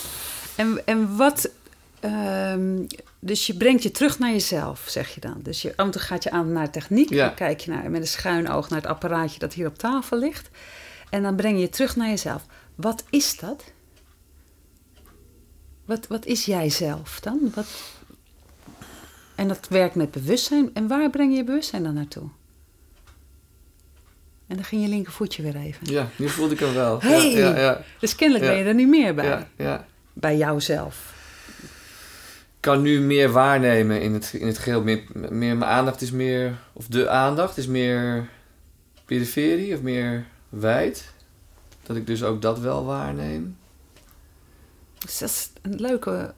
en, 0.55 0.81
en 0.85 1.15
wat. 1.17 1.49
ehm, 1.99 2.77
dus 3.25 3.47
je 3.47 3.53
brengt 3.57 3.83
je 3.83 3.91
terug 3.91 4.19
naar 4.19 4.31
jezelf, 4.31 4.85
zeg 4.87 5.13
je 5.13 5.21
dan. 5.21 5.39
Dus 5.41 5.61
je, 5.61 5.73
en 5.75 5.91
toe 5.91 6.01
gaat 6.01 6.23
je 6.23 6.31
aan 6.31 6.51
naar 6.51 6.69
techniek. 6.69 7.09
Ja. 7.09 7.25
Dan 7.25 7.35
kijk 7.35 7.59
je 7.59 7.71
naar, 7.71 7.91
met 7.91 8.01
een 8.01 8.07
schuin 8.07 8.49
oog 8.49 8.69
naar 8.69 8.81
het 8.81 8.89
apparaatje 8.89 9.39
dat 9.39 9.53
hier 9.53 9.67
op 9.67 9.77
tafel 9.77 10.17
ligt. 10.17 10.49
En 11.09 11.23
dan 11.23 11.35
breng 11.35 11.55
je 11.55 11.61
je 11.61 11.69
terug 11.69 11.95
naar 11.95 12.09
jezelf. 12.09 12.45
Wat 12.75 13.03
is 13.09 13.37
dat? 13.37 13.63
Wat, 15.85 16.07
wat 16.07 16.25
is 16.25 16.45
jijzelf 16.45 17.19
dan? 17.19 17.51
Wat... 17.55 17.67
En 19.35 19.47
dat 19.47 19.67
werkt 19.67 19.95
met 19.95 20.11
bewustzijn. 20.11 20.69
En 20.73 20.87
waar 20.87 21.09
breng 21.09 21.31
je 21.31 21.37
je 21.37 21.43
bewustzijn 21.43 21.83
dan 21.83 21.93
naartoe? 21.93 22.29
En 24.47 24.55
dan 24.55 24.63
ging 24.63 24.81
je 24.81 24.87
linkervoetje 24.87 25.43
weer 25.43 25.55
even. 25.55 25.91
Ja, 25.91 26.09
nu 26.15 26.29
voelde 26.29 26.53
ik 26.53 26.59
hem 26.59 26.73
wel. 26.73 27.01
Hey! 27.01 27.31
Ja, 27.31 27.57
ja, 27.57 27.83
Dus 27.99 28.15
kennelijk 28.15 28.45
ben 28.45 28.57
je 28.57 28.63
er 28.63 28.73
niet 28.73 28.87
meer 28.87 29.15
bij. 29.15 29.25
ja, 29.25 29.47
ja. 29.57 29.85
Bij 30.13 30.37
jouzelf. 30.37 31.12
Ik 32.63 32.69
kan 32.71 32.81
nu 32.81 32.99
meer 32.99 33.31
waarnemen 33.31 34.01
in 34.01 34.13
het, 34.13 34.33
in 34.33 34.47
het 34.47 34.57
geheel. 34.57 34.81
Meer, 34.83 35.03
meer 35.13 35.57
mijn 35.57 35.63
aandacht 35.63 36.01
is 36.01 36.11
meer, 36.11 36.55
of 36.73 36.87
de 36.87 37.09
aandacht 37.09 37.57
is 37.57 37.67
meer 37.67 38.29
periferie 39.05 39.75
of 39.75 39.81
meer 39.81 40.25
wijd. 40.49 41.13
Dat 41.83 41.95
ik 41.95 42.07
dus 42.07 42.23
ook 42.23 42.41
dat 42.41 42.59
wel 42.59 42.85
waarneem. 42.85 43.57
Dus 44.99 45.17
dat 45.17 45.29
is 45.29 45.49
een 45.61 45.79
leuke. 45.79 46.33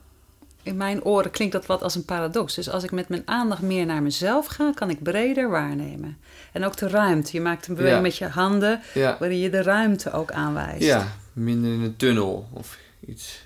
In 0.62 0.76
mijn 0.76 1.04
oren 1.04 1.30
klinkt 1.30 1.52
dat 1.52 1.66
wat 1.66 1.82
als 1.82 1.94
een 1.94 2.04
paradox. 2.04 2.54
Dus 2.54 2.70
als 2.70 2.84
ik 2.84 2.90
met 2.92 3.08
mijn 3.08 3.22
aandacht 3.24 3.62
meer 3.62 3.86
naar 3.86 4.02
mezelf 4.02 4.46
ga, 4.46 4.72
kan 4.74 4.90
ik 4.90 5.02
breder 5.02 5.48
waarnemen. 5.50 6.18
En 6.52 6.64
ook 6.64 6.76
de 6.76 6.88
ruimte. 6.88 7.30
Je 7.32 7.40
maakt 7.40 7.66
een 7.68 7.74
beweging 7.74 7.96
Ja. 8.02 8.08
met 8.08 8.16
je 8.16 8.28
handen, 8.28 8.80
Ja, 8.94 9.16
waarin 9.18 9.38
je 9.38 9.50
de 9.50 9.62
ruimte 9.62 10.12
ook 10.12 10.30
aanwijst. 10.32 10.82
ja 10.84 11.06
minder 11.32 11.72
in 11.72 11.80
een 11.82 11.96
tunnel 11.96 12.48
of 12.52 12.78
iets. 13.06 13.44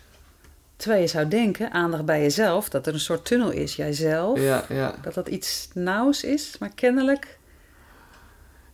Terwijl 0.81 1.01
je 1.01 1.09
zou 1.09 1.29
denken, 1.29 1.73
aandacht 1.73 2.05
bij 2.05 2.21
jezelf, 2.23 2.69
dat 2.69 2.87
er 2.87 2.95
een 2.95 3.01
soort 3.01 3.25
tunnel 3.25 3.51
is. 3.51 3.77
Jijzelf, 3.77 4.41
Ja, 4.41 4.65
ja. 4.69 4.95
dat 5.03 5.15
dat 5.15 5.29
iets 5.29 5.69
nauws 5.75 6.25
is, 6.25 6.59
maar 6.59 6.71
kennelijk. 6.75 7.39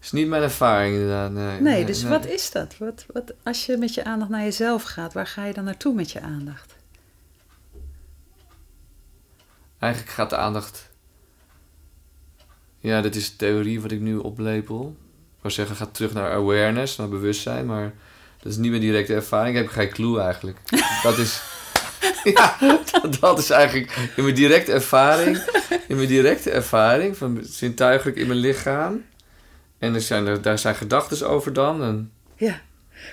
is 0.02 0.12
niet 0.12 0.28
mijn 0.28 0.42
ervaring 0.42 0.94
inderdaad. 0.94 1.30
Nee, 1.30 1.60
Nee, 1.60 1.84
dus 1.84 2.02
nee. 2.02 2.10
wat 2.10 2.26
is 2.26 2.50
dat? 2.50 2.78
Wat, 2.78 3.06
wat, 3.12 3.34
als 3.42 3.66
je 3.66 3.76
met 3.76 3.94
je 3.94 4.04
aandacht 4.04 4.30
naar 4.30 4.42
jezelf 4.42 4.82
gaat, 4.82 5.12
waar 5.12 5.26
ga 5.26 5.44
je 5.44 5.52
dan 5.52 5.64
naartoe 5.64 5.94
met 5.94 6.10
je 6.10 6.20
aandacht? 6.20 6.74
Eigenlijk 9.78 10.12
gaat 10.12 10.30
de 10.30 10.36
aandacht... 10.36 10.90
Ja, 12.78 13.00
dit 13.00 13.16
is 13.16 13.30
de 13.30 13.36
theorie 13.36 13.80
wat 13.80 13.90
ik 13.90 14.00
nu 14.00 14.16
oplepel. 14.16 14.96
Ik 15.36 15.42
wou 15.42 15.54
zeggen, 15.54 15.76
gaat 15.76 15.94
terug 15.94 16.12
naar 16.12 16.32
awareness, 16.32 16.96
naar 16.96 17.08
bewustzijn. 17.08 17.66
Maar 17.66 17.92
dat 18.42 18.52
is 18.52 18.58
niet 18.58 18.70
mijn 18.70 18.82
directe 18.82 19.14
ervaring. 19.14 19.56
Ik 19.56 19.62
heb 19.62 19.72
geen 19.72 19.90
clue 19.90 20.20
eigenlijk. 20.20 20.58
dat 21.02 21.18
is... 21.18 21.54
Ja, 22.34 22.56
dat, 22.92 23.16
dat 23.20 23.38
is 23.38 23.50
eigenlijk 23.50 24.10
in 24.16 24.22
mijn 24.22 24.34
directe 24.34 24.72
ervaring. 24.72 25.42
In 25.88 25.96
mijn 25.96 26.08
directe 26.08 26.50
ervaring 26.50 27.16
van 27.16 27.40
zintuigelijk 27.42 28.16
in 28.16 28.26
mijn 28.26 28.38
lichaam. 28.38 29.04
En 29.78 29.94
er 29.94 30.00
zijn, 30.00 30.26
er, 30.26 30.42
daar 30.42 30.58
zijn 30.58 30.74
gedachten 30.74 31.28
over 31.28 31.52
dan. 31.52 31.82
En 31.82 32.12
Ja. 32.36 32.60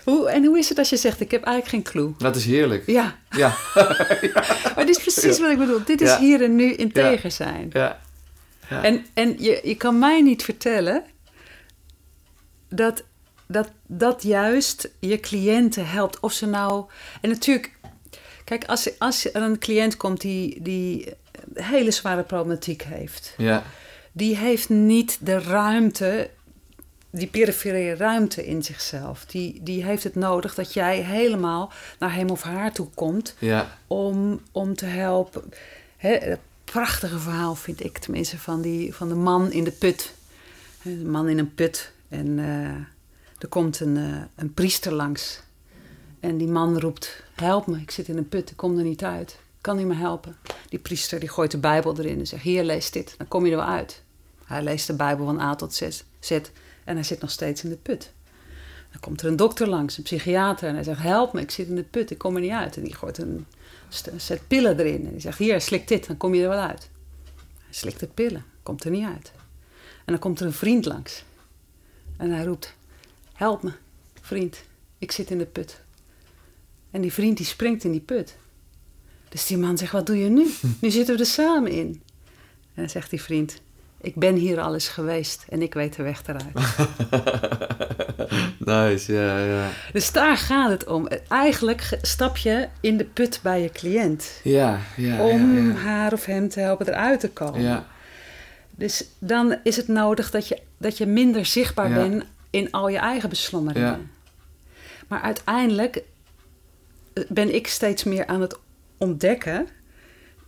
Hoe, 0.04 0.30
en 0.30 0.46
hoe 0.46 0.58
is 0.58 0.70
het 0.70 0.78
als 0.78 0.90
je 0.90 0.98
zegt, 0.98 1.20
ik 1.20 1.32
heb 1.32 1.44
eigenlijk 1.44 1.76
geen 1.76 1.94
clue? 1.94 2.14
dat 2.18 2.36
is 2.36 2.46
heerlijk. 2.46 2.84
Ja, 2.86 3.16
Ja, 3.30 3.56
maar 4.76 4.86
dit 4.86 4.98
is 4.98 5.02
precies 5.02 5.40
wat 5.40 5.52
ik 5.52 5.58
bedoel. 5.58 5.84
Dit 5.86 6.02
is 6.02 6.16
hier 6.16 6.44
en 6.44 6.56
nu 6.56 6.74
integer 6.74 7.32
zijn. 7.32 7.70
ja. 7.74 8.00
ja. 8.70 8.84
En, 8.84 9.06
en 9.14 9.36
je, 9.44 9.60
je 9.64 9.76
kan 9.76 10.00
mij 10.00 10.22
niet 10.22 10.44
vertellen 10.44 11.04
dat, 12.70 13.04
dat 13.46 13.72
dat 13.98 14.24
juist 14.24 14.90
je 15.00 15.20
cliënten 15.20 15.88
helpt. 15.88 16.20
Of 16.20 16.32
ze 16.34 16.46
nou. 16.46 16.86
En 17.22 17.30
natuurlijk, 17.30 17.72
kijk, 18.44 18.66
als, 18.66 19.00
als 19.00 19.34
er 19.34 19.42
een 19.42 19.60
cliënt 19.60 19.98
komt 19.98 20.22
die, 20.22 20.62
die 20.62 21.14
hele 21.54 21.92
zware 21.92 22.24
problematiek 22.24 22.84
heeft, 22.84 23.34
ja. 23.38 23.64
die 24.12 24.38
heeft 24.38 24.70
niet 24.70 25.18
de 25.22 25.40
ruimte, 25.40 26.30
die 27.10 27.28
perifere 27.28 27.96
ruimte 27.96 28.46
in 28.46 28.64
zichzelf. 28.64 29.26
Die, 29.26 29.60
die 29.64 29.84
heeft 29.84 30.04
het 30.04 30.16
nodig 30.16 30.56
dat 30.56 30.74
jij 30.74 31.02
helemaal 31.02 31.72
naar 32.00 32.14
hem 32.14 32.30
of 32.30 32.42
haar 32.42 32.72
toe 32.72 32.88
komt 32.94 33.36
ja. 33.40 33.78
om, 33.88 34.42
om 34.52 34.76
te 34.76 34.86
helpen. 34.86 35.44
Het 35.98 36.40
prachtige 36.64 37.20
verhaal 37.20 37.56
vind 37.56 37.84
ik 37.84 37.98
tenminste 37.98 38.38
van, 38.38 38.62
die, 38.62 38.94
van 38.94 39.08
de 39.08 39.16
man 39.16 39.52
in 39.52 39.64
de 39.64 39.72
put. 39.72 40.14
De 40.82 40.96
man 40.96 41.30
in 41.30 41.38
een 41.38 41.54
put. 41.54 41.92
En 42.10 42.40
eh, 42.40 42.66
er 43.40 43.48
komt 43.50 43.80
een, 43.80 43.98
eh, 43.98 44.22
een 44.36 44.54
priester 44.54 44.94
langs. 44.94 45.42
En 46.20 46.38
die 46.38 46.48
man 46.48 46.80
roept, 46.80 47.23
help 47.34 47.68
me, 47.68 47.80
ik 47.80 47.92
zit 47.92 48.08
in 48.08 48.18
een 48.18 48.30
put, 48.30 48.52
ik 48.52 48.58
kom 48.58 48.78
er 48.78 48.84
niet 48.84 49.04
uit. 49.04 49.40
Kan 49.62 49.80
u 49.80 49.84
me 49.84 49.94
helpen? 49.94 50.38
Die 50.70 50.80
priester 50.80 51.20
die 51.20 51.30
gooit 51.30 51.52
de 51.52 51.58
Bijbel 51.58 51.98
erin 51.98 52.20
en 52.20 52.28
zegt, 52.28 52.44
hier 52.44 52.64
lees 52.64 52.92
dit, 52.92 53.16
dan 53.18 53.28
kom 53.28 53.46
je 53.46 53.52
er 53.52 53.58
wel 53.58 53.66
uit. 53.66 54.02
Hij 54.46 54.64
leest 54.64 54.88
de 54.88 54.94
Bijbel 54.94 55.26
van 55.26 55.40
A 55.40 55.56
tot 55.56 55.74
Z, 55.74 56.42
en 56.84 56.96
hij 56.96 57.04
zit 57.04 57.22
nog 57.22 57.32
steeds 57.32 57.64
in 57.64 57.70
de 57.70 57.78
put. 57.78 58.12
Dan 58.92 59.02
komt 59.02 59.22
er 59.22 59.28
een 59.28 59.36
dokter 59.36 59.68
langs, 59.68 59.98
een 59.98 60.04
psychiater, 60.04 60.68
en 60.68 60.74
hij 60.74 60.84
zegt: 60.84 61.02
Help 61.02 61.34
me, 61.34 61.42
ik 61.42 61.52
zit 61.52 61.68
in 61.68 61.76
de 61.76 61.84
put, 61.84 62.12
ik 62.12 62.18
kom 62.18 62.36
er 62.36 62.42
niet 62.42 62.52
uit. 62.52 62.78
En 62.78 62.84
die 62.84 62.96
gooit 62.96 63.18
een 63.18 63.46
set 64.18 64.48
pillen 64.48 64.80
erin. 64.80 65.06
En 65.06 65.12
die 65.12 65.20
zegt: 65.20 65.38
Hier, 65.38 65.62
slik 65.62 65.88
dit, 65.88 66.08
dan 66.08 66.18
kom 66.18 66.34
je 66.34 66.44
er 66.44 66.50
wel 66.50 66.60
uit. 66.60 66.90
Hij 67.58 67.74
slikt 67.74 68.00
de 68.00 68.08
pillen. 68.08 68.46
Komt 68.64 68.84
er 68.84 68.92
niet 68.92 69.06
uit. 69.06 69.32
En 69.80 70.14
dan 70.14 70.20
komt 70.20 70.40
er 70.40 70.46
een 70.46 70.54
vriend 70.54 70.86
langs. 70.86 71.24
En 72.18 72.32
hij 72.32 72.44
roept: 72.44 72.74
Help 73.34 73.64
me, 73.64 73.72
vriend, 74.22 74.64
ik 74.98 75.12
zit 75.12 75.32
in 75.32 75.38
de 75.38 75.46
put. 75.46 75.82
En 76.94 77.02
die 77.02 77.14
vriend 77.14 77.38
die 77.38 77.46
springt 77.46 77.84
in 77.84 77.92
die 77.92 78.00
put. 78.02 78.36
Dus 79.30 79.48
die 79.48 79.58
man 79.58 79.78
zegt: 79.78 79.92
Wat 79.92 80.06
doe 80.06 80.18
je 80.18 80.30
nu? 80.30 80.48
Nu 80.82 80.90
zitten 80.90 81.16
we 81.16 81.22
er 81.22 81.28
samen 81.28 81.72
in. 81.72 82.02
En 82.76 82.82
dan 82.82 82.90
zegt 82.90 83.10
die 83.10 83.22
vriend: 83.22 83.62
Ik 84.02 84.16
ben 84.16 84.36
hier 84.36 84.60
al 84.62 84.74
eens 84.74 84.88
geweest 84.88 85.46
en 85.50 85.62
ik 85.62 85.74
weet 85.74 85.96
de 85.96 86.04
weg 86.04 86.22
eruit. 86.28 86.78
nice, 88.60 89.14
ja, 89.14 89.38
ja. 89.46 89.70
Dus 89.94 90.12
daar 90.12 90.38
gaat 90.38 90.70
het 90.70 90.86
om. 90.88 91.08
Eigenlijk 91.28 91.82
ge- 91.82 91.98
stap 92.02 92.38
je 92.38 92.68
in 92.82 92.98
de 92.98 93.06
put 93.06 93.40
bij 93.44 93.62
je 93.62 93.70
cliënt. 93.70 94.40
Ja, 94.44 94.80
ja, 94.98 95.26
om 95.26 95.56
ja, 95.58 95.64
ja. 95.74 95.74
haar 95.80 96.14
of 96.14 96.26
hem 96.26 96.50
te 96.50 96.60
helpen 96.60 96.88
eruit 96.88 97.20
te 97.20 97.30
komen. 97.30 97.62
Ja, 97.62 97.86
Dus 98.76 99.06
dan 99.20 99.56
is 99.64 99.76
het 99.76 99.88
nodig 99.88 100.32
dat 100.32 100.48
je, 100.48 100.60
dat 100.78 100.98
je 100.98 101.06
minder 101.06 101.46
zichtbaar 101.46 101.90
Ja. 101.90 101.96
bent 101.96 102.24
in 102.50 102.72
al 102.72 102.88
je 102.88 102.98
eigen 102.98 103.30
beslommeringen. 103.30 103.88
Ja. 103.88 104.00
Maar 105.08 105.22
uiteindelijk 105.22 106.02
ben 107.30 107.54
ik 107.56 107.68
steeds 107.68 108.04
meer 108.04 108.26
aan 108.28 108.42
het 108.42 108.56
ontdekken 108.98 109.68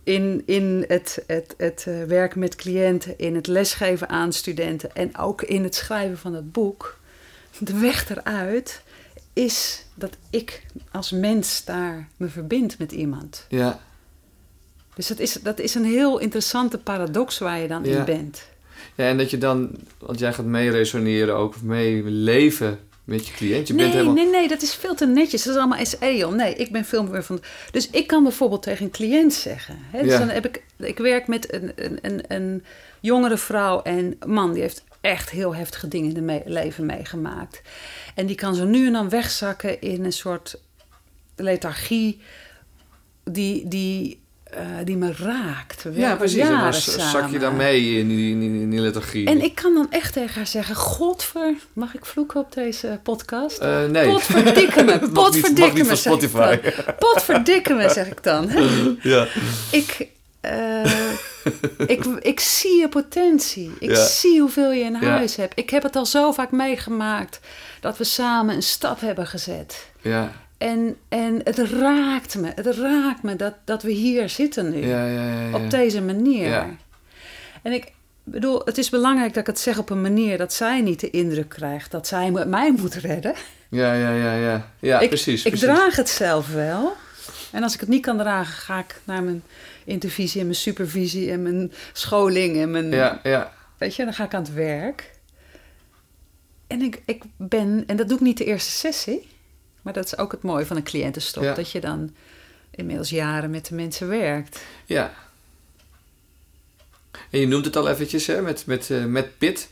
in, 0.04 0.42
in 0.46 0.84
het, 0.88 1.24
het, 1.26 1.54
het 1.56 1.84
eh, 1.88 2.02
werken 2.02 2.38
met 2.40 2.56
cliënten, 2.56 3.18
in 3.18 3.34
het 3.34 3.46
lesgeven 3.46 4.08
aan 4.08 4.32
studenten 4.32 4.94
en 4.94 5.18
ook 5.18 5.42
in 5.42 5.62
het 5.62 5.74
schrijven 5.74 6.18
van 6.18 6.34
het 6.34 6.52
boek. 6.52 6.98
De 7.58 7.78
weg 7.78 8.10
eruit 8.10 8.82
is 9.32 9.84
dat 9.94 10.16
ik 10.30 10.66
als 10.92 11.10
mens 11.10 11.64
daar 11.64 12.08
me 12.16 12.28
verbind 12.28 12.78
met 12.78 12.92
iemand. 12.92 13.46
ja. 13.48 13.80
Dus 14.94 15.06
dat 15.06 15.18
is, 15.18 15.32
dat 15.32 15.58
is 15.58 15.74
een 15.74 15.84
heel 15.84 16.18
interessante 16.18 16.78
paradox 16.78 17.38
waar 17.38 17.58
je 17.58 17.68
dan 17.68 17.84
Ja. 17.84 17.98
in 17.98 18.04
bent. 18.04 18.48
Ja, 18.94 19.08
en 19.08 19.18
dat 19.18 19.30
je 19.30 19.38
dan, 19.38 19.70
want 19.98 20.18
jij 20.18 20.32
gaat 20.32 20.44
mee 20.44 20.70
resoneren 20.70 21.36
ook, 21.36 21.54
of 21.54 21.62
mee 21.62 22.02
leven 22.04 22.78
met 23.06 23.26
je 23.26 23.32
cliënt. 23.32 23.68
Je 23.68 23.74
nee, 23.74 23.82
bent 23.82 23.94
helemaal... 23.94 24.14
nee, 24.14 24.30
nee, 24.30 24.48
dat 24.48 24.62
is 24.62 24.74
veel 24.74 24.94
te 24.94 25.06
netjes. 25.06 25.42
Dat 25.42 25.54
is 25.54 25.60
allemaal 25.60 25.84
SE, 25.86 26.16
joh. 26.16 26.34
Nee, 26.34 26.54
ik 26.54 26.72
ben 26.72 26.84
veel 26.84 27.04
meer 27.04 27.22
van... 27.24 27.40
Dus 27.70 27.90
ik 27.90 28.06
kan 28.06 28.22
bijvoorbeeld 28.22 28.62
tegen 28.62 28.84
een 28.84 28.90
cliënt 28.90 29.32
zeggen... 29.34 29.78
Hè, 29.90 30.02
dus 30.02 30.12
Ja. 30.12 30.18
dan 30.18 30.28
heb 30.28 30.46
ik... 30.46 30.62
Ik 30.76 30.98
werk 30.98 31.26
met 31.26 31.52
een, 31.52 31.72
een, 31.74 31.98
een, 32.02 32.24
een 32.28 32.64
jongere 33.00 33.36
vrouw 33.36 33.82
en 33.82 34.18
man... 34.26 34.52
die 34.52 34.62
heeft 34.62 34.84
echt 35.00 35.30
heel 35.30 35.54
heftige 35.54 35.88
dingen 35.88 36.08
in 36.08 36.14
het 36.16 36.24
me- 36.24 36.52
leven 36.52 36.86
meegemaakt. 36.86 37.62
En 38.14 38.26
die 38.26 38.36
kan 38.36 38.54
zo 38.54 38.64
nu 38.64 38.86
en 38.86 38.92
dan 38.92 39.08
wegzakken 39.08 39.80
in 39.80 40.04
een 40.04 40.12
soort 40.12 40.60
lethargie... 41.36 42.20
die, 43.24 43.68
die, 43.68 44.20
eh, 44.56 44.64
die 44.84 44.96
me 44.96 45.12
raakt. 45.18 45.82
We 45.82 45.92
Ja, 45.94 46.16
precies. 46.16 46.38
En 46.40 46.72
zak 46.74 46.74
je 46.74 46.80
samen. 47.00 47.40
daar 47.40 47.52
mee 47.52 47.98
in 47.98 48.08
die, 48.08 48.30
in 48.32 48.70
die. 48.70 49.26
En 49.26 49.42
ik 49.42 49.54
kan 49.54 49.74
dan 49.74 49.86
echt 49.90 50.12
tegen 50.12 50.34
haar 50.34 50.46
zeggen: 50.46 50.74
Godver, 50.76 51.54
mag 51.72 51.94
ik 51.94 52.04
vloeken 52.04 52.40
op 52.40 52.52
deze 52.54 53.00
podcast? 53.02 53.58
Eh, 53.58 53.84
nee. 53.84 54.08
Potverdikke 54.10 54.82
me, 54.84 54.98
potverdikke 55.12 55.76
me, 55.78 55.84
van 55.84 55.96
zeg 55.96 56.12
ik 56.12 56.18
Spotify. 56.28 56.58
dan. 56.60 56.94
Potverdikke 56.98 57.74
me, 57.74 57.88
zeg 57.88 58.06
ik 58.06 58.22
dan. 58.22 58.50
ja. 59.02 59.26
Ik, 59.70 60.08
eh, 60.40 60.82
ik, 61.86 62.04
ik 62.20 62.40
zie 62.40 62.80
je 62.80 62.88
potentie. 62.88 63.72
Ik 63.78 63.90
Ja. 63.90 64.06
zie 64.06 64.40
hoeveel 64.40 64.72
je 64.72 64.84
in 64.84 64.92
Ja. 65.00 65.08
huis 65.08 65.36
hebt. 65.36 65.58
Ik 65.58 65.70
heb 65.70 65.82
het 65.82 65.96
al 65.96 66.06
zo 66.06 66.32
vaak 66.32 66.50
meegemaakt 66.50 67.40
dat 67.80 67.98
we 67.98 68.04
samen 68.04 68.54
een 68.54 68.62
stap 68.62 69.00
hebben 69.00 69.26
gezet. 69.26 69.86
Ja, 70.00 70.32
En, 70.58 70.96
en 71.08 71.40
het 71.44 71.58
raakt 71.58 72.38
me. 72.38 72.52
Het 72.54 72.66
raakt 72.66 73.22
me 73.22 73.36
dat, 73.36 73.54
dat 73.64 73.82
we 73.82 73.90
hier 73.90 74.28
zitten 74.28 74.70
nu 74.70 74.86
ja, 74.86 75.06
ja, 75.06 75.24
ja. 75.26 75.48
ja. 75.48 75.56
op 75.56 75.70
deze 75.70 76.02
manier. 76.02 76.48
Ja. 76.48 76.68
En 77.62 77.72
ik 77.72 77.92
bedoel, 78.24 78.62
het 78.64 78.78
is 78.78 78.90
belangrijk 78.90 79.28
dat 79.34 79.40
ik 79.40 79.46
het 79.46 79.58
zeg 79.58 79.78
op 79.78 79.90
een 79.90 80.00
manier 80.00 80.38
dat 80.38 80.52
zij 80.52 80.80
niet 80.80 81.00
de 81.00 81.10
indruk 81.10 81.48
krijgt 81.48 81.90
dat 81.90 82.06
zij 82.06 82.30
me- 82.30 82.46
mij 82.46 82.72
moet 82.72 82.94
redden. 82.94 83.34
Ja, 83.68 83.92
ja, 83.92 84.10
ja, 84.10 84.34
ja. 84.34 84.70
Ja, 84.78 85.00
ik, 85.00 85.08
precies. 85.08 85.44
Ik 85.44 85.52
precies. 85.52 85.68
draag 85.76 85.96
het 85.96 86.08
zelf 86.08 86.52
wel. 86.52 86.92
En 87.52 87.62
als 87.62 87.74
ik 87.74 87.80
het 87.80 87.88
niet 87.88 88.02
kan 88.02 88.18
dragen, 88.18 88.54
ga 88.54 88.78
ik 88.78 89.00
naar 89.04 89.22
mijn 89.22 89.42
intervisie 89.84 90.40
en 90.40 90.46
mijn 90.46 90.58
supervisie 90.58 91.30
en 91.30 91.42
mijn 91.42 91.72
scholing 91.92 92.56
en 92.56 92.70
mijn. 92.70 92.90
Ja, 92.90 93.20
ja. 93.22 93.52
Weet 93.78 93.94
je, 93.94 94.04
dan 94.04 94.14
ga 94.14 94.24
ik 94.24 94.34
aan 94.34 94.42
het 94.42 94.54
werk. 94.54 95.10
En 96.66 96.82
ik, 96.82 97.02
ik 97.06 97.22
ben, 97.36 97.84
en 97.86 97.96
dat 97.96 98.08
doe 98.08 98.16
ik 98.16 98.22
niet 98.22 98.38
de 98.38 98.44
eerste 98.44 98.70
sessie, 98.70 99.28
maar 99.86 99.94
dat 99.94 100.04
is 100.04 100.18
ook 100.18 100.32
het 100.32 100.42
mooie 100.42 100.66
van 100.66 100.76
een 100.76 100.82
cliëntenstop, 100.82 101.42
Ja. 101.42 101.54
dat 101.54 101.70
je 101.70 101.80
dan 101.80 102.14
inmiddels 102.70 103.10
jaren 103.10 103.50
met 103.50 103.66
de 103.66 103.74
mensen 103.74 104.08
werkt. 104.08 104.60
Ja. 104.84 105.14
En 107.30 107.40
je 107.40 107.46
noemt 107.46 107.64
het 107.64 107.76
al 107.76 107.88
eventjes, 107.88 108.26
hè, 108.26 108.42
met, 108.42 108.66
met, 108.66 108.90
eh, 108.90 109.04
met 109.04 109.38
PIT. 109.38 109.68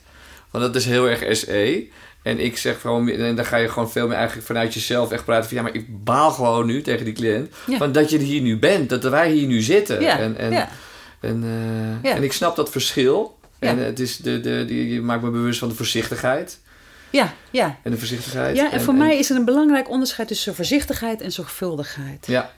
Want 0.50 0.64
dat 0.64 0.76
is 0.76 0.84
heel 0.84 1.08
erg 1.08 1.36
SE. 1.36 1.88
En 2.22 2.38
ik 2.38 2.56
zeg 2.56 2.80
gewoon, 2.80 3.08
en 3.08 3.36
dan 3.36 3.44
ga 3.44 3.56
je 3.56 3.68
gewoon 3.68 3.90
veel 3.90 4.06
meer 4.06 4.16
eigenlijk 4.16 4.46
vanuit 4.46 4.74
jezelf 4.74 5.10
echt 5.10 5.24
praten 5.24 5.48
van... 5.48 5.56
Ja, 5.56 5.62
maar 5.62 5.74
ik 5.74 6.04
baal 6.04 6.30
gewoon 6.30 6.66
nu 6.66 6.82
tegen 6.82 7.04
die 7.04 7.14
cliënt. 7.14 7.54
Ja. 7.66 7.76
Van 7.76 7.92
dat 7.92 8.10
je 8.10 8.18
hier 8.18 8.40
nu 8.40 8.58
bent, 8.58 8.88
dat 8.88 9.02
wij 9.02 9.30
hier 9.30 9.46
nu 9.46 9.60
zitten. 9.60 10.00
Ja, 10.00 10.18
en, 10.18 10.36
en, 10.36 10.52
ja. 10.52 10.68
en, 11.20 11.44
eh, 12.02 12.14
en 12.14 12.22
ik 12.22 12.32
snap 12.32 12.56
dat 12.56 12.70
verschil. 12.70 13.38
En 13.58 13.78
het 13.78 14.00
is 14.00 14.16
de, 14.16 14.40
de, 14.40 14.64
die, 14.64 14.88
je 14.92 15.00
maakt 15.00 15.22
me 15.22 15.30
bewust 15.30 15.58
van 15.58 15.68
de 15.68 15.74
voorzichtigheid. 15.74 16.58
Ja, 17.14 17.32
ja. 17.50 17.78
En 17.82 17.90
de 17.90 17.98
voorzichtigheid. 17.98 18.56
Ja, 18.56 18.72
en 18.72 18.80
voor 18.80 18.94
mij 18.94 19.18
is 19.18 19.30
er 19.30 19.36
een 19.36 19.44
belangrijk 19.44 19.90
onderscheid 19.90 20.28
tussen 20.28 20.54
voorzichtigheid 20.54 21.20
en 21.20 21.32
zorgvuldigheid. 21.32 22.26
Ja, 22.26 22.50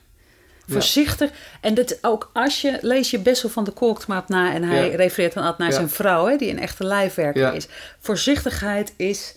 Voorzichtig. 0.69 1.31
En 1.61 1.75
dat 1.75 1.99
ook 2.01 2.31
als 2.33 2.61
je 2.61 2.79
lees 2.81 3.11
je 3.11 3.19
Bessel 3.19 3.49
van 3.49 3.65
de 3.65 3.71
Kolkmaat 3.71 4.29
na 4.29 4.53
en 4.53 4.63
hij 4.63 4.91
Ja. 4.91 4.97
refereert 4.97 5.33
dan 5.33 5.43
altijd 5.43 5.59
naar 5.61 5.69
Ja. 5.71 5.75
zijn 5.75 5.91
vrouw, 5.91 6.27
hè, 6.27 6.37
die 6.37 6.51
een 6.51 6.59
echte 6.59 6.85
lijfwerker 6.85 7.55
is. 7.55 7.67
Voorzichtigheid 8.01 8.93
is 8.97 9.35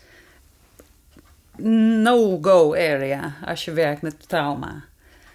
no-go 2.02 2.74
area 2.74 3.36
als 3.46 3.66
je 3.66 3.72
werkt 3.72 4.02
met 4.02 4.30
trauma. 4.30 4.84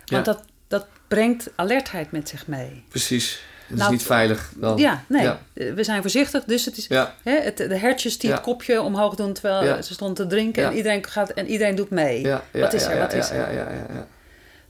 Want 0.07 0.25
dat, 0.25 0.43
dat 0.69 0.87
brengt 1.09 1.51
alertheid 1.57 2.13
met 2.13 2.29
zich 2.29 2.47
mee. 2.47 2.85
precies. 2.89 3.43
Het 3.67 3.77
Nou, 3.77 3.93
is 3.93 3.99
niet 3.99 4.07
veilig 4.07 4.53
dan. 4.57 4.77
Ja, 4.79 5.05
nee. 5.09 5.23
Ja. 5.23 5.41
Eh, 5.55 5.73
We 5.75 5.85
zijn 5.85 6.01
voorzichtig, 6.01 6.45
dus 6.45 6.65
het 6.65 6.77
is 6.77 6.87
Ja, 6.87 7.15
hè, 7.23 7.33
het, 7.41 7.57
de 7.57 7.77
hertjes 7.77 8.19
die 8.19 8.29
Ja. 8.29 8.35
het 8.35 8.45
kopje 8.45 8.83
omhoog 8.83 9.15
doen 9.15 9.33
terwijl 9.33 9.83
ze 9.83 9.93
stond 9.93 10.17
te 10.17 10.27
drinken 10.27 10.65
en 10.65 10.73
iedereen 10.77 11.07
gaat 11.07 11.31
en 11.31 11.47
iedereen 11.47 11.75
doet 11.75 11.91
mee. 11.91 12.27
Wat 12.53 12.73
is 12.73 12.85
er? 12.85 12.99
Wat 12.99 13.13
is 13.13 13.29
ja, 13.29 13.35
er? 13.35 13.53
Ja, 13.55 13.63
ja, 13.63 13.71
ja, 13.71 13.87
ja. 13.95 14.07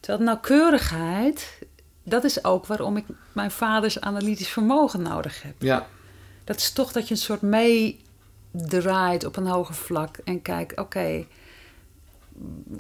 Terwijl 0.01 0.25
nauwkeurigheid, 0.25 1.59
dat 2.03 2.25
is 2.25 2.45
ook 2.45 2.67
waarom 2.67 2.97
ik 2.97 3.05
mijn 3.33 3.51
vaders 3.51 4.01
analytisch 4.01 4.49
vermogen 4.49 5.03
nodig 5.03 5.43
heb. 5.43 5.55
ja. 5.59 5.87
Dat 6.45 6.57
is 6.57 6.73
toch 6.73 6.93
dat 6.93 7.09
je 7.09 7.15
een 7.15 7.21
soort 7.21 7.43
meedraait 7.43 9.25
op 9.25 9.37
een 9.37 9.47
hoger 9.47 9.75
vlak 9.75 10.17
en 10.25 10.43
kijkt, 10.43 10.79
oké, 10.81 11.25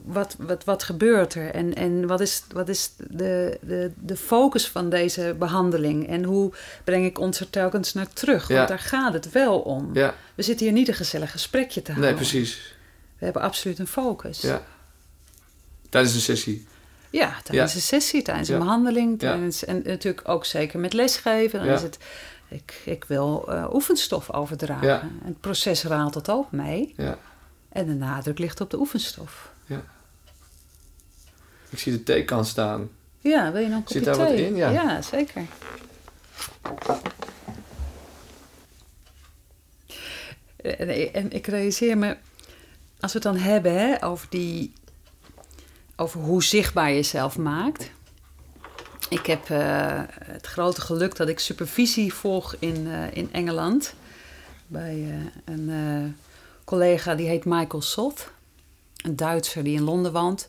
wat, 0.05 0.37
wat, 0.39 0.65
wat 0.65 0.83
gebeurt 0.83 1.35
er? 1.35 1.51
En, 1.51 1.75
en 1.75 2.07
wat 2.07 2.21
is, 2.21 2.43
wat 2.53 2.69
is 2.69 2.91
de, 2.97 3.59
de, 3.63 3.93
de 4.01 4.17
focus 4.17 4.69
van 4.69 4.89
deze 4.91 5.37
behandeling? 5.39 6.09
En 6.09 6.25
hoe 6.25 6.53
breng 6.85 7.05
ik 7.07 7.19
ons 7.19 7.41
er 7.41 7.51
telkens 7.51 7.93
naar 7.93 8.09
terug? 8.13 8.49
Ja. 8.49 8.57
Want 8.57 8.69
daar 8.69 8.79
gaat 8.79 9.13
het 9.13 9.33
wel 9.33 9.59
om. 9.61 9.91
ja. 9.93 10.15
We 10.35 10.43
zitten 10.43 10.67
hier 10.67 10.75
niet 10.75 10.89
een 10.89 10.95
gezellig 10.95 11.31
gesprekje 11.31 11.83
te 11.83 11.93
houden. 11.93 12.15
Nee, 12.15 12.21
precies. 12.29 12.75
We 13.19 13.25
hebben 13.25 13.43
absoluut 13.43 13.79
een 13.79 13.87
focus. 13.87 14.41
Ja. 14.41 14.63
Tijdens 15.89 16.15
een 16.15 16.21
sessie. 16.21 16.67
Ja, 17.11 17.37
tijdens 17.45 17.71
Ja. 17.73 17.77
een 17.77 17.83
sessie, 17.85 18.23
tijdens 18.23 18.49
een 18.49 18.59
behandeling. 18.59 19.19
Tijdens, 19.19 19.65
En 19.65 19.83
natuurlijk 19.85 20.29
ook 20.29 20.45
zeker 20.45 20.79
met 20.79 20.93
lesgeven. 20.93 21.59
Dan 21.65 21.69
is 21.69 21.83
het, 21.83 21.99
ik, 22.49 22.81
ik 22.85 23.05
wil 23.05 23.45
eh, 23.49 23.67
oefenstof 23.73 24.33
overdragen. 24.33 25.19
Het 25.25 25.41
proces 25.41 25.85
raalt 25.85 26.13
dat 26.13 26.31
ook 26.31 26.53
mee. 26.53 26.95
Ja. 26.97 27.19
En 27.75 27.87
de 27.87 27.95
nadruk 27.95 28.39
ligt 28.39 28.61
op 28.61 28.71
de 28.71 28.79
oefenstof. 28.79 29.53
Ik 31.69 31.79
zie 31.79 31.93
de 31.93 32.03
theekant 32.03 32.47
staan. 32.47 32.89
Ja, 33.21 33.53
wil 33.53 33.61
je 33.61 33.69
nog 33.69 33.77
een 33.77 33.85
kopje 33.85 33.99
Zit 33.99 34.05
daar 34.05 34.17
wat 34.17 34.33
in? 34.33 34.57
Ja. 34.57 34.71
ja, 34.71 35.03
zeker. 35.03 35.43
En, 40.57 41.13
en 41.13 41.33
ik 41.33 41.47
realiseer 41.47 41.99
me, 41.99 42.17
als 43.01 43.13
we 43.13 43.19
het 43.19 43.23
dan 43.23 43.37
hebben 43.37 43.73
hè, 43.73 44.05
over, 44.05 44.27
die, 44.31 44.73
over 45.97 46.21
hoe 46.21 46.43
zichtbaar 46.43 46.89
je 46.89 46.95
jezelf 46.95 47.39
maakt. 47.39 47.91
Ik 49.09 49.27
heb 49.27 49.51
eh, 49.51 50.03
het 50.25 50.47
grote 50.47 50.81
geluk 50.81 51.17
dat 51.17 51.29
ik 51.29 51.39
supervisie 51.39 52.15
volg 52.15 52.57
in, 52.59 52.87
eh, 52.91 53.17
in 53.17 53.33
Engeland. 53.33 53.95
Bij 54.67 55.05
eh, 55.11 55.55
een 55.55 55.71
eh, 55.71 56.11
collega 56.65 57.15
die 57.15 57.29
heet 57.29 57.45
Michael 57.45 57.83
Sot. 57.83 58.31
Een 58.97 59.17
Duitser 59.17 59.65
die 59.65 59.77
in 59.77 59.83
Londen 59.83 60.13
woont. 60.13 60.49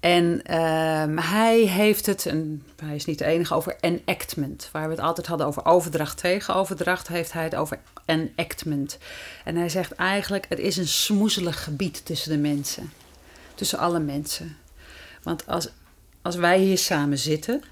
En 0.00 0.42
ehm, 0.42 1.16
hij 1.16 1.58
heeft 1.58 2.06
het, 2.06 2.32
hij 2.76 2.94
is 2.94 3.04
niet 3.04 3.18
de 3.18 3.24
enige, 3.24 3.54
over 3.54 3.76
enactment. 3.80 4.68
Waar 4.72 4.84
we 4.84 4.94
het 4.94 5.04
altijd 5.04 5.26
hadden 5.26 5.46
over 5.46 5.64
overdracht 5.64 6.18
tegen 6.18 6.54
overdracht, 6.54 7.08
heeft 7.08 7.32
hij 7.32 7.44
het 7.44 7.54
over 7.54 7.78
enactment. 8.04 8.98
En 9.44 9.56
hij 9.56 9.68
zegt 9.68 9.92
eigenlijk, 9.92 10.46
het 10.48 10.58
is 10.58 10.76
een 10.76 10.88
smoezelig 10.88 11.64
gebied 11.64 12.04
tussen 12.04 12.30
de 12.30 12.38
mensen. 12.38 12.92
Tussen 13.54 13.78
alle 13.78 14.00
mensen. 14.00 14.56
Want 15.22 15.46
als, 15.46 15.68
als 16.22 16.36
wij 16.36 16.58
hier 16.58 16.78
samen 16.78 17.18
zitten, 17.18 17.62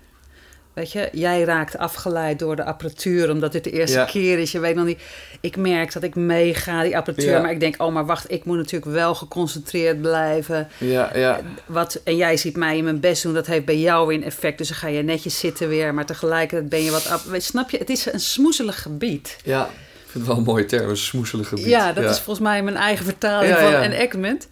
Weet 0.74 0.92
je, 0.92 1.08
jij 1.12 1.42
raakt 1.44 1.78
afgeleid 1.78 2.38
door 2.38 2.56
de 2.56 2.64
apparatuur 2.64 3.30
omdat 3.30 3.52
dit 3.52 3.64
de 3.64 3.70
eerste 3.70 3.98
Ja. 3.98 4.04
keer 4.04 4.38
is. 4.38 4.52
Je 4.52 4.58
weet 4.60 4.74
nog 4.74 4.84
niet. 4.86 5.02
Ik 5.40 5.56
merk 5.56 5.92
dat 5.92 6.02
ik 6.02 6.14
meega, 6.14 6.82
die 6.82 6.96
apparatuur. 6.96 7.30
Ja. 7.30 7.40
Maar 7.40 7.50
ik 7.50 7.60
denk, 7.60 7.82
oh, 7.82 7.92
maar 7.92 8.06
wacht, 8.06 8.30
ik 8.30 8.44
moet 8.44 8.56
natuurlijk 8.56 8.92
wel 8.92 9.14
geconcentreerd 9.14 10.00
blijven. 10.00 10.68
Ja, 10.78 11.10
ja. 11.14 11.40
Wat, 11.66 12.00
en 12.04 12.16
jij 12.16 12.36
ziet 12.36 12.56
mij 12.56 12.76
in 12.76 12.84
mijn 12.84 13.00
best 13.00 13.22
doen, 13.22 13.34
dat 13.34 13.46
heeft 13.46 13.64
bij 13.64 13.78
jou 13.78 14.06
weer 14.06 14.16
een 14.16 14.24
effect. 14.24 14.58
Dus 14.58 14.68
dan 14.68 14.76
ga 14.76 14.88
je 14.88 15.02
netjes 15.02 15.38
zitten 15.38 15.68
weer, 15.68 15.94
maar 15.94 16.06
tegelijkertijd 16.06 16.68
ben 16.68 16.82
je 16.82 16.90
wat... 16.90 17.06
af- 17.08 17.26
Snap 17.36 17.70
je? 17.70 17.78
Het 17.78 17.90
is 17.90 18.12
een 18.12 18.20
smoezelig 18.20 18.82
gebied. 18.82 19.36
Ja, 19.44 19.64
ik 19.64 19.70
vind 20.10 20.14
het 20.14 20.26
wel 20.26 20.36
een 20.36 20.42
mooie 20.42 20.64
term, 20.64 20.88
een 20.90 20.96
smoeselig 20.96 21.48
gebied. 21.48 21.64
Ja, 21.66 21.92
dat 21.92 22.04
is 22.10 22.16
volgens 22.20 22.46
mij 22.46 22.62
mijn 22.62 22.76
eigen 22.76 23.04
vertaling 23.04 23.56
van 23.56 23.74
enactment. 23.74 24.48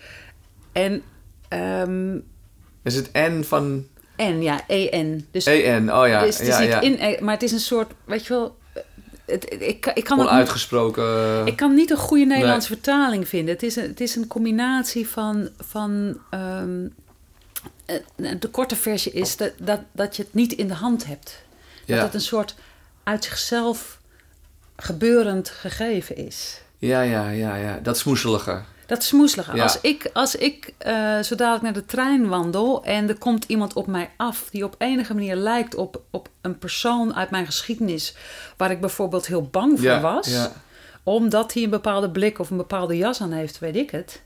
En, 0.73 1.03
ehm, 1.49 2.17
Is 2.83 2.95
het 2.95 3.11
N 3.13 3.43
van 3.43 3.87
en 4.27 4.43
ja, 4.43 4.61
EN. 4.69 5.27
Dus, 5.31 5.47
EN? 5.47 5.95
Oh 5.95 6.07
ja, 6.09 6.25
dus 6.25 6.39
het 6.39 6.49
is 6.49 6.59
ja, 6.59 6.81
niet 6.81 7.01
in, 7.01 7.25
maar 7.25 7.35
het 7.35 7.43
is 7.43 7.53
een 7.53 7.61
soort, 7.61 7.93
weet 8.05 8.27
je 8.27 8.33
wel... 8.33 8.61
Het, 9.25 9.45
ik, 9.53 9.61
ik, 9.61 10.05
kan 10.05 10.19
het 10.19 10.31
niet- 10.31 10.97
eh, 10.97 11.43
ik 11.45 11.57
kan 11.57 11.75
niet 11.75 11.91
een 11.91 11.97
goede 11.97 12.25
Nederlandse 12.25 12.69
vertaling 12.69 13.29
vinden. 13.29 13.55
Het 13.55 13.63
is 13.63 13.77
een, 13.77 13.83
het 13.83 14.01
is 14.01 14.17
een 14.17 14.27
combinatie 14.27 15.09
van. 15.09 15.49
van 15.59 16.19
ehm, 16.31 16.87
eh, 17.87 18.31
de 18.41 18.49
korte 18.51 18.77
versie 18.77 19.13
is 19.13 19.37
dat, 19.37 19.53
dat, 19.59 19.81
dat 19.93 20.17
je 20.17 20.23
het 20.23 20.35
niet 20.35 20.53
in 20.53 20.69
de 20.69 20.75
hand 20.75 21.07
hebt. 21.07 21.43
Dat 21.87 21.97
ja. 21.97 22.03
het 22.03 22.15
een 22.15 22.21
soort 22.21 22.55
uit 23.03 23.25
zichzelf 23.25 23.99
gebeurend 24.77 25.49
gegeven 25.49 26.17
is. 26.17 26.61
ja, 26.79 27.03
ja, 27.03 27.29
ja, 27.29 27.57
ja. 27.57 27.79
Dat 27.83 27.99
smoeselige. 27.99 28.63
Dat 28.93 29.03
is 29.03 29.09
smoeselig. 29.09 29.55
Ja. 29.55 29.63
Als 29.63 29.81
ik, 29.81 30.11
als 30.13 30.37
ik 30.37 30.73
eh, 30.79 31.21
zo 31.21 31.35
dadelijk 31.35 31.63
naar 31.63 31.73
de 31.73 31.85
trein 31.85 32.29
wandel 32.29 32.85
en 32.85 33.09
er 33.09 33.19
komt 33.19 33.45
iemand 33.45 33.73
op 33.73 33.87
mij 33.87 34.11
af 34.17 34.49
die 34.51 34.65
op 34.65 34.75
enige 34.79 35.15
manier 35.15 35.37
lijkt 35.37 35.75
op, 35.75 36.03
op 36.11 36.29
een 36.41 36.59
persoon 36.59 37.15
uit 37.15 37.31
mijn 37.31 37.47
geschiedenis, 37.47 38.15
waar 38.57 38.71
ik 38.71 38.81
bijvoorbeeld 38.81 39.27
heel 39.27 39.43
bang 39.43 39.79
voor 39.79 39.89
Ja, 39.89 40.01
was, 40.01 40.27
ja. 40.27 40.53
omdat 41.03 41.53
hij 41.55 41.63
een 41.63 41.71
bepaalde 41.71 42.11
blik 42.11 42.39
of 42.39 42.51
een 42.51 42.57
bepaalde 42.57 42.97
jas 42.97 43.21
aan 43.21 43.33
heeft, 43.33 43.59
weet 43.59 43.77
ik 43.77 43.91
het. 43.91 44.23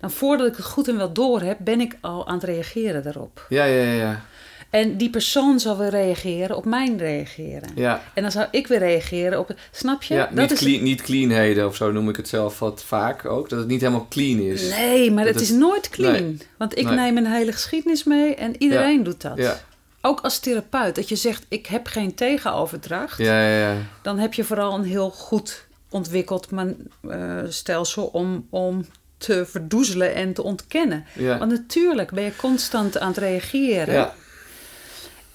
Dan 0.00 0.10
voordat 0.10 0.46
ik 0.46 0.56
het 0.56 0.66
goed 0.66 0.88
en 0.88 0.96
wel 0.96 1.12
door 1.12 1.40
heb, 1.40 1.58
ben 1.60 1.80
ik 1.80 1.96
al 2.00 2.26
aan 2.26 2.34
het 2.34 2.44
reageren 2.44 3.02
daarop. 3.02 3.46
Ja, 3.48 3.64
ja, 3.64 3.82
ja, 3.82 3.92
ja. 3.92 4.22
En 4.70 4.96
die 4.96 5.10
persoon 5.10 5.60
zal 5.60 5.78
weer 5.78 5.88
reageren 5.90 6.56
op 6.56 6.64
mijn 6.64 6.98
reageren. 6.98 7.68
Ja, 7.74 8.02
En 8.14 8.22
dan 8.22 8.32
zou 8.32 8.46
ik 8.50 8.66
weer 8.66 8.78
reageren 8.78 9.38
op. 9.38 9.54
Snap 9.70 10.02
je? 10.02 10.14
ja 10.14 10.24
Dat 10.26 10.34
niet, 10.34 10.50
is- 10.50 10.58
clean, 10.58 10.82
niet 10.82 11.02
cleanheden 11.02 11.66
of 11.66 11.76
zo 11.76 11.92
noem 11.92 12.08
ik 12.08 12.16
het 12.16 12.28
zelf 12.28 12.58
wat 12.58 12.82
vaak 12.86 13.24
ook. 13.24 13.48
Dat 13.48 13.58
het 13.58 13.68
niet 13.68 13.80
helemaal 13.80 14.06
clean 14.10 14.38
is. 14.40 14.68
Nee, 14.76 15.10
maar 15.10 15.24
Dat 15.24 15.34
het 15.34 15.42
is 15.42 15.50
nooit 15.50 15.88
clean. 15.88 16.12
Nee. 16.12 16.36
Want 16.58 16.78
ik 16.78 16.84
Nee. 16.84 16.94
neem 16.94 17.16
een 17.16 17.26
hele 17.26 17.52
geschiedenis 17.52 18.04
mee 18.04 18.34
en 18.34 18.54
iedereen 18.58 19.02
doet 19.02 19.20
dat. 19.20 19.36
Ja, 19.36 19.60
Ook 20.02 20.20
als 20.20 20.38
therapeut. 20.38 20.94
Dat 20.94 21.08
je 21.08 21.16
zegt, 21.16 21.44
ik 21.48 21.66
heb 21.66 21.86
geen 21.86 22.14
tegenoverdracht. 22.14 23.18
ja, 23.18 23.42
ja. 23.48 23.70
ja. 23.72 23.76
Dan 24.02 24.18
heb 24.18 24.34
je 24.34 24.44
vooral 24.44 24.74
een 24.74 24.84
heel 24.84 25.10
goed 25.10 25.66
ontwikkeld 25.90 26.50
man, 26.50 26.76
eh, 27.08 27.36
stelsel 27.48 28.04
om, 28.06 28.46
om 28.50 28.84
te 29.18 29.46
verdoezelen 29.46 30.14
en 30.14 30.32
te 30.32 30.42
ontkennen. 30.42 31.04
ja. 31.14 31.38
Want 31.38 31.50
natuurlijk 31.50 32.10
ben 32.10 32.24
je 32.24 32.36
constant 32.36 32.98
aan 32.98 33.08
het 33.08 33.16
reageren. 33.18 33.94
ja. 33.94 34.14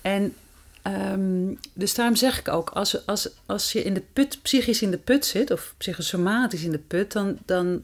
En 0.06 0.36
ehm, 0.82 1.53
dus 1.74 1.95
daarom 1.95 2.16
zeg 2.16 2.39
ik 2.39 2.47
ook, 2.47 2.70
als, 2.70 3.06
als, 3.06 3.30
als 3.45 3.72
je 3.72 3.84
in 3.84 3.93
de 3.93 4.03
put, 4.14 4.41
psychisch 4.41 4.82
in 4.82 4.91
de 4.91 4.97
put 4.97 5.26
zit, 5.26 5.51
of 5.51 5.74
psychosomatisch 5.78 6.64
in 6.64 6.72
de 6.72 6.80
put, 6.80 7.12
dan, 7.12 7.38
dan 7.45 7.84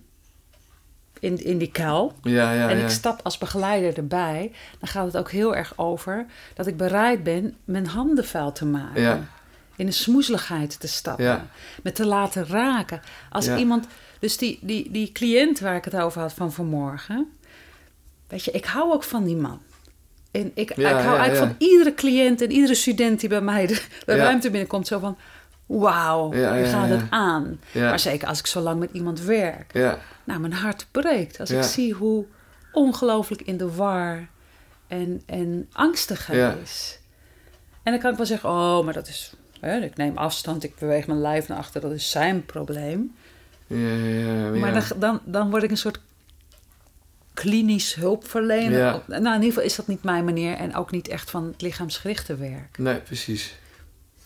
in, 1.20 1.44
in 1.44 1.58
die 1.58 1.72
kuil. 1.72 2.14
Ja, 2.22 2.54
ja, 2.54 2.70
en 2.70 2.78
ja. 2.78 2.84
ik 2.84 2.90
stap 2.90 3.20
als 3.24 3.38
begeleider 3.38 3.98
erbij, 3.98 4.52
dan 4.80 4.90
gaat 4.90 5.06
het 5.06 5.18
ook 5.18 5.32
heel 5.32 5.56
erg 5.56 5.74
over 5.76 6.26
dat 6.54 6.68
ik 6.68 6.78
bereid 6.78 7.24
ben 7.24 7.56
mijn 7.66 7.88
handen 7.88 8.26
vuil 8.26 8.52
te 8.52 8.66
maken. 8.66 9.30
In 9.76 9.86
de 9.86 9.92
smoezeligheid 9.92 10.80
te 10.80 10.88
stappen. 10.88 11.50
Met 11.84 11.96
te 11.96 12.06
laten 12.06 12.48
raken. 12.48 13.02
Als 13.30 13.48
iemand, 13.48 13.88
dus 14.20 14.38
die, 14.38 14.60
die, 14.62 14.92
die 14.92 15.12
cliënt 15.12 15.60
waar 15.60 15.76
ik 15.76 15.86
het 15.86 15.96
over 15.96 16.22
had 16.22 16.34
van 16.34 16.54
vanmorgen. 16.54 17.32
Weet 18.28 18.44
je, 18.44 18.52
ik 18.52 18.66
hou 18.66 18.92
ook 18.92 19.04
van 19.04 19.24
die 19.24 19.36
man. 19.36 19.62
En 20.32 20.52
ik, 20.54 20.76
Ja, 20.76 20.90
ik 20.90 20.96
hou 20.96 21.16
ja, 21.16 21.22
eigenlijk 21.22 21.52
van 21.52 21.68
iedere 21.68 21.94
cliënt 21.94 22.42
en 22.42 22.52
iedere 22.52 22.76
student 22.76 23.20
die 23.20 23.30
bij 23.30 23.42
mij 23.42 23.68
de, 23.68 23.82
ruimte 24.06 24.50
binnenkomt. 24.50 24.88
Zo 24.88 25.00
van, 25.00 25.18
wauw, 25.66 26.34
je 26.34 26.66
gaat 26.66 26.90
het 26.90 27.04
aan. 27.10 27.60
Maar 27.74 28.00
zeker 28.00 28.28
als 28.28 28.40
ik 28.40 28.48
zo 28.48 28.60
lang 28.60 28.80
met 28.80 28.90
iemand 28.92 29.22
werk. 29.22 29.74
Nou, 30.24 30.40
mijn 30.40 30.54
hart 30.54 30.88
breekt 30.92 31.40
als 31.40 31.52
ik 31.52 31.64
zie 31.64 31.94
hoe 31.94 32.26
ongelooflijk 32.72 33.42
in 33.42 33.58
de 33.58 33.76
war 33.76 34.28
en, 34.88 35.22
en 35.26 35.70
angstig 35.72 36.28
hij 36.28 36.56
is. 36.64 37.00
En 37.84 37.92
dan 37.92 38.02
kan 38.02 38.12
ik 38.12 38.18
wel 38.18 38.26
zeggen, 38.26 38.50
oh, 38.50 38.84
maar 38.84 38.94
dat 38.94 39.08
is... 39.08 39.34
Hè, 39.60 39.80
ik 39.80 39.98
neem 39.98 40.18
afstand, 40.18 40.64
ik 40.64 40.76
beweeg 40.80 41.08
mijn 41.08 41.22
lijf 41.22 41.48
naar 41.48 41.58
achter, 41.58 41.82
dat 41.82 41.92
is 41.92 42.10
zijn 42.10 42.46
probleem. 42.46 43.16
ja, 43.68 43.78
ja, 43.78 44.34
ja. 44.34 44.50
Maar 44.50 44.74
dan, 44.74 44.84
dan, 45.00 45.22
dan 45.26 45.50
word 45.50 45.64
ik 45.64 45.72
een 45.72 45.78
soort 45.78 46.00
klinisch 47.42 47.94
hulpverlener. 47.96 48.80
Ja. 48.80 48.96
Op- 48.96 49.08
Nou, 49.08 49.20
in 49.26 49.32
ieder 49.34 49.44
geval 49.48 49.64
is 49.64 49.76
dat 49.76 49.88
niet 49.88 50.04
mijn 50.04 50.26
manier 50.26 50.56
en 50.56 50.76
ook 50.76 50.92
niet 50.92 51.08
echt 51.08 51.30
van 51.30 51.46
het 51.46 51.62
lichaamsgerichte 51.62 52.36
werk. 52.36 52.78
Nee, 52.78 52.96
precies. 53.00 53.56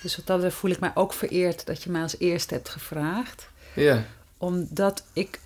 Dus 0.02 0.16
wat 0.16 0.28
dat 0.42 0.54
voel 0.54 0.72
ik 0.72 0.80
mij 0.80 0.92
ook 0.94 1.14
vereerd 1.14 1.66
dat 1.66 1.84
je 1.84 1.90
mij 1.90 2.02
als 2.02 2.16
eerste 2.20 2.54
hebt 2.54 2.70
gevraagd. 2.70 3.50
Ja, 3.76 4.04
Omdat 4.38 5.04
ik, 5.14 5.40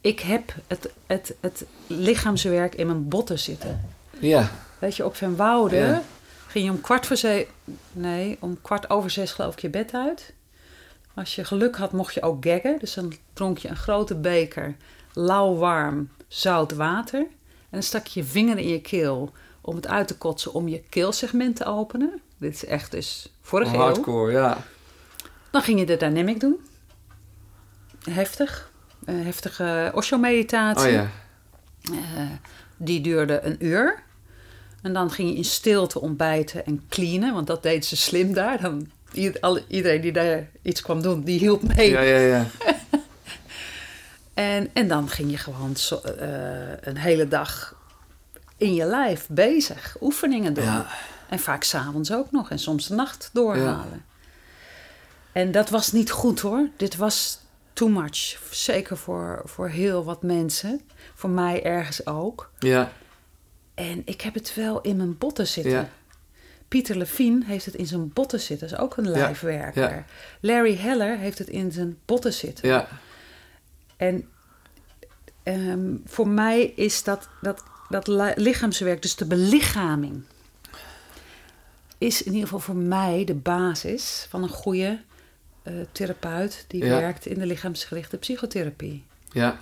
ik 0.00 0.20
heb 0.20 0.54
het, 0.66 0.88
het, 1.06 1.34
het 1.40 1.64
lichaamswerk 1.86 2.74
in 2.74 2.86
mijn 2.86 3.08
botten 3.08 3.38
zitten. 3.38 3.80
ja, 4.18 4.50
Weet 4.78 4.96
je, 4.96 5.04
op 5.04 5.16
Van 5.16 5.36
Wouden 5.36 5.86
Ja. 5.88 6.02
ging 6.46 6.64
je 6.64 6.70
om 6.70 6.80
kwart 6.80 7.06
voor 7.06 7.16
zes... 7.16 7.44
Nee, 7.92 8.36
om 8.40 8.58
kwart 8.62 8.90
over 8.90 9.10
zes 9.10 9.32
geloof 9.32 9.52
ik 9.52 9.60
je 9.60 9.68
bed 9.70 9.94
uit. 9.94 10.32
Als 11.14 11.34
je 11.34 11.44
geluk 11.44 11.76
had, 11.76 11.92
mocht 11.92 12.14
je 12.14 12.22
ook 12.22 12.44
gaggen. 12.44 12.78
Dus 12.78 12.94
dan 12.94 13.12
dronk 13.32 13.58
je 13.58 13.68
een 13.68 13.76
grote 13.76 14.14
beker 14.14 14.76
lauw 15.12 15.54
warm 15.56 16.08
zout 16.28 16.72
water. 16.72 17.20
En 17.20 17.28
dan 17.70 17.82
stak 17.82 18.06
je 18.06 18.20
je 18.20 18.26
vinger 18.26 18.58
in 18.58 18.68
je 18.68 18.80
keel 18.80 19.32
om 19.60 19.76
het 19.76 19.86
uit 19.88 20.08
te 20.08 20.16
kotsen 20.16 20.52
om 20.54 20.68
je 20.68 20.82
keelsegment 20.88 21.56
te 21.56 21.64
openen. 21.64 22.20
Dit 22.38 22.54
is 22.54 22.64
echt 22.64 22.90
dus 22.90 23.32
vorige 23.42 23.74
eeuw. 23.74 23.80
hardcore, 23.80 24.32
ja. 24.32 24.58
Dan 25.50 25.62
ging 25.62 25.78
je 25.78 25.86
de 25.86 25.96
dynamic 25.96 26.40
doen. 26.40 26.56
Heftig. 28.10 28.70
Een 29.04 29.24
heftige 29.24 29.90
Osho-meditatie. 29.94 30.86
Oh 30.86 30.92
ja, 30.92 31.10
Eh, 31.90 32.30
die 32.76 33.00
duurde 33.00 33.40
een 33.42 33.56
uur. 33.64 34.02
En 34.82 34.92
dan 34.92 35.10
ging 35.10 35.28
je 35.30 35.36
in 35.36 35.44
stilte 35.44 36.00
ontbijten 36.00 36.66
en 36.66 36.82
cleanen, 36.88 37.34
want 37.34 37.46
dat 37.46 37.62
deed 37.62 37.84
ze 37.84 37.96
slim 37.96 38.32
daar. 38.32 38.60
Dan, 38.60 38.90
iedereen 39.68 40.00
die 40.00 40.12
daar 40.12 40.48
iets 40.62 40.82
kwam 40.82 41.02
doen, 41.02 41.22
die 41.22 41.38
hielp 41.38 41.62
mee. 41.76 41.90
ja, 41.90 42.00
ja, 42.00 42.18
ja. 42.18 42.46
En, 44.38 44.70
en 44.72 44.88
dan 44.88 45.08
ging 45.08 45.30
je 45.30 45.36
gewoon 45.36 45.76
zo- 45.76 46.00
eh, 46.00 46.70
een 46.80 46.96
hele 46.96 47.28
dag 47.28 47.76
in 48.56 48.74
je 48.74 48.84
lijf 48.84 49.26
bezig, 49.30 49.96
oefeningen 50.00 50.54
doen. 50.54 50.64
Ja. 50.64 50.86
En 51.28 51.38
vaak 51.38 51.62
s'avonds 51.64 52.12
ook 52.12 52.30
nog 52.30 52.50
en 52.50 52.58
soms 52.58 52.86
de 52.88 52.94
nacht 52.94 53.30
doorhalen. 53.32 54.04
En 55.32 55.50
dat 55.50 55.70
was 55.70 55.92
niet 55.92 56.10
goed 56.10 56.40
hoor. 56.40 56.68
Dit 56.76 56.96
was 56.96 57.40
too 57.72 57.88
much. 57.88 58.38
Zeker 58.50 58.96
voor, 58.96 59.42
voor 59.44 59.68
heel 59.68 60.04
wat 60.04 60.22
mensen. 60.22 60.80
Voor 61.14 61.30
mij 61.30 61.62
ergens 61.64 62.06
ook. 62.06 62.50
Ja, 62.58 62.92
En 63.74 64.02
ik 64.04 64.20
heb 64.20 64.34
het 64.34 64.54
wel 64.54 64.80
in 64.80 64.96
mijn 64.96 65.18
botten 65.18 65.46
zitten. 65.46 65.72
Ja. 65.72 65.88
Pieter 66.68 66.96
Levine 66.96 67.44
heeft 67.44 67.64
het 67.64 67.74
in 67.74 67.86
zijn 67.86 68.12
botten 68.12 68.40
zitten. 68.40 68.68
Dat 68.68 68.78
is 68.78 68.84
ook 68.84 68.96
een 68.96 69.10
lijfwerker. 69.10 69.90
ja. 69.90 70.04
Larry 70.40 70.76
Heller 70.76 71.18
heeft 71.18 71.38
het 71.38 71.48
in 71.48 71.72
zijn 71.72 71.98
botten 72.04 72.32
zitten. 72.32 72.68
ja, 72.68 72.88
En 73.98 74.28
ehm, 75.42 75.94
voor 76.04 76.28
mij 76.28 76.62
is 76.64 77.02
dat, 77.02 77.28
dat, 77.40 77.62
dat 77.88 78.06
li- 78.06 78.32
lichaamswerk, 78.36 79.02
dus 79.02 79.16
de 79.16 79.24
belichaming, 79.26 80.22
is 81.98 82.22
in 82.22 82.32
ieder 82.32 82.48
geval 82.48 82.60
voor 82.60 82.76
mij 82.76 83.24
de 83.24 83.34
basis 83.34 84.26
van 84.28 84.42
een 84.42 84.48
goede 84.48 85.00
eh, 85.62 85.74
therapeut 85.92 86.64
die 86.68 86.84
Ja. 86.84 87.00
werkt 87.00 87.26
in 87.26 87.38
de 87.38 87.46
lichaamsgerichte 87.46 88.16
psychotherapie. 88.16 89.04
ja, 89.32 89.58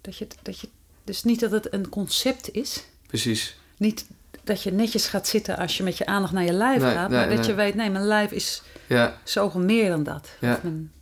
Dat 0.00 0.16
je, 0.16 0.26
dat 0.42 0.60
je, 0.60 0.68
dus 1.04 1.24
niet 1.24 1.40
dat 1.40 1.50
het 1.50 1.72
een 1.72 1.88
concept 1.88 2.52
is, 2.52 2.84
precies. 3.06 3.56
niet 3.76 4.06
dat 4.44 4.62
je 4.62 4.72
netjes 4.72 5.06
gaat 5.08 5.28
zitten 5.28 5.56
als 5.56 5.76
je 5.76 5.82
met 5.82 5.98
je 5.98 6.06
aandacht 6.06 6.32
naar 6.32 6.44
je 6.44 6.52
lijf 6.52 6.82
Nee, 6.82 6.92
gaat, 6.94 7.10
nee, 7.10 7.18
maar 7.18 7.28
dat 7.28 7.38
nee. 7.38 7.46
je 7.46 7.54
weet, 7.54 7.74
nee, 7.74 7.90
mijn 7.90 8.04
lijf 8.06 8.30
is 8.30 8.62
Ja, 8.86 9.18
zoveel 9.24 9.60
meer 9.60 9.88
dan 9.88 10.02
dat. 10.02 10.28
Ja. 10.40 10.52
Of 10.54 10.62
mijn, 10.62 10.92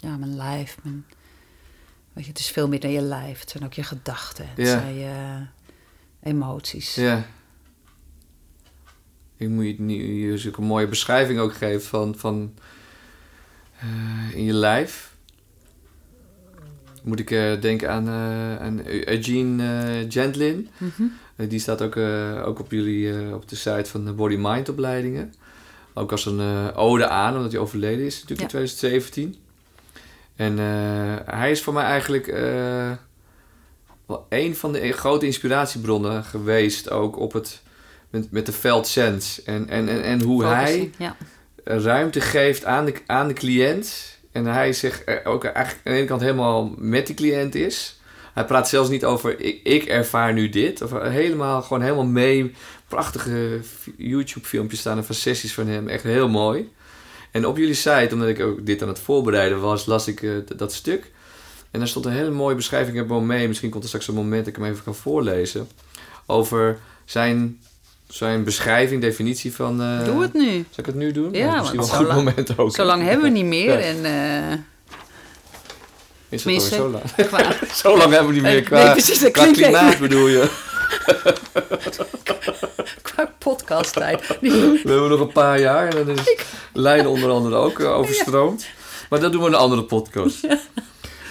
ja, 0.00 0.16
mijn 0.16 0.36
lijf, 0.36 0.76
mijn, 0.82 1.06
weet 2.14 2.24
je, 2.24 2.30
het 2.30 2.38
is 2.38 2.50
veel 2.50 2.68
meer 2.68 2.80
dan 2.80 2.90
je 2.90 3.00
lijf. 3.00 3.40
Het 3.40 3.50
zijn 3.50 3.64
ook 3.64 3.72
je 3.72 3.82
gedachten, 3.82 4.46
het 4.48 4.58
Ja. 4.58 4.64
zijn 4.80 4.94
je 4.94 5.40
emoties. 6.22 6.94
ja. 6.94 7.26
Ik 9.36 9.48
moet 9.48 9.64
je, 9.66 9.74
nu- 9.78 10.32
een 10.56 10.64
mooie 10.64 10.88
beschrijving 10.88 11.38
ook 11.38 11.54
geven 11.54 11.82
van, 11.88 12.14
van 12.18 12.54
eh, 13.78 14.34
in 14.36 14.44
je 14.44 14.52
lijf. 14.52 15.12
moet 17.02 17.20
ik 17.20 17.30
eh, 17.30 17.60
denken 17.60 17.90
aan, 17.90 18.08
eh, 18.08 18.56
aan 18.60 18.86
Eugene 18.86 19.62
eh, 19.64 20.10
Gentlin. 20.12 20.68
Mhm. 20.78 21.02
Die 21.48 21.58
staat 21.58 21.82
ook, 21.82 21.96
ook 22.46 22.58
op 22.58 22.70
jullie 22.70 23.34
op 23.34 23.48
de 23.48 23.56
site 23.56 23.90
van 23.90 24.04
de 24.04 24.12
Body 24.12 24.36
Mind 24.38 24.68
opleidingen. 24.68 25.34
Ook 25.94 26.10
als 26.12 26.26
een 26.26 26.40
ode 26.74 27.08
aan, 27.08 27.36
omdat 27.36 27.52
hij 27.52 27.60
overleden 27.60 28.04
is 28.06 28.20
natuurlijk 28.20 28.52
Ja. 28.52 28.58
in 28.58 28.66
2017. 28.66 29.36
En 30.36 30.58
eh, 30.58 31.34
hij 31.34 31.50
is 31.50 31.62
voor 31.62 31.72
mij 31.72 31.84
eigenlijk 31.84 32.26
eh, 32.26 32.90
wel 34.06 34.26
een 34.28 34.56
van 34.56 34.72
de 34.72 34.92
grote 34.92 35.26
inspiratiebronnen 35.26 36.24
geweest. 36.24 36.90
Ook 36.90 37.18
op 37.18 37.32
het, 37.32 37.62
met, 38.10 38.30
met 38.30 38.46
de 38.46 38.52
Felt 38.52 38.86
Sense. 38.86 39.42
En, 39.44 39.68
en, 39.68 39.88
en, 39.88 40.02
en 40.02 40.22
hoe 40.22 40.44
hij 40.44 40.90
Ja. 40.98 41.16
ruimte 41.64 42.20
geeft 42.20 42.64
aan 42.64 42.84
de, 42.84 42.94
aan 43.06 43.28
de 43.28 43.34
cliënt. 43.34 44.12
En 44.32 44.46
hij 44.46 44.72
zich 44.72 45.02
ook 45.24 45.44
eigenlijk 45.44 45.86
aan 45.86 45.92
de 45.92 45.98
ene 45.98 46.06
kant 46.06 46.20
helemaal 46.20 46.74
met 46.76 47.06
die 47.06 47.16
cliënt 47.16 47.54
is. 47.54 47.98
Hij 48.34 48.44
praat 48.44 48.68
zelfs 48.68 48.88
niet 48.90 49.04
over 49.04 49.40
ik, 49.40 49.60
ik 49.62 49.84
ervaar 49.84 50.32
nu 50.32 50.48
dit. 50.48 50.82
Of 50.82 50.90
helemaal, 50.90 51.62
gewoon 51.62 51.82
helemaal 51.82 52.06
mee. 52.06 52.54
Prachtige 52.88 53.60
YouTube 53.96 54.46
filmpjes 54.46 54.80
staan 54.80 54.96
er 54.96 55.04
van 55.04 55.14
sessies 55.14 55.54
van 55.54 55.66
hem. 55.66 55.88
Echt 55.88 56.02
heel 56.02 56.28
mooi. 56.28 56.72
En 57.34 57.46
op 57.46 57.56
jullie 57.56 57.74
site, 57.74 58.08
omdat 58.12 58.28
ik 58.28 58.40
ook 58.40 58.66
dit 58.66 58.82
aan 58.82 58.88
het 58.88 58.98
voorbereiden 58.98 59.60
was, 59.60 59.86
las 59.86 60.06
ik 60.08 60.22
eh, 60.22 60.30
dat 60.56 60.72
stuk. 60.72 61.10
En 61.70 61.78
daar 61.78 61.88
stond 61.88 62.04
een 62.04 62.12
hele 62.12 62.30
mooie 62.30 62.54
beschrijving. 62.54 63.08
Hem 63.08 63.26
mee. 63.26 63.48
Misschien 63.48 63.70
komt 63.70 63.82
er 63.82 63.88
straks 63.88 64.08
een 64.08 64.14
moment 64.14 64.44
dat 64.44 64.54
ik 64.56 64.62
hem 64.62 64.70
even 64.70 64.84
kan 64.84 64.94
voorlezen. 64.94 65.68
Over 66.26 66.78
zijn, 67.04 67.60
zijn 68.08 68.44
beschrijving, 68.44 69.00
definitie 69.00 69.54
van... 69.54 69.82
eh, 69.82 70.04
Doe 70.04 70.22
het 70.22 70.32
nu. 70.32 70.50
zal 70.52 70.64
ik 70.76 70.86
het 70.86 70.94
nu 70.94 71.12
doen? 71.12 71.32
Ja, 71.32 71.46
Nou, 71.46 71.58
misschien 71.58 71.78
wel 71.80 71.88
een 71.88 71.94
goed 71.94 72.06
zo 72.06 72.12
lang- 72.12 72.24
moment 72.24 72.58
ook. 72.58 72.74
Zo 72.74 72.84
lang 72.84 73.02
hebben 73.02 73.22
we 73.24 73.30
niet 73.30 73.44
meer. 73.44 73.78
Ja. 73.78 73.78
En, 73.78 74.04
eh, 74.04 74.58
Is 76.28 76.42
Tenminste, 76.42 76.74
zo 76.74 76.88
lang? 76.90 77.02
qua, 77.28 77.56
zo 77.82 77.96
lang 77.96 78.10
hebben 78.12 78.28
we 78.28 78.34
niet 78.34 78.42
meer 78.42 78.56
Eh, 78.58 78.64
qua, 78.64 78.82
nee, 78.84 78.92
precies, 78.92 79.30
qua 79.30 79.50
klimaat 79.52 79.98
bedoel 79.98 80.26
je. 80.28 80.50
qua 83.44 83.50
podcasttijd. 83.54 84.26
Die- 84.40 84.50
We 84.50 84.90
hebben 84.90 85.08
nog 85.10 85.20
een 85.20 85.32
paar 85.32 85.60
jaar 85.60 85.94
en 85.96 86.06
dan 86.06 86.18
is 86.18 86.36
Leiden 86.72 87.10
onder 87.10 87.30
andere 87.30 87.56
ook 87.56 87.80
eh, 87.80 87.96
overstroomd. 87.96 88.66
Maar 89.10 89.20
dat 89.20 89.32
doen 89.32 89.40
we 89.40 89.46
in 89.46 89.52
een 89.52 89.58
andere 89.58 89.84
podcast. 89.84 90.46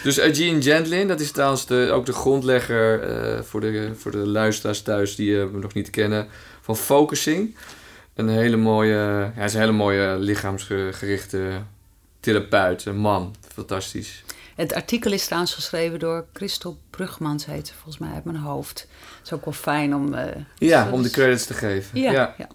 Dus 0.03 0.19
Eugene 0.19 0.61
Gentlin, 0.61 1.07
dat 1.07 1.19
is 1.19 1.31
trouwens 1.31 1.65
de, 1.65 1.89
ook 1.93 2.05
de 2.05 2.13
grondlegger 2.13 3.01
eh, 3.03 3.41
voor, 3.41 3.61
de, 3.61 3.91
voor 3.97 4.11
de 4.11 4.17
luisteraars 4.17 4.81
thuis 4.81 5.15
die 5.15 5.41
eh, 5.41 5.47
me 5.51 5.59
nog 5.59 5.73
niet 5.73 5.89
kennen 5.89 6.27
van 6.61 6.77
Focusing. 6.77 7.55
Een 8.15 8.29
hele 8.29 8.55
mooie, 8.57 9.31
hij 9.33 9.45
is 9.45 9.53
een 9.53 9.59
hele 9.59 9.71
mooie 9.71 10.17
lichaamsgerichte 10.19 11.49
therapeut, 12.19 12.85
een 12.85 12.97
man. 12.97 13.35
Fantastisch. 13.53 14.23
Het 14.55 14.73
artikel 14.73 15.11
is 15.11 15.25
trouwens 15.25 15.53
geschreven 15.53 15.99
door 15.99 16.25
Christel 16.33 16.77
Brugmans, 16.89 17.45
heet 17.45 17.67
ze 17.67 17.73
volgens 17.73 17.97
mij 17.97 18.13
uit 18.13 18.23
mijn 18.23 18.37
hoofd. 18.37 18.79
Het 19.17 19.25
is 19.25 19.33
ook 19.33 19.45
wel 19.45 19.53
fijn 19.53 19.95
om... 19.95 20.13
eh, 20.13 20.41
Ja, 20.57 20.89
om 20.91 21.03
de 21.03 21.09
credits 21.09 21.45
te 21.45 21.53
geven. 21.53 21.99
Ja, 22.01 22.11
ja. 22.11 22.35
ja. 22.37 22.47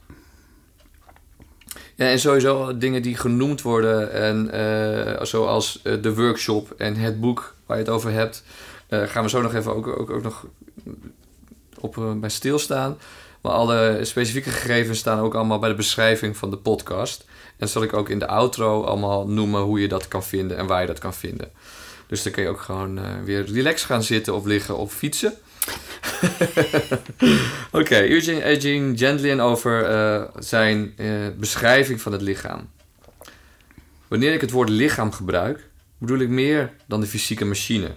Ja, 1.94 2.06
en 2.08 2.18
sowieso 2.18 2.78
dingen 2.78 3.02
die 3.02 3.16
genoemd 3.16 3.62
worden, 3.62 4.12
en, 4.12 4.50
eh, 4.50 5.24
zoals 5.24 5.80
eh, 5.82 6.02
de 6.02 6.14
workshop 6.14 6.70
en 6.70 6.96
het 6.96 7.20
boek 7.20 7.54
waar 7.66 7.76
je 7.76 7.82
het 7.82 7.92
over 7.92 8.10
hebt, 8.12 8.42
eh, 8.88 9.02
gaan 9.02 9.22
we 9.22 9.28
zo 9.28 9.40
nog 9.42 9.54
even 9.54 9.74
ook, 9.74 9.86
ook, 9.86 10.10
ook 10.10 10.22
nog 10.22 10.46
op, 11.80 12.14
bij 12.16 12.28
stilstaan. 12.30 12.98
Maar 13.40 13.52
alle 13.52 13.98
specifieke 14.02 14.50
gegevens 14.50 14.98
staan 14.98 15.18
ook 15.18 15.34
allemaal 15.34 15.58
bij 15.58 15.68
de 15.68 15.74
beschrijving 15.74 16.36
van 16.36 16.50
de 16.50 16.56
podcast. 16.56 17.24
En 17.56 17.68
zal 17.68 17.82
ik 17.82 17.92
ook 17.92 18.08
in 18.08 18.18
de 18.18 18.26
outro 18.26 18.82
allemaal 18.84 19.28
noemen 19.28 19.60
hoe 19.62 19.80
je 19.80 19.88
dat 19.88 20.08
kan 20.08 20.22
vinden 20.24 20.56
en 20.56 20.66
waar 20.66 20.80
je 20.80 20.86
dat 20.86 20.98
kan 20.98 21.14
vinden. 21.14 21.50
Dus 22.08 22.22
dan 22.22 22.32
kun 22.32 22.42
je 22.42 22.48
ook 22.48 22.60
gewoon 22.60 22.98
eh, 22.98 23.22
weer 23.24 23.44
relaxed 23.44 23.86
gaan 23.86 24.02
zitten 24.02 24.34
of 24.34 24.44
liggen 24.44 24.76
of 24.76 24.92
fietsen. 24.92 25.34
Oké, 27.72 28.08
Eugene, 28.08 28.44
Eugene 28.44 28.96
Gentlin 28.98 29.40
over 29.40 29.84
eh, 29.84 30.22
zijn 30.38 30.92
eh, 30.96 31.28
beschrijving 31.36 32.00
van 32.00 32.12
het 32.12 32.22
lichaam. 32.22 32.70
Wanneer 34.08 34.32
ik 34.32 34.40
het 34.40 34.50
woord 34.50 34.68
lichaam 34.68 35.12
gebruik, 35.12 35.68
bedoel 35.98 36.18
ik 36.18 36.28
meer 36.28 36.72
dan 36.86 37.00
de 37.00 37.06
fysieke 37.06 37.44
machine. 37.44 37.90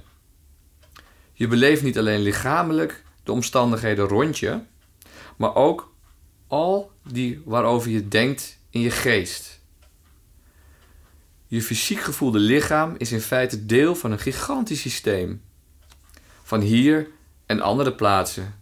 Je 1.34 1.48
beleeft 1.48 1.84
niet 1.84 1.98
alleen 1.98 2.22
lichamelijk 2.22 3.04
de 3.24 3.32
omstandigheden 3.32 4.08
rond 4.08 4.40
je, 4.40 4.60
maar 5.38 5.56
ook 5.56 5.94
al 6.48 6.92
die 7.08 7.42
waarover 7.46 7.92
je 7.92 8.08
denkt 8.08 8.58
in 8.70 8.82
je 8.82 8.92
geest. 8.92 9.61
Je 11.52 11.62
fysiek 11.62 12.00
gevoelde 12.00 12.40
lichaam 12.40 12.96
is 12.98 13.12
in 13.12 13.22
feite 13.22 13.66
deel 13.66 13.96
van 13.96 14.12
een 14.12 14.20
gigantisch 14.20 14.82
systeem. 14.82 15.42
Van 16.44 16.62
hier 16.62 17.08
en 17.46 17.62
andere 17.62 17.94
plaatsen. 17.94 18.56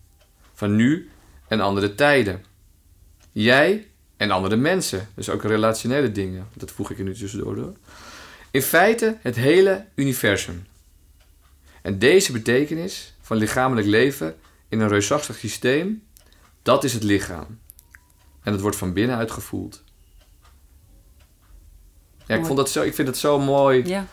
Van 0.53 0.75
nu 0.75 1.09
en 1.47 1.59
andere 1.59 1.95
tijden. 1.95 2.45
Jij 3.31 3.87
en 4.17 4.31
andere 4.31 4.55
mensen. 4.55 5.07
Dus 5.15 5.29
ook 5.29 5.43
relationele 5.43 6.11
dingen. 6.11 6.47
Dat 6.53 6.71
voeg 6.71 6.91
ik 6.91 6.97
er 6.97 7.03
nu 7.03 7.13
tussendoor 7.13 7.55
door. 7.55 7.73
In 8.51 8.61
feite 8.61 9.17
het 9.21 9.35
hele 9.35 9.85
universum. 9.95 10.67
En 11.81 11.99
deze 11.99 12.31
betekenis 12.31 13.15
van 13.21 13.37
lichamelijk 13.37 13.87
leven 13.87 14.35
in 14.69 14.79
een 14.79 14.89
reusachtig 14.89 15.37
systeem, 15.37 16.03
dat 16.61 16.83
is 16.83 16.93
het 16.93 17.03
lichaam. 17.03 17.59
En 18.43 18.51
het 18.51 18.61
wordt 18.61 18.77
van 18.77 18.93
binnenuit 18.93 19.31
gevoeld. 19.31 19.83
Ja, 22.29 22.35
ik, 22.35 22.45
vond 22.45 22.57
dat 22.57 22.69
zo, 22.69 22.81
ik 22.81 22.95
vind 22.95 23.07
het 23.07 23.17
zo 23.17 23.39
mooi. 23.39 23.85
ja. 23.85 24.05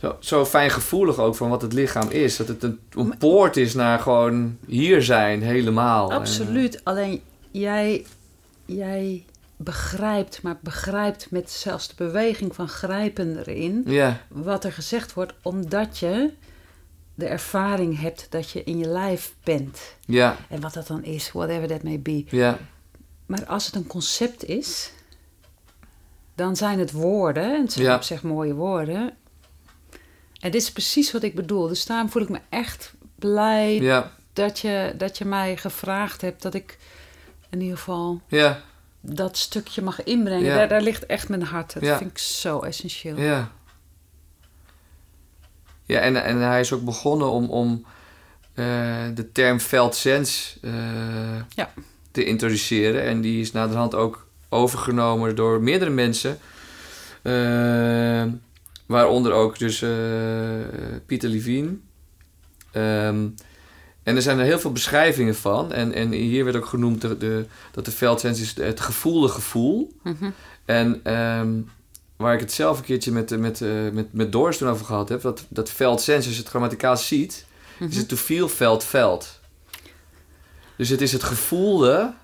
Zo, 0.00 0.16
zo 0.20 0.44
fijn 0.44 0.70
gevoelig 0.70 1.18
ook 1.18 1.34
van 1.34 1.48
wat 1.48 1.62
het 1.62 1.72
lichaam 1.72 2.10
is. 2.10 2.36
Dat 2.36 2.48
het 2.48 2.62
een, 2.62 2.78
een 2.90 3.18
poort 3.18 3.56
is 3.56 3.74
naar 3.74 3.98
gewoon 3.98 4.58
hier 4.66 5.02
zijn 5.02 5.42
helemaal. 5.42 6.10
En, 6.10 6.16
Absoluut. 6.16 6.84
Alleen 6.84 7.22
jij, 7.50 8.06
jij 8.64 9.24
begrijpt, 9.56 10.42
maar 10.42 10.58
begrijpt 10.60 11.30
met 11.30 11.50
zelfs 11.50 11.88
de 11.88 11.94
beweging 11.96 12.54
van 12.54 12.68
grijpen 12.68 13.38
erin, 13.38 13.82
ja, 13.86 14.20
wat 14.28 14.64
er 14.64 14.72
gezegd 14.72 15.14
wordt, 15.14 15.32
omdat 15.42 15.98
je 15.98 16.30
de 17.14 17.26
ervaring 17.26 18.00
hebt 18.00 18.26
dat 18.30 18.50
je 18.50 18.64
in 18.64 18.78
je 18.78 18.86
lijf 18.86 19.34
bent. 19.44 19.78
ja, 20.06 20.36
En 20.48 20.60
wat 20.60 20.74
dat 20.74 20.86
dan 20.86 21.04
is, 21.04 21.32
whatever 21.32 21.68
that 21.68 21.82
may 21.82 22.00
be. 22.00 22.24
ja, 22.28 22.58
Maar 23.26 23.44
als 23.46 23.66
het 23.66 23.74
een 23.74 23.86
concept 23.86 24.44
is, 24.44 24.92
dan 26.34 26.56
zijn 26.56 26.78
het 26.78 26.92
woorden, 26.92 27.54
en 27.54 27.60
het 27.62 27.72
zijn 27.72 27.84
Ja. 27.86 27.94
op 27.94 28.02
zich 28.02 28.22
mooie 28.22 28.54
woorden. 28.54 29.14
En 30.40 30.50
dit 30.50 30.62
is 30.62 30.72
precies 30.72 31.12
wat 31.12 31.22
ik 31.22 31.34
bedoel. 31.34 31.68
Dus 31.68 31.86
daarom 31.86 32.10
voel 32.10 32.22
ik 32.22 32.28
me 32.28 32.40
echt 32.48 32.94
blij 33.14 33.80
ja, 33.80 34.10
dat, 34.32 34.58
je, 34.58 34.94
dat 34.96 35.18
je 35.18 35.24
mij 35.24 35.56
gevraagd 35.56 36.20
hebt 36.20 36.42
dat 36.42 36.54
ik 36.54 36.78
in 37.50 37.60
ieder 37.60 37.76
geval 37.76 38.20
ja, 38.26 38.60
dat 39.00 39.36
stukje 39.36 39.82
mag 39.82 40.02
inbrengen. 40.04 40.44
Ja. 40.44 40.54
Daar, 40.54 40.68
daar 40.68 40.82
ligt 40.82 41.06
echt 41.06 41.28
mijn 41.28 41.42
hart. 41.42 41.72
Dat 41.80 41.98
vind 41.98 42.10
ik 42.10 42.18
zo 42.18 42.60
essentieel. 42.60 43.16
ja. 43.18 43.50
Ja, 45.84 45.98
en, 46.00 46.24
en 46.24 46.36
hij 46.36 46.60
is 46.60 46.72
ook 46.72 46.84
begonnen 46.84 47.30
om, 47.30 47.50
om 47.50 47.84
eh, 48.54 48.64
de 49.14 49.32
term 49.32 49.60
felt 49.60 49.94
sense 49.94 50.58
eh, 50.62 50.72
Ja. 51.54 51.72
te 52.10 52.24
introduceren. 52.24 53.02
En 53.02 53.20
die 53.20 53.40
is 53.40 53.52
naderhand 53.52 53.94
ook 53.94 54.21
overgenomen 54.52 55.36
door 55.36 55.62
meerdere 55.62 55.90
mensen. 55.90 56.38
Eh, 57.22 58.24
waaronder 58.86 59.32
ook 59.32 59.58
dus 59.58 59.82
eh, 59.82 59.90
Pieter 61.06 61.28
Levine. 61.28 61.76
Ehm, 62.72 63.28
en 64.02 64.16
er 64.16 64.22
zijn 64.22 64.38
er 64.38 64.44
heel 64.44 64.58
veel 64.58 64.72
beschrijvingen 64.72 65.34
van. 65.34 65.72
En, 65.72 65.92
en 65.92 66.12
hier 66.12 66.44
werd 66.44 66.56
ook 66.56 66.66
genoemd 66.66 67.00
de, 67.00 67.18
de, 67.18 67.46
dat 67.72 67.84
de 67.84 67.90
veldsens 67.90 68.40
is 68.40 68.56
het 68.56 68.80
gevoelde 68.80 69.28
gevoel. 69.28 69.92
Mhm. 70.02 70.30
En 70.64 71.00
ehm, 71.02 71.60
waar 72.16 72.34
ik 72.34 72.40
het 72.40 72.52
zelf 72.52 72.78
een 72.78 72.84
keertje 72.84 73.12
met, 73.12 73.38
met, 73.38 73.60
eh, 73.60 73.70
met, 73.92 74.12
met 74.12 74.32
Doris 74.32 74.56
toen 74.56 74.68
over 74.68 74.86
gehad 74.86 75.08
heb... 75.08 75.20
dat, 75.20 75.46
dat 75.48 75.70
veldsens, 75.70 76.24
als 76.26 76.34
je 76.34 76.40
het 76.40 76.50
grammaticaal 76.50 76.96
ziet... 76.96 77.46
is 77.78 77.96
het 77.96 78.08
to 78.08 78.16
feel, 78.16 78.48
felt, 78.48 78.84
felt. 78.84 79.40
Dus 80.76 80.88
het 80.88 81.00
is 81.00 81.12
het 81.12 81.22
gevoelde... 81.22 82.14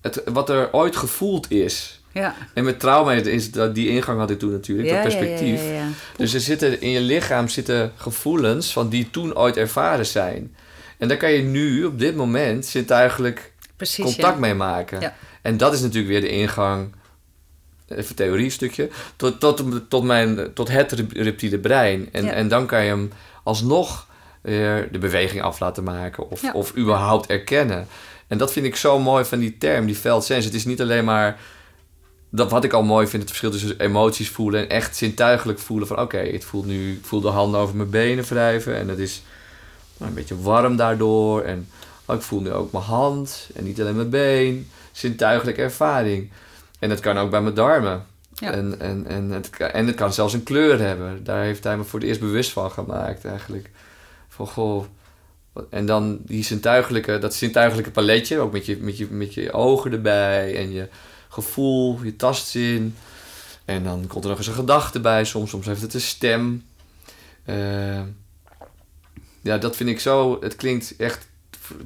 Het, 0.00 0.22
wat 0.24 0.50
er 0.50 0.72
ooit 0.72 0.96
gevoeld 0.96 1.50
is. 1.50 2.00
Ja. 2.12 2.34
En 2.54 2.64
met 2.64 2.80
trauma 2.80 3.12
is 3.12 3.50
dat, 3.50 3.74
die 3.74 3.88
ingang 3.88 4.18
had 4.18 4.30
ik 4.30 4.38
toen 4.38 4.50
natuurlijk, 4.52 4.88
Ja, 4.88 4.94
dat 4.94 5.02
perspectief. 5.02 5.62
ja. 5.64 5.86
Dus 6.16 6.34
er 6.34 6.40
zitten 6.40 6.80
in 6.80 6.90
je 6.90 7.00
lichaam 7.00 7.48
zitten 7.48 7.92
gevoelens 7.96 8.72
van 8.72 8.88
die 8.88 9.10
toen 9.10 9.36
ooit 9.36 9.56
ervaren 9.56 10.06
zijn. 10.06 10.54
En 10.98 11.08
daar 11.08 11.16
kan 11.16 11.30
je 11.32 11.42
nu, 11.42 11.84
op 11.84 11.98
dit 11.98 12.16
moment, 12.16 12.66
zintuigelijk 12.66 13.52
Precies. 13.76 14.04
contact 14.04 14.38
mee 14.38 14.54
maken. 14.54 15.12
En 15.42 15.56
dat 15.56 15.72
is 15.72 15.80
natuurlijk 15.80 16.08
weer 16.08 16.20
de 16.20 16.28
ingang, 16.30 16.92
even 17.88 18.14
theorie 18.14 18.50
stukje, 18.50 18.88
tot, 19.16 19.40
tot, 19.40 19.64
tot, 19.88 20.04
mijn, 20.04 20.52
tot 20.54 20.68
het 20.68 20.92
rep- 20.92 21.12
reptiele 21.12 21.58
brein. 21.58 22.08
En, 22.12 22.34
en 22.34 22.48
dan 22.48 22.66
kan 22.66 22.82
je 22.82 22.88
hem 22.88 23.12
alsnog 23.42 24.06
weer 24.40 24.88
de 24.92 24.98
beweging 24.98 25.42
af 25.42 25.60
laten 25.60 25.84
maken 25.84 26.30
of, 26.30 26.52
of 26.52 26.76
überhaupt 26.76 27.26
erkennen. 27.26 27.86
En 28.28 28.38
dat 28.38 28.52
vind 28.52 28.66
ik 28.66 28.76
zo 28.76 28.98
mooi 28.98 29.24
van 29.24 29.38
die 29.38 29.58
term, 29.58 29.86
die 29.86 29.98
veldsens. 29.98 30.44
Het 30.44 30.54
is 30.54 30.64
niet 30.64 30.80
alleen 30.80 31.04
maar 31.04 31.40
dat, 32.30 32.50
wat 32.50 32.64
ik 32.64 32.72
al 32.72 32.82
mooi 32.82 33.06
vind, 33.06 33.22
het 33.22 33.30
verschil 33.30 33.50
tussen 33.50 33.80
emoties 33.80 34.28
voelen 34.28 34.60
en 34.60 34.68
echt 34.68 34.96
zintuigelijk 34.96 35.58
voelen. 35.58 35.88
Van 35.88 36.00
oké, 36.00 36.18
het 36.18 36.44
voelt 36.44 36.66
nu, 36.66 36.92
ik 36.92 37.04
voel 37.04 37.20
de 37.20 37.28
handen 37.28 37.60
over 37.60 37.76
mijn 37.76 37.90
benen 37.90 38.24
wrijven 38.24 38.76
en 38.76 38.88
het 38.88 38.98
is 38.98 39.22
nou, 39.96 40.10
een 40.10 40.16
beetje 40.16 40.40
warm 40.40 40.76
daardoor. 40.76 41.42
En 41.42 41.68
oh, 42.04 42.16
ik 42.16 42.22
voel 42.22 42.40
nu 42.40 42.52
ook 42.52 42.72
mijn 42.72 42.84
hand 42.84 43.48
en 43.54 43.64
niet 43.64 43.80
alleen 43.80 43.96
mijn 43.96 44.10
been. 44.10 44.70
Zintuigelijke 44.92 45.62
ervaring. 45.62 46.30
En 46.78 46.88
dat 46.88 47.00
kan 47.00 47.18
ook 47.18 47.30
bij 47.30 47.42
mijn 47.42 47.54
darmen. 47.54 48.06
Ja. 48.34 48.52
En, 48.52 48.80
en, 48.80 49.06
en, 49.06 49.30
het, 49.30 49.50
en 49.56 49.86
het 49.86 49.96
kan 49.96 50.12
zelfs 50.12 50.34
een 50.34 50.42
kleur 50.42 50.80
hebben. 50.80 51.24
Daar 51.24 51.42
heeft 51.42 51.64
hij 51.64 51.76
me 51.76 51.84
voor 51.84 51.98
het 51.98 52.08
eerst 52.08 52.20
bewust 52.20 52.50
van 52.50 52.70
gemaakt 52.70 53.24
eigenlijk. 53.24 53.70
Van 54.28 54.46
goh. 54.46 54.84
En 55.70 55.86
dan 55.86 56.18
die 56.22 56.44
zintuigelijke, 56.44 57.18
dat 57.18 57.34
zintuigelijke 57.34 57.90
paletje, 57.90 58.38
ook 58.38 58.52
met 58.52 58.66
je, 58.66 58.76
met, 58.76 58.98
je, 58.98 59.06
met 59.10 59.34
je 59.34 59.52
ogen 59.52 59.92
erbij 59.92 60.56
en 60.56 60.72
je 60.72 60.88
gevoel, 61.28 62.02
je 62.02 62.16
tastzin. 62.16 62.96
En 63.64 63.84
dan 63.84 64.06
komt 64.06 64.24
er 64.24 64.30
nog 64.30 64.38
eens 64.38 64.46
een 64.46 64.54
gedachte 64.54 65.00
bij, 65.00 65.24
soms, 65.24 65.50
soms 65.50 65.66
heeft 65.66 65.82
het 65.82 65.94
een 65.94 66.00
stem. 66.00 66.64
Eh, 67.44 68.00
ja, 69.40 69.58
dat 69.58 69.76
vind 69.76 69.88
ik 69.88 70.00
zo, 70.00 70.38
het 70.40 70.56
klinkt 70.56 70.94
echt 70.96 71.26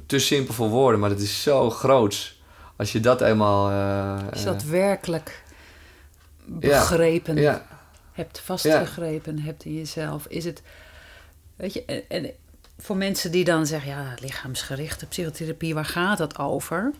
te 0.05 0.19
simpel 0.19 0.53
voor 0.53 0.69
woorden, 0.69 0.99
maar 0.99 1.09
het 1.09 1.21
is 1.21 1.41
zo 1.41 1.69
groots. 1.69 2.41
Als 2.75 2.91
je 2.91 2.99
dat 2.99 3.21
eenmaal. 3.21 3.69
eh, 3.69 4.29
Als 4.29 4.39
je 4.43 4.45
eh, 4.49 4.51
dat 4.53 4.63
werkelijk 4.63 5.43
begrepen 6.45 7.35
ja, 7.35 7.65
hebt, 8.11 8.39
vastgegrepen 8.39 9.39
hebt 9.39 9.65
in 9.65 9.73
jezelf, 9.73 10.25
is 10.27 10.45
het. 10.45 10.61
Weet 11.55 11.73
je, 11.73 11.85
en, 11.85 12.03
en 12.07 12.31
voor 12.83 12.97
mensen 12.97 13.31
die 13.31 13.43
dan 13.43 13.65
zeggen, 13.65 13.89
ja, 13.91 14.13
lichaamsgerichte 14.19 15.05
psychotherapie, 15.05 15.73
waar 15.73 15.85
gaat 15.85 16.17
dat 16.17 16.37
over? 16.39 16.91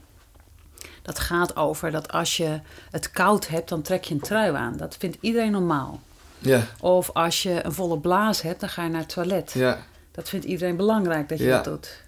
Dat 1.02 1.20
gaat 1.20 1.56
over 1.56 1.92
dat 1.92 2.12
als 2.12 2.38
je 2.38 2.60
het 2.92 3.12
koud 3.12 3.48
hebt, 3.48 3.70
dan 3.70 3.82
trek 3.82 4.04
je 4.04 4.14
een 4.14 4.20
trui 4.20 4.56
aan. 4.56 4.78
Dat 4.78 4.96
vindt 5.00 5.18
iedereen 5.20 5.52
normaal. 5.52 6.02
ja, 6.40 6.62
Of 6.80 7.10
als 7.14 7.44
je 7.44 7.66
een 7.66 7.74
volle 7.74 8.00
blaas 8.00 8.42
hebt, 8.42 8.60
dan 8.60 8.70
ga 8.70 8.84
je 8.84 8.90
naar 8.90 9.00
het 9.02 9.10
toilet. 9.10 9.52
ja, 9.52 9.86
Dat 10.12 10.30
vindt 10.30 10.46
iedereen 10.46 10.76
belangrijk 10.76 11.30
dat 11.30 11.38
je 11.38 11.44
Ja. 11.44 11.56
dat 11.56 11.64
doet. 11.64 12.02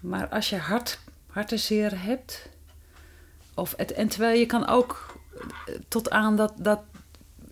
Maar 0.00 0.28
als 0.28 0.50
je 0.50 0.56
hart, 0.56 0.98
hartenzeer 1.26 2.02
hebt, 2.02 2.48
of 3.54 3.74
het, 3.76 3.92
en 3.92 4.08
terwijl 4.08 4.38
je 4.38 4.46
kan 4.46 4.68
ook 4.68 5.16
eh, 5.66 5.74
tot 5.88 6.10
aan 6.10 6.36
dat, 6.36 6.52
dat, 6.56 6.80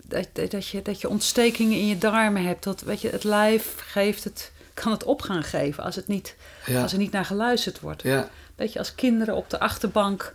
dat, 0.07 0.27
dat, 0.33 0.51
dat 0.51 0.67
je, 0.67 0.81
dat 0.81 1.01
je 1.01 1.09
ontstekingen 1.09 1.77
in 1.77 1.87
je 1.87 1.97
darmen 1.97 2.43
hebt, 2.45 2.61
tot, 2.61 2.81
weet 2.81 3.01
je, 3.01 3.09
het 3.09 3.23
lijf 3.23 3.75
geeft 3.77 4.23
het, 4.23 4.51
kan 4.83 4.91
het 4.91 5.03
op 5.03 5.21
gaan 5.21 5.43
geven 5.43 5.83
als, 5.83 5.95
het 5.95 6.07
niet, 6.07 6.35
ja, 6.65 6.81
als 6.81 6.91
er 6.91 6.97
niet 6.97 7.11
naar 7.11 7.25
geluisterd 7.25 7.79
wordt. 7.79 8.01
ja, 8.01 8.29
Weet 8.55 8.73
je, 8.73 8.79
als 8.79 8.95
kinderen 8.95 9.35
op 9.35 9.49
de 9.49 9.59
achterbank 9.59 10.33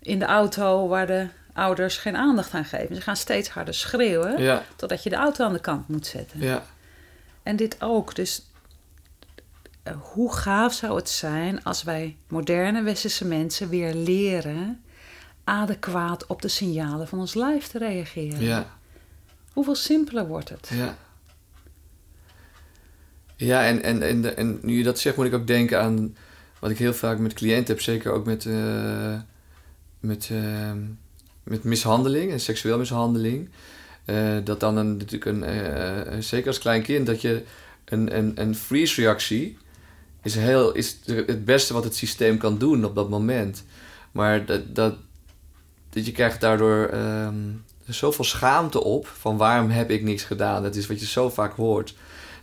in 0.00 0.18
de 0.18 0.24
auto 0.24 0.88
waar 0.88 1.06
de 1.06 1.26
ouders 1.52 1.96
geen 1.96 2.16
aandacht 2.16 2.54
aan 2.54 2.64
geven. 2.64 2.94
Ze 2.94 3.00
gaan 3.00 3.16
steeds 3.16 3.48
harder 3.48 3.74
schreeuwen, 3.74 4.42
ja, 4.42 4.62
totdat 4.76 5.02
je 5.02 5.10
de 5.10 5.16
auto 5.16 5.44
aan 5.44 5.52
de 5.52 5.60
kant 5.60 5.88
moet 5.88 6.06
zetten. 6.06 6.40
ja, 6.40 6.62
En 7.42 7.56
dit 7.56 7.76
ook. 7.82 8.14
Dus 8.14 8.42
eh, 9.82 9.92
hoe 10.00 10.32
gaaf 10.32 10.74
zou 10.74 10.96
het 10.96 11.08
zijn 11.08 11.64
als 11.64 11.82
wij 11.82 12.16
moderne 12.28 12.82
westerse 12.82 13.24
mensen 13.24 13.68
weer 13.68 13.94
leren 13.94 14.82
adequaat 15.44 16.26
op 16.26 16.42
de 16.42 16.48
signalen 16.48 17.08
van 17.08 17.18
ons 17.18 17.34
lijf 17.34 17.66
te 17.66 17.78
reageren? 17.78 18.40
ja. 18.40 18.76
Hoeveel 19.52 19.74
simpeler 19.74 20.26
wordt 20.26 20.48
het? 20.48 20.70
Ja. 20.72 20.96
Ja, 23.38 23.66
en, 23.66 23.82
en, 23.82 24.02
en, 24.02 24.36
en 24.36 24.58
nu 24.62 24.76
je 24.76 24.82
dat 24.82 24.98
zegt, 24.98 25.16
moet 25.16 25.26
ik 25.26 25.34
ook 25.34 25.46
denken 25.46 25.80
aan 25.80 26.16
wat 26.58 26.70
ik 26.70 26.78
heel 26.78 26.94
vaak 26.94 27.18
met 27.18 27.32
cliënten 27.32 27.74
heb, 27.74 27.82
zeker 27.82 28.12
ook 28.12 28.24
met, 28.24 28.46
eh, 28.46 29.14
met, 30.00 30.28
eh, 30.32 30.72
met 31.42 31.64
mishandeling 31.64 32.32
en 32.32 32.40
seksueel 32.40 32.78
mishandeling. 32.78 33.48
Eh, 34.04 34.36
dat 34.44 34.60
dan 34.60 34.76
een, 34.76 34.96
natuurlijk 34.96 35.24
een, 35.24 36.22
zeker 36.22 36.46
als 36.46 36.58
klein 36.58 36.82
kind, 36.82 37.06
dat 37.06 37.20
je 37.20 37.42
een, 37.84 38.16
een, 38.16 38.32
een 38.34 38.54
freeze-reactie 38.54 39.58
is, 40.22 40.34
heel, 40.34 40.72
is 40.72 40.98
het 41.04 41.44
beste 41.44 41.72
wat 41.72 41.84
het 41.84 41.94
systeem 41.94 42.38
kan 42.38 42.58
doen 42.58 42.84
op 42.84 42.94
dat 42.94 43.08
moment. 43.08 43.64
Maar 44.12 44.44
dat, 44.44 44.74
dat, 44.74 44.94
dat 45.90 46.06
je 46.06 46.12
krijgt 46.12 46.40
daardoor 46.40 46.86
ehm, 46.86 47.36
zoveel 47.86 48.24
schaamte 48.24 48.84
op 48.84 49.06
van 49.06 49.36
waarom 49.36 49.70
heb 49.70 49.90
ik 49.90 50.02
niks 50.02 50.22
gedaan. 50.22 50.62
Dat 50.62 50.76
is 50.76 50.86
wat 50.86 51.00
je 51.00 51.06
zo 51.06 51.28
vaak 51.30 51.52
hoort. 51.52 51.94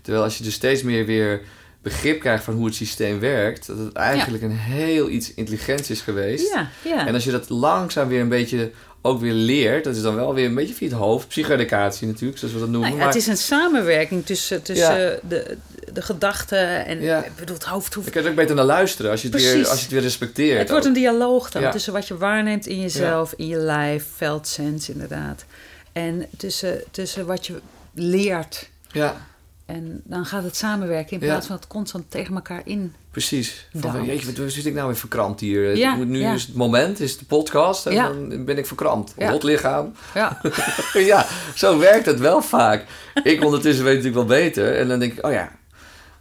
Terwijl 0.06 0.24
als 0.24 0.38
je 0.38 0.44
dus 0.44 0.54
steeds 0.54 0.84
meer 0.84 1.06
weer 1.06 1.42
begrip 1.82 2.20
krijgt 2.20 2.44
van 2.44 2.54
hoe 2.54 2.66
het 2.66 2.76
systeem 2.76 3.20
werkt, 3.20 3.68
dat 3.68 3.78
het 3.78 3.94
eigenlijk 3.94 4.44
een 4.44 4.58
heel 4.58 5.10
iets 5.10 5.34
intelligents 5.34 5.90
is 5.90 6.02
geweest. 6.02 6.54
Ja, 6.54 6.70
ja. 6.82 7.08
En 7.08 7.14
als 7.14 7.24
je 7.24 7.32
dat 7.32 7.50
langzaam 7.50 8.08
weer 8.08 8.22
een 8.22 8.30
beetje 8.30 8.72
ook 9.02 9.20
weer 9.20 9.34
leert, 9.34 9.84
dat 9.84 9.96
is 9.96 10.02
dan 10.02 10.16
wel 10.16 10.34
weer 10.34 10.46
een 10.46 10.56
beetje 10.56 10.74
via 10.74 10.88
het 10.88 10.98
hoofd, 10.98 11.28
psychoeducatie 11.28 12.08
natuurlijk, 12.08 12.38
zoals 12.40 12.54
we 12.54 12.60
dat 12.60 12.70
noemen. 12.70 12.90
Nou 12.90 13.00
ja, 13.02 13.06
maar 13.06 13.14
het 13.14 13.22
is 13.24 13.28
een 13.28 13.38
samenwerking 13.38 14.26
tussen, 14.26 14.62
tussen 14.62 15.20
de, 15.28 15.58
de 15.94 16.02
gedachten 16.02 16.86
en 16.86 17.02
Ja. 17.02 17.24
ik 17.24 17.36
bedoel, 17.36 17.56
het 17.56 17.66
hoofd 17.66 17.94
hoeft 17.94 18.14
je 18.14 18.14
kan 18.22 18.30
ook 18.30 18.36
beter 18.36 18.56
naar 18.56 18.66
luisteren 18.66 19.12
als 19.12 19.22
je 19.22 19.28
het, 19.30 19.42
weer, 19.42 19.68
als 19.68 19.78
je 19.78 19.84
het 19.84 19.92
weer 19.92 20.02
respecteert. 20.02 20.60
Het 20.60 20.70
wordt 20.70 20.86
een 20.86 20.94
dialoog 20.94 21.52
dan 21.52 21.72
tussen 21.72 21.94
wat 21.94 22.08
je 22.08 22.18
waarneemt 22.18 22.68
in 22.68 22.82
jezelf, 22.82 23.34
in 23.38 23.48
je 23.48 23.58
lijf, 23.58 24.06
veldsens 24.16 24.90
inderdaad. 24.90 25.46
En 25.92 26.26
tussen, 26.38 26.84
tussen 26.92 27.26
wat 27.26 27.48
je 27.48 27.60
leert. 27.94 28.70
Ja, 28.92 29.28
En 29.66 30.02
dan 30.04 30.26
gaat 30.26 30.44
het 30.44 30.56
samenwerken 30.56 31.12
in 31.20 31.26
Ja. 31.26 31.32
plaats 31.32 31.48
van 31.48 31.56
het 31.56 31.68
constant 31.68 32.12
tegen 32.12 32.36
elkaar 32.36 32.62
in. 32.66 32.94
precies. 33.12 33.68
Van, 33.74 34.06
jeetje, 34.06 34.34
wat 34.44 34.52
zit 34.52 34.66
ik 34.66 34.74
nou 34.74 34.88
weer 34.88 34.96
verkrampt 34.96 35.40
hier? 35.40 35.78
Ja, 35.78 35.96
nu 35.96 36.20
ja. 36.20 36.34
is 36.34 36.46
het 36.46 36.56
moment, 36.56 37.00
is 37.00 37.18
de 37.18 37.26
podcast 37.26 37.86
en 37.86 37.96
dan 37.96 38.46
ben 38.46 38.58
ik 38.58 38.66
verkrampt. 38.66 39.14
Rot 39.18 39.44
lichaam. 39.44 39.94
Ja, 40.14 40.42
ja, 40.94 41.26
zo 41.56 41.78
werkt 41.80 42.06
het 42.06 42.20
wel 42.20 42.42
vaak. 42.42 42.86
Ik 43.24 43.44
ondertussen 43.44 43.84
weet 43.84 43.96
natuurlijk 43.98 44.28
wel 44.28 44.38
beter. 44.38 44.76
En 44.76 44.88
dan 44.88 45.00
denk 45.00 45.14
ik, 45.14 45.26
oh 45.26 45.32
ja, 45.32 45.52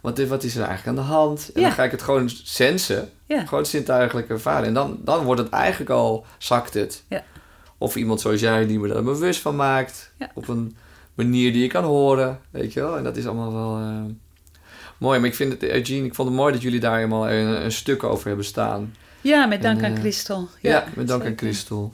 wat, 0.01 0.19
wat 0.19 0.43
is 0.43 0.51
er 0.53 0.57
nou 0.59 0.69
eigenlijk 0.69 0.97
aan 0.97 1.05
de 1.05 1.11
hand? 1.11 1.51
En 1.53 1.61
dan 1.61 1.71
ga 1.71 1.83
ik 1.83 1.91
het 1.91 2.01
gewoon 2.01 2.29
sensen. 2.43 3.09
Gewoon 3.27 3.65
zintuigelijk 3.65 4.29
ervaren. 4.29 4.67
En 4.67 4.73
dan, 4.73 4.99
dan 5.03 5.23
wordt 5.23 5.41
het 5.41 5.49
eigenlijk 5.49 5.91
al, 5.91 6.25
zakt 6.37 6.73
het. 6.73 7.03
Ja. 7.09 7.23
Of 7.77 7.95
iemand 7.95 8.21
zoals 8.21 8.39
jij 8.39 8.65
die 8.67 8.79
me 8.79 8.93
er 8.93 9.03
bewust 9.03 9.39
van 9.41 9.55
maakt. 9.55 10.11
Op 10.33 10.47
een 10.47 10.75
manier 11.15 11.53
die 11.53 11.61
je 11.61 11.67
kan 11.67 11.83
horen. 11.83 12.39
Weet 12.49 12.73
je 12.73 12.79
wel? 12.79 12.97
En 12.97 13.03
dat 13.03 13.17
is 13.17 13.25
allemaal 13.25 13.53
wel 13.53 13.77
eh, 13.77 14.13
mooi. 14.97 15.19
Maar 15.19 15.29
ik 15.29 15.35
vind 15.35 15.51
het, 15.51 15.63
Eugene, 15.63 16.05
ik 16.05 16.15
vond 16.15 16.27
het 16.27 16.37
mooi 16.37 16.53
dat 16.53 16.61
jullie 16.61 16.79
daar 16.79 16.95
helemaal 16.95 17.29
een, 17.29 17.63
een 17.63 17.71
stuk 17.71 18.03
over 18.03 18.27
hebben 18.27 18.45
staan. 18.45 18.93
ja 19.21 19.45
met 19.45 19.61
dank 19.61 19.79
En, 19.79 19.85
aan 19.85 19.93
eh, 19.93 19.99
Christel. 19.99 20.49
Ja, 20.61 20.83
met 20.95 21.07
dank 21.07 21.25
aan. 21.25 21.33
Christel. 21.37 21.93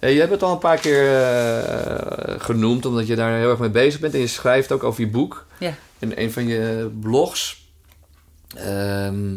Eh, 0.00 0.12
je 0.12 0.18
hebt 0.18 0.30
het 0.30 0.42
al 0.42 0.52
een 0.52 0.58
paar 0.58 0.78
keer 0.78 1.22
eh, 1.22 2.40
genoemd, 2.40 2.86
omdat 2.86 3.06
je 3.06 3.16
daar 3.16 3.38
heel 3.38 3.50
erg 3.50 3.58
mee 3.58 3.70
bezig 3.70 4.00
bent. 4.00 4.14
En 4.14 4.20
je 4.20 4.26
schrijft 4.26 4.72
ook 4.72 4.82
over 4.84 5.00
je 5.00 5.08
boek. 5.10 5.46
Ja. 5.58 5.74
In 5.98 6.12
een 6.16 6.32
van 6.32 6.46
je 6.46 6.90
blogs. 7.00 7.66
ehm, 8.56 9.36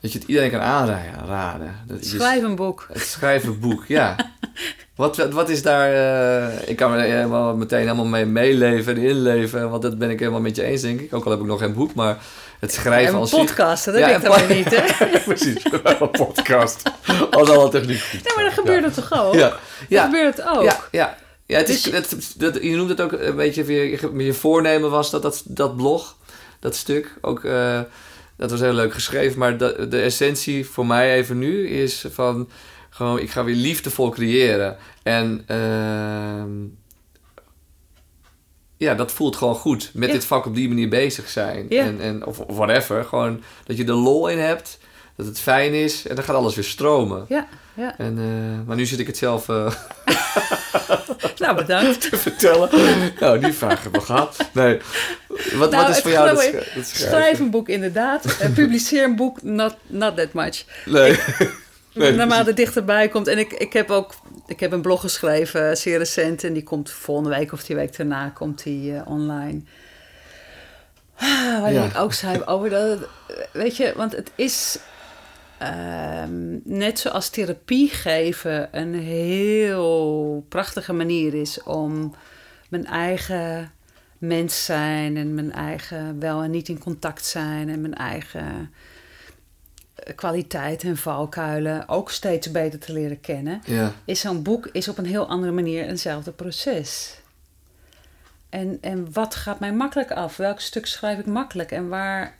dat 0.00 0.12
je 0.12 0.18
het 0.18 0.28
iedereen 0.28 0.50
kan 0.50 0.60
aanraden. 0.60 1.74
Dat 1.86 2.04
Schrijf 2.04 2.42
een 2.42 2.54
boek. 2.56 2.86
Het 2.92 3.02
schrijven 3.02 3.60
boek, 3.60 3.84
ja. 3.86 4.16
Wat, 4.96 5.16
wat, 5.16 5.32
wat 5.32 5.48
is 5.48 5.62
daar... 5.62 5.92
eh, 5.92 6.68
ik 6.68 6.76
kan 6.76 6.92
er 6.92 7.00
helemaal 7.00 7.56
meteen 7.56 7.80
helemaal 7.80 8.04
mee 8.04 8.26
meeleven 8.26 8.96
en 8.96 9.02
inleven. 9.02 9.70
Want 9.70 9.82
dat 9.82 9.98
ben 9.98 10.10
ik 10.10 10.18
helemaal 10.18 10.40
met 10.40 10.56
je 10.56 10.62
eens, 10.62 10.82
denk 10.82 11.00
ik. 11.00 11.14
Ook 11.14 11.24
al 11.24 11.30
heb 11.30 11.40
ik 11.40 11.46
nog 11.46 11.60
geen 11.60 11.74
boek, 11.74 11.94
maar 11.94 12.18
het 12.60 12.72
schrijven 12.72 13.14
En 13.14 13.20
als... 13.20 13.30
podcasten, 13.30 13.92
dat 13.92 14.00
Ja, 14.02 14.06
denk 14.18 14.22
ik 14.22 14.48
dan 14.48 14.56
niet, 14.56 14.80
hè? 14.80 15.18
Precies, 15.34 15.64
een 16.00 16.10
podcast. 16.10 16.82
Als 17.30 17.48
alle 17.48 17.68
techniek 17.68 18.00
goed. 18.00 18.24
Nee, 18.24 18.34
maar 18.34 18.44
dan 18.44 18.52
gebeurt 18.52 18.84
het 18.84 18.94
toch 18.94 19.12
ook? 19.24 19.34
Ja, 19.34 19.56
ja, 19.88 20.04
gebeurt 20.04 20.36
het 20.36 20.46
ook. 20.46 20.62
ja, 20.62 20.80
ja. 20.90 21.16
ja 21.46 21.58
het 21.58 21.68
is, 21.68 21.82
Dus 21.82 21.92
het, 21.92 22.34
dat, 22.36 22.62
je 22.62 22.76
noemt 22.76 22.88
het 22.88 23.00
ook 23.00 23.12
een 23.12 23.36
beetje, 23.36 23.66
je, 23.74 24.14
je 24.24 24.32
voornemen 24.32 24.90
was 24.90 25.10
dat, 25.10 25.22
dat, 25.22 25.42
dat 25.44 25.76
blog, 25.76 26.16
dat 26.60 26.76
stuk, 26.76 27.14
ook, 27.20 27.44
eh, 27.44 27.80
dat 28.36 28.50
was 28.50 28.60
heel 28.60 28.72
leuk 28.72 28.92
geschreven. 28.94 29.38
Maar 29.38 29.58
de, 29.58 29.86
de 29.88 30.00
essentie 30.00 30.66
voor 30.66 30.86
mij 30.86 31.14
even 31.14 31.38
nu 31.38 31.68
is 31.68 32.04
van, 32.10 32.48
gewoon, 32.96 33.18
ik 33.18 33.30
ga 33.30 33.44
weer 33.44 33.54
liefdevol 33.54 34.10
creëren. 34.10 34.76
En 35.02 35.42
ehm, 35.46 36.50
ja, 38.76 38.94
dat 38.94 39.12
voelt 39.12 39.36
gewoon 39.36 39.54
goed. 39.54 39.90
Met 39.94 40.08
Ja. 40.08 40.14
dit 40.14 40.24
vak 40.24 40.46
op 40.46 40.54
die 40.54 40.68
manier 40.68 40.88
bezig 40.88 41.28
zijn. 41.28 41.66
Ja. 41.68 41.82
En, 41.82 42.00
en, 42.00 42.26
of 42.26 42.38
of 42.40 42.56
whatever. 42.56 43.04
Gewoon 43.04 43.42
dat 43.64 43.76
je 43.76 43.84
er 43.84 43.92
lol 43.92 44.28
in 44.28 44.38
hebt. 44.38 44.78
Dat 45.16 45.26
het 45.26 45.40
fijn 45.40 45.72
is. 45.74 46.06
En 46.06 46.14
dan 46.14 46.24
gaat 46.24 46.36
alles 46.36 46.54
weer 46.54 46.64
stromen. 46.64 47.24
Ja, 47.28 47.46
ja. 47.74 47.98
En, 47.98 48.18
eh, 48.18 48.66
maar 48.66 48.76
nu 48.76 48.86
zit 48.86 48.98
ik 48.98 49.06
het 49.06 49.16
zelf 49.16 49.48
eh, 49.48 49.72
Nou, 51.38 51.54
bedankt. 51.56 52.00
te 52.10 52.16
vertellen. 52.16 52.68
nou, 53.20 53.38
die 53.38 53.52
vraag 53.52 53.82
hebben 53.82 54.00
we 54.00 54.06
gehad. 54.06 54.36
Nee. 54.52 54.78
Wat, 55.54 55.70
Nou, 55.70 55.82
wat 55.82 55.88
is 55.88 55.94
het 55.94 56.02
voor 56.02 56.10
jou 56.10 56.26
dat, 56.26 56.36
dat 56.36 56.44
schrijven? 56.44 56.84
Schrijf 56.84 57.38
een 57.38 57.50
boek 57.50 57.68
inderdaad. 57.68 58.36
En 58.40 58.52
publiceer 58.52 59.04
een 59.04 59.16
boek, 59.16 59.42
not, 59.42 59.76
not 59.86 60.16
that 60.16 60.32
much. 60.32 60.64
Nee. 60.84 61.18
Nee, 61.96 62.12
Naarmate 62.12 62.46
het 62.46 62.56
dichterbij 62.56 63.08
komt. 63.08 63.26
En 63.26 63.38
ik, 63.38 63.52
ik 63.52 63.72
heb 63.72 63.90
ook 63.90 64.14
ik 64.46 64.60
heb 64.60 64.72
een 64.72 64.80
blog 64.82 65.00
geschreven, 65.00 65.76
zeer 65.76 65.98
recent. 65.98 66.44
En 66.44 66.52
die 66.52 66.62
komt 66.62 66.90
volgende 66.90 67.30
week 67.36 67.52
of 67.52 67.64
die 67.64 67.76
week 67.76 67.96
daarna 67.96 68.28
komt 68.28 68.62
die 68.62 68.94
eh, 68.96 69.06
online. 69.06 69.60
Ah, 71.16 71.60
waar 71.60 71.72
Ja. 71.72 71.84
ik 71.84 71.96
ook 71.98 72.12
schrijf 72.12 72.46
over 72.46 72.70
dat... 72.70 72.98
Weet 73.52 73.76
je, 73.76 73.92
want 73.96 74.12
het 74.12 74.30
is... 74.34 74.78
ehm, 75.58 76.58
net 76.64 76.98
zoals 76.98 77.28
therapie 77.28 77.88
geven 77.90 78.68
een 78.72 78.94
heel 78.94 80.44
prachtige 80.48 80.92
manier 80.92 81.34
is 81.34 81.62
om 81.62 82.14
mijn 82.68 82.86
eigen 82.86 83.70
mens 84.18 84.64
zijn 84.64 85.16
en 85.16 85.34
mijn 85.34 85.52
eigen 85.52 86.20
wel 86.20 86.42
en 86.42 86.50
niet 86.50 86.68
in 86.68 86.78
contact 86.78 87.24
zijn 87.24 87.68
en 87.68 87.80
mijn 87.80 87.94
eigen 87.94 88.70
kwaliteit 90.14 90.82
en 90.82 90.96
valkuilen 90.96 91.88
ook 91.88 92.10
steeds 92.10 92.50
beter 92.50 92.78
te 92.78 92.92
leren 92.92 93.20
kennen, 93.20 93.60
Ja. 93.64 93.92
is 94.04 94.20
zo'n 94.20 94.42
boek 94.42 94.68
is 94.72 94.88
op 94.88 94.98
een 94.98 95.06
heel 95.06 95.28
andere 95.28 95.52
manier 95.52 95.86
eenzelfde 95.86 96.30
proces. 96.32 97.20
En, 98.48 98.78
en 98.80 99.12
wat 99.12 99.34
gaat 99.34 99.60
mij 99.60 99.72
makkelijk 99.72 100.10
af? 100.10 100.36
Welk 100.36 100.60
stuk 100.60 100.86
schrijf 100.86 101.18
ik 101.18 101.26
makkelijk? 101.26 101.70
En 101.72 101.88
waar, 101.88 102.36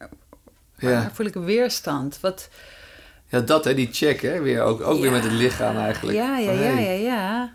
waar 0.78 0.90
Ja. 0.90 1.10
voel 1.12 1.26
ik 1.26 1.34
weerstand? 1.34 2.20
Wat, 2.20 2.48
ja, 3.28 3.40
dat 3.40 3.64
hè, 3.64 3.74
die 3.74 3.88
check 3.92 4.20
hè, 4.20 4.40
weer, 4.40 4.62
ook, 4.62 4.80
ook 4.80 5.00
weer 5.00 5.10
met 5.10 5.22
het 5.22 5.32
lichaam 5.32 5.76
eigenlijk. 5.76 6.18
Ja, 6.18 6.38
ja, 6.38 6.52
ja, 6.52 6.90
ja. 6.90 7.52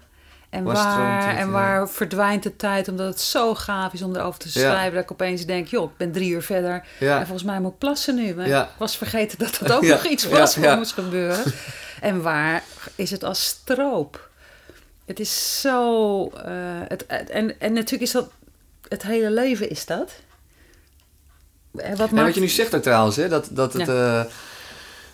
En, 0.52 0.64
Waar 0.64 0.76
stroomt 0.76 0.98
waar, 0.98 1.30
het, 1.30 1.38
en 1.38 1.46
ja. 1.46 1.52
waar 1.52 1.90
verdwijnt 1.90 2.44
de 2.44 2.56
tijd 2.56 2.88
omdat 2.88 3.08
het 3.08 3.20
zo 3.20 3.56
gaaf 3.56 3.94
is 3.94 4.02
om 4.02 4.16
erover 4.16 4.40
te 4.40 4.48
Ja. 4.48 4.52
schrijven... 4.70 4.94
dat 4.94 5.04
ik 5.04 5.12
opeens 5.12 5.46
denk, 5.46 5.68
joh, 5.68 5.92
ik 5.92 5.98
ben 5.98 6.12
drie 6.12 6.32
uur 6.32 6.42
verder... 6.44 6.84
en 7.00 7.18
volgens 7.26 7.44
mij 7.44 7.60
moet 7.60 7.72
ik 7.72 7.78
plassen 7.78 8.16
nu. 8.16 8.36
Maar 8.36 8.48
ik 8.48 8.68
was 8.78 8.98
vergeten 8.98 9.38
dat 9.38 9.58
dat 9.62 9.72
ook 9.78 9.82
nog 9.82 10.06
iets 10.06 10.26
was 10.28 10.56
wat 10.56 10.78
moest 10.78 10.94
gebeuren. 10.94 11.44
En 12.02 12.22
waar 12.22 12.64
is 12.96 13.12
het 13.12 13.24
als 13.24 13.46
stroop? 13.46 14.30
Het 15.06 15.20
is 15.20 15.62
zo... 15.62 16.28
eh, 16.30 16.54
het, 16.88 17.06
en, 17.06 17.60
en 17.60 17.74
natuurlijk 17.74 18.02
is 18.04 18.12
dat... 18.12 18.30
Het 18.88 19.04
hele 19.04 19.32
leven 19.32 19.70
is 19.70 19.86
dat. 19.86 20.12
En 21.78 21.98
wat 21.98 22.12
maakt... 22.12 22.26
wat 22.26 22.36
je 22.36 22.42
nu 22.42 22.48
zegt 22.48 22.76
ook 22.76 22.82
trouwens, 22.82 23.16
hè, 23.16 23.28
dat, 23.30 23.48
dat 23.52 23.74
het, 23.74 23.88
eh, 23.88 24.20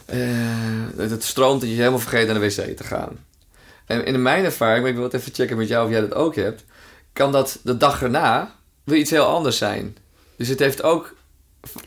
eh, 0.05 1.09
het 1.09 1.23
stroomt 1.23 1.61
dat 1.61 1.69
je 1.69 1.75
helemaal 1.75 1.99
vergeet 1.99 2.25
naar 2.27 2.39
de 2.39 2.55
wc 2.55 2.77
te 2.77 2.83
gaan. 2.83 3.25
En 3.87 4.05
in 4.05 4.21
mijn 4.21 4.45
ervaring, 4.45 4.79
maar 4.81 4.89
ik 4.89 4.95
wil 4.95 5.03
het 5.05 5.13
even 5.13 5.33
checken 5.33 5.57
met 5.57 5.67
jou 5.67 5.85
of 5.85 5.91
jij 5.91 6.01
dat 6.01 6.13
ook 6.13 6.35
hebt, 6.35 6.63
kan 7.13 7.31
dat 7.31 7.59
de 7.63 7.77
dag 7.77 8.01
erna 8.03 8.51
weer 8.83 8.97
iets 8.97 9.11
heel 9.11 9.25
anders 9.25 9.57
zijn. 9.57 9.97
Dus 10.37 10.47
het 10.47 10.59
heeft 10.59 10.83
ook. 10.83 11.15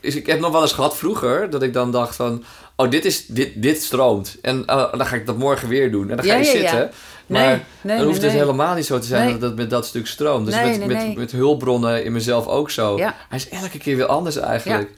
is- 0.01 0.15
Ik 0.15 0.25
heb 0.25 0.39
nog 0.39 0.51
wel 0.51 0.61
eens 0.61 0.73
gehad 0.73 0.97
vroeger 0.97 1.49
dat 1.49 1.63
ik 1.63 1.73
dan 1.73 1.91
dacht 1.91 2.15
van, 2.15 2.43
oh 2.75 2.89
dit 2.89 3.05
is 3.05 3.25
dit, 3.25 3.61
dit 3.61 3.81
stroomt 3.83 4.37
en 4.41 4.69
oh, 4.71 4.91
dan 4.97 5.05
ga 5.05 5.15
ik 5.15 5.25
dat 5.25 5.37
morgen 5.37 5.67
weer 5.67 5.91
doen 5.91 6.09
en 6.09 6.15
dan 6.15 6.25
ga 6.25 6.31
Ja, 6.33 6.37
je 6.39 6.45
ja, 6.45 6.51
zitten. 6.51 6.91
Nee, 7.25 7.43
Maar 7.45 7.63
nee, 7.81 7.97
dan 7.97 8.05
hoeft 8.05 8.19
nee, 8.19 8.29
het 8.29 8.37
nee. 8.37 8.45
helemaal 8.45 8.75
niet 8.75 8.85
zo 8.85 8.99
te 8.99 9.07
zijn 9.07 9.25
Nee. 9.29 9.37
dat 9.37 9.49
het 9.49 9.55
met 9.59 9.69
dat 9.69 9.85
stuk 9.85 10.07
stroomt. 10.07 10.45
Dus 10.45 10.55
Nee, 10.55 10.65
met, 10.69 10.77
nee, 10.77 10.87
met, 10.87 10.97
nee. 10.97 11.17
met 11.17 11.31
hulpbronnen 11.31 12.03
in 12.03 12.11
mezelf 12.11 12.47
ook 12.47 12.69
zo. 12.71 12.97
Hij 12.99 13.13
is 13.29 13.49
elke 13.49 13.77
keer 13.77 13.95
weer 13.95 14.05
anders 14.05 14.35
eigenlijk. 14.35 14.91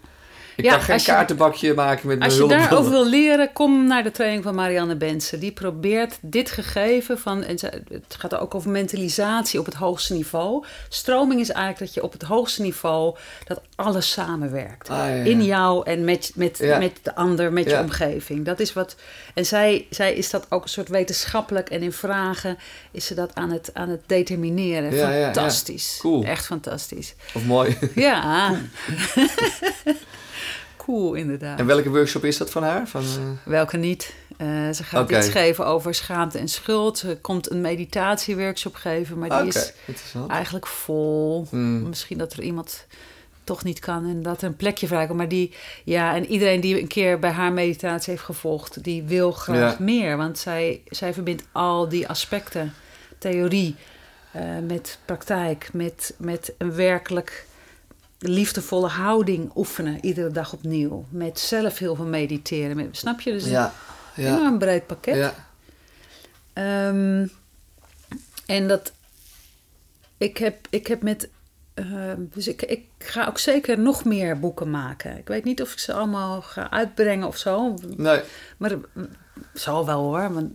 Ik 0.55 0.63
Ja, 0.63 0.71
kan 0.71 0.81
geen 0.81 0.93
als 0.93 1.05
je- 1.05 1.11
kaartenbakje 1.11 1.73
maken 1.73 2.07
met 2.07 2.17
mijn 2.19 2.29
Als 2.31 2.39
je 2.39 2.47
daarover 2.47 2.91
wil 2.91 3.05
leren, 3.09 3.53
kom 3.53 3.87
naar 3.87 4.03
de 4.03 4.11
training 4.11 4.43
van 4.43 4.55
Marianne 4.55 4.95
Bensen. 4.95 5.39
Die 5.39 5.51
probeert 5.51 6.17
dit 6.21 6.51
gegeven 6.51 7.19
van, 7.19 7.43
en 7.43 7.57
het 7.89 8.15
gaat 8.17 8.35
ook 8.35 8.55
over 8.55 8.69
mentalisatie 8.69 9.59
op 9.59 9.65
het 9.65 9.73
hoogste 9.73 10.13
niveau. 10.13 10.65
Stroming 10.89 11.39
is 11.41 11.49
eigenlijk 11.49 11.79
dat 11.79 11.93
je 11.93 12.03
op 12.03 12.11
het 12.11 12.21
hoogste 12.21 12.61
niveau, 12.61 13.15
dat 13.45 13.61
alles 13.75 14.11
samenwerkt. 14.11 14.89
Ah, 14.89 14.97
ja, 14.97 15.05
ja. 15.07 15.23
In 15.23 15.43
jou 15.43 15.85
en 15.85 16.03
met, 16.05 16.31
met, 16.35 16.59
met 16.79 16.99
de 17.01 17.15
ander, 17.15 17.53
met 17.53 17.69
je 17.69 17.79
omgeving. 17.79 18.45
Dat 18.45 18.59
is 18.59 18.73
wat, 18.73 18.95
en 19.33 19.45
zij, 19.45 19.87
zij 19.89 20.13
is 20.13 20.29
dat 20.29 20.45
ook 20.49 20.63
een 20.63 20.69
soort 20.69 20.89
wetenschappelijk 20.89 21.69
en 21.69 21.81
in 21.81 21.91
vragen 21.93 22.57
is 22.91 23.05
ze 23.05 23.13
dat 23.13 23.35
aan 23.35 23.51
het, 23.51 23.69
aan 23.73 23.89
het 23.89 24.01
determineren. 24.05 24.93
Fantastisch. 24.93 25.97
Cool. 26.01 26.23
Echt 26.23 26.45
fantastisch. 26.45 27.15
Of 27.33 27.45
mooi. 27.45 27.77
Ja. 27.95 28.51
cool, 30.85 31.13
inderdaad. 31.13 31.59
En 31.59 31.65
welke 31.65 31.89
workshop 31.89 32.23
is 32.23 32.37
dat 32.37 32.49
van 32.51 32.63
haar? 32.63 32.87
Van, 32.87 33.01
eh, 33.01 33.07
Welke 33.43 33.77
niet? 33.77 34.13
Eh, 34.37 34.47
ze 34.71 34.83
gaat 34.83 35.11
iets 35.11 35.29
geven 35.29 35.65
over 35.65 35.93
schaamte 35.95 36.37
en 36.37 36.47
schuld. 36.47 36.97
Ze 36.97 37.17
komt 37.21 37.51
een 37.51 37.61
meditatieworkshop 37.61 38.75
geven, 38.75 39.17
maar 39.19 39.29
die 39.29 39.47
is 39.47 39.73
eigenlijk 40.27 40.67
vol. 40.67 41.47
Hmm. 41.49 41.89
Misschien 41.89 42.17
dat 42.17 42.33
er 42.33 42.41
iemand 42.41 42.85
toch 43.43 43.63
niet 43.63 43.79
kan 43.79 44.05
en 44.05 44.21
dat 44.21 44.41
er 44.41 44.47
een 44.47 44.55
plekje 44.55 44.87
vrijkomt. 44.87 45.17
Maar 45.17 45.27
die, 45.27 45.53
ja, 45.83 46.15
en 46.15 46.25
iedereen 46.25 46.61
die 46.61 46.81
een 46.81 46.87
keer 46.87 47.19
bij 47.19 47.31
haar 47.31 47.51
meditatie 47.51 48.11
heeft 48.11 48.25
gevolgd, 48.25 48.83
die 48.83 49.03
wil 49.03 49.31
graag 49.31 49.77
Ja. 49.77 49.83
meer. 49.83 50.17
Want 50.17 50.37
zij, 50.39 50.81
zij 50.85 51.13
verbindt 51.13 51.43
al 51.51 51.89
die 51.89 52.07
aspecten, 52.07 52.73
theorie, 53.17 53.75
eh, 54.31 54.41
met 54.67 54.99
praktijk, 55.05 55.69
met, 55.73 56.13
met 56.17 56.53
een 56.57 56.75
werkelijk 56.75 57.45
liefdevolle 58.29 58.87
houding 58.87 59.51
oefenen, 59.55 60.05
iedere 60.05 60.31
dag 60.31 60.53
opnieuw. 60.53 61.05
Met 61.09 61.39
zelf 61.39 61.77
heel 61.77 61.95
veel 61.95 62.05
mediteren. 62.05 62.75
Met, 62.75 62.97
snap 62.97 63.21
je? 63.21 63.31
Dus 63.31 63.45
Ja, 63.45 63.73
een 64.15 64.23
ja, 64.23 64.37
enorm 64.37 64.57
breed 64.57 64.87
pakket. 64.87 65.15
ja. 65.15 65.33
Ehm, 66.53 67.27
en 68.45 68.67
dat. 68.67 68.91
Ik 70.17 70.37
heb, 70.37 70.67
ik 70.69 70.87
heb 70.87 71.01
met. 71.03 71.29
ehm, 71.73 72.21
dus 72.33 72.47
ik, 72.47 72.61
ik 72.61 72.85
ga 72.97 73.27
ook 73.27 73.37
zeker 73.39 73.79
nog 73.79 74.03
meer 74.05 74.39
boeken 74.39 74.71
maken. 74.71 75.17
Ik 75.17 75.27
weet 75.27 75.43
niet 75.43 75.61
of 75.61 75.71
ik 75.71 75.79
ze 75.79 75.93
allemaal 75.93 76.41
ga 76.41 76.69
uitbrengen 76.71 77.27
of 77.27 77.37
zo. 77.37 77.73
Nee, 77.97 78.21
Maar 78.57 78.69
het 78.69 78.79
zal 79.53 79.85
wel 79.85 79.99
hoor. 80.01 80.33
Want 80.33 80.51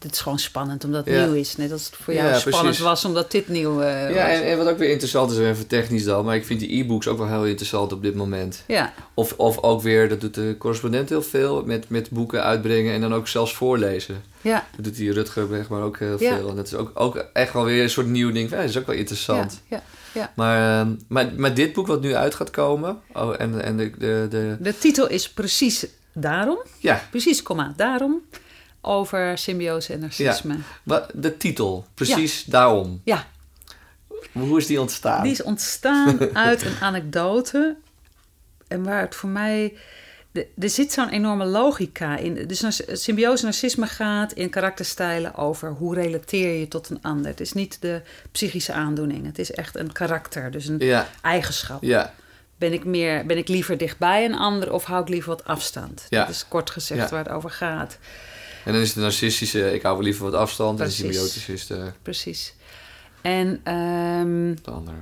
het 0.00 0.12
is 0.12 0.20
gewoon 0.20 0.38
spannend 0.38 0.84
omdat 0.84 1.04
het 1.04 1.14
Ja. 1.14 1.24
nieuw 1.24 1.34
is. 1.34 1.56
Net 1.56 1.72
als 1.72 1.84
het 1.86 1.94
voor 1.96 2.14
Ja, 2.14 2.24
jou 2.24 2.34
spannend 2.38 2.62
precies. 2.62 2.82
was 2.82 3.04
omdat 3.04 3.30
dit 3.30 3.48
nieuw 3.48 3.80
eh, 3.80 4.14
ja, 4.14 4.28
en, 4.28 4.44
en 4.46 4.58
wat 4.58 4.68
ook 4.68 4.78
weer 4.78 4.90
interessant 4.90 5.30
is, 5.30 5.38
even 5.38 5.66
technisch 5.66 6.04
dan, 6.04 6.24
maar 6.24 6.36
ik 6.36 6.44
vind 6.46 6.60
die 6.60 6.78
e-books 6.80 7.08
ook 7.08 7.18
wel 7.18 7.28
heel 7.28 7.44
interessant 7.46 7.92
op 7.92 8.02
dit 8.02 8.14
moment. 8.14 8.62
ja, 8.66 8.92
Of, 9.14 9.32
of 9.36 9.58
ook 9.62 9.82
weer, 9.82 10.08
dat 10.08 10.20
doet 10.20 10.34
de 10.34 10.54
correspondent 10.58 11.08
heel 11.08 11.22
veel, 11.22 11.62
met, 11.64 11.88
met 11.88 12.10
boeken 12.10 12.42
uitbrengen 12.42 12.94
en 12.94 13.00
dan 13.00 13.14
ook 13.14 13.28
zelfs 13.28 13.54
voorlezen. 13.54 14.22
ja, 14.40 14.66
Dat 14.76 14.84
doet 14.84 14.96
die 14.96 15.12
Rutger 15.12 15.66
maar 15.70 15.82
ook 15.82 15.98
heel 15.98 16.22
Ja. 16.22 16.36
veel. 16.36 16.48
En 16.48 16.56
dat 16.56 16.66
is 16.66 16.74
ook, 16.74 16.90
ook 16.94 17.16
echt 17.32 17.52
wel 17.52 17.64
weer 17.64 17.82
een 17.82 17.90
soort 17.90 18.06
nieuw 18.06 18.32
ding. 18.32 18.50
Ja, 18.50 18.56
dat 18.56 18.68
is 18.68 18.78
ook 18.78 18.86
wel 18.86 18.96
interessant. 18.96 19.60
ja, 19.68 19.82
ja. 20.12 20.32
Maar, 20.36 20.80
ehm, 20.80 20.94
maar, 21.08 21.32
maar 21.36 21.54
dit 21.54 21.72
boek 21.72 21.86
wat 21.86 22.00
nu 22.00 22.14
uit 22.14 22.34
gaat 22.34 22.50
komen, 22.50 22.98
oh, 23.12 23.34
en, 23.38 23.62
en 23.62 23.76
de, 23.76 23.90
de, 23.98 24.26
de, 24.30 24.56
De 24.60 24.78
titel 24.78 25.08
is 25.08 25.30
precies 25.30 25.86
daarom. 26.12 26.58
ja, 26.78 27.02
Precies, 27.10 27.42
komma, 27.42 27.72
daarom. 27.76 28.20
Over 28.86 29.38
symbiose 29.38 29.92
en 29.92 30.00
narcisme. 30.00 30.56
de 31.14 31.36
titel, 31.36 31.86
precies 31.94 32.44
daarom. 32.44 33.00
ja. 33.04 33.26
Hoe 34.32 34.58
is 34.58 34.66
die 34.66 34.80
ontstaan? 34.80 35.22
Die 35.22 35.32
is 35.32 35.42
ontstaan 35.42 36.18
uit 36.48 36.62
een 36.62 36.76
anekdote. 36.80 37.76
En 38.68 38.82
waar 38.82 39.00
het 39.00 39.14
voor 39.14 39.28
mij. 39.28 39.76
Er 40.58 40.70
zit 40.70 40.92
zo'n 40.92 41.08
enorme 41.08 41.44
logica 41.44 42.16
in. 42.16 42.46
Dus 42.46 42.80
symbiose 42.92 43.38
en 43.38 43.44
narcisme 43.44 43.86
gaat 43.86 44.32
in 44.32 44.50
karakterstijlen 44.50 45.34
over 45.34 45.70
hoe 45.70 45.94
relateer 45.94 46.58
je 46.60 46.68
tot 46.68 46.88
een 46.90 47.02
ander. 47.02 47.26
Het 47.30 47.40
is 47.40 47.52
niet 47.52 47.80
de 47.80 48.02
psychische 48.32 48.72
aandoening. 48.72 49.26
Het 49.26 49.38
is 49.38 49.50
echt 49.52 49.76
een 49.76 49.92
karakter, 49.92 50.50
dus 50.50 50.66
een 50.66 50.78
Ja, 50.78 51.06
eigenschap. 51.22 51.82
ja, 51.82 52.14
Ben 52.58 52.72
ik, 52.72 52.84
meer, 52.84 53.26
ben 53.26 53.36
ik 53.36 53.48
liever 53.48 53.78
dichtbij 53.78 54.24
een 54.24 54.34
ander 54.36 54.72
of 54.72 54.84
hou 54.84 55.02
ik 55.02 55.08
liever 55.08 55.30
wat 55.30 55.44
afstand? 55.44 56.06
Ja. 56.08 56.20
Dat 56.20 56.28
is 56.34 56.48
kort 56.48 56.70
gezegd 56.70 57.00
Ja. 57.00 57.08
waar 57.08 57.24
het 57.24 57.32
over 57.32 57.50
gaat. 57.50 57.98
En 58.66 58.72
dan 58.72 58.80
is 58.80 58.92
de 58.92 59.00
narcistische, 59.00 59.74
ik 59.74 59.82
hou 59.82 59.94
wel 59.94 60.04
liever 60.04 60.24
wat 60.24 60.34
afstand. 60.34 60.80
En 60.80 60.86
de 60.86 60.92
symbiotische 60.92 61.52
is 61.52 61.66
de, 61.66 61.92
Precies. 62.02 62.54
En 63.20 63.60
ehm, 63.64 64.54
de 64.62 64.70
andere. 64.70 64.96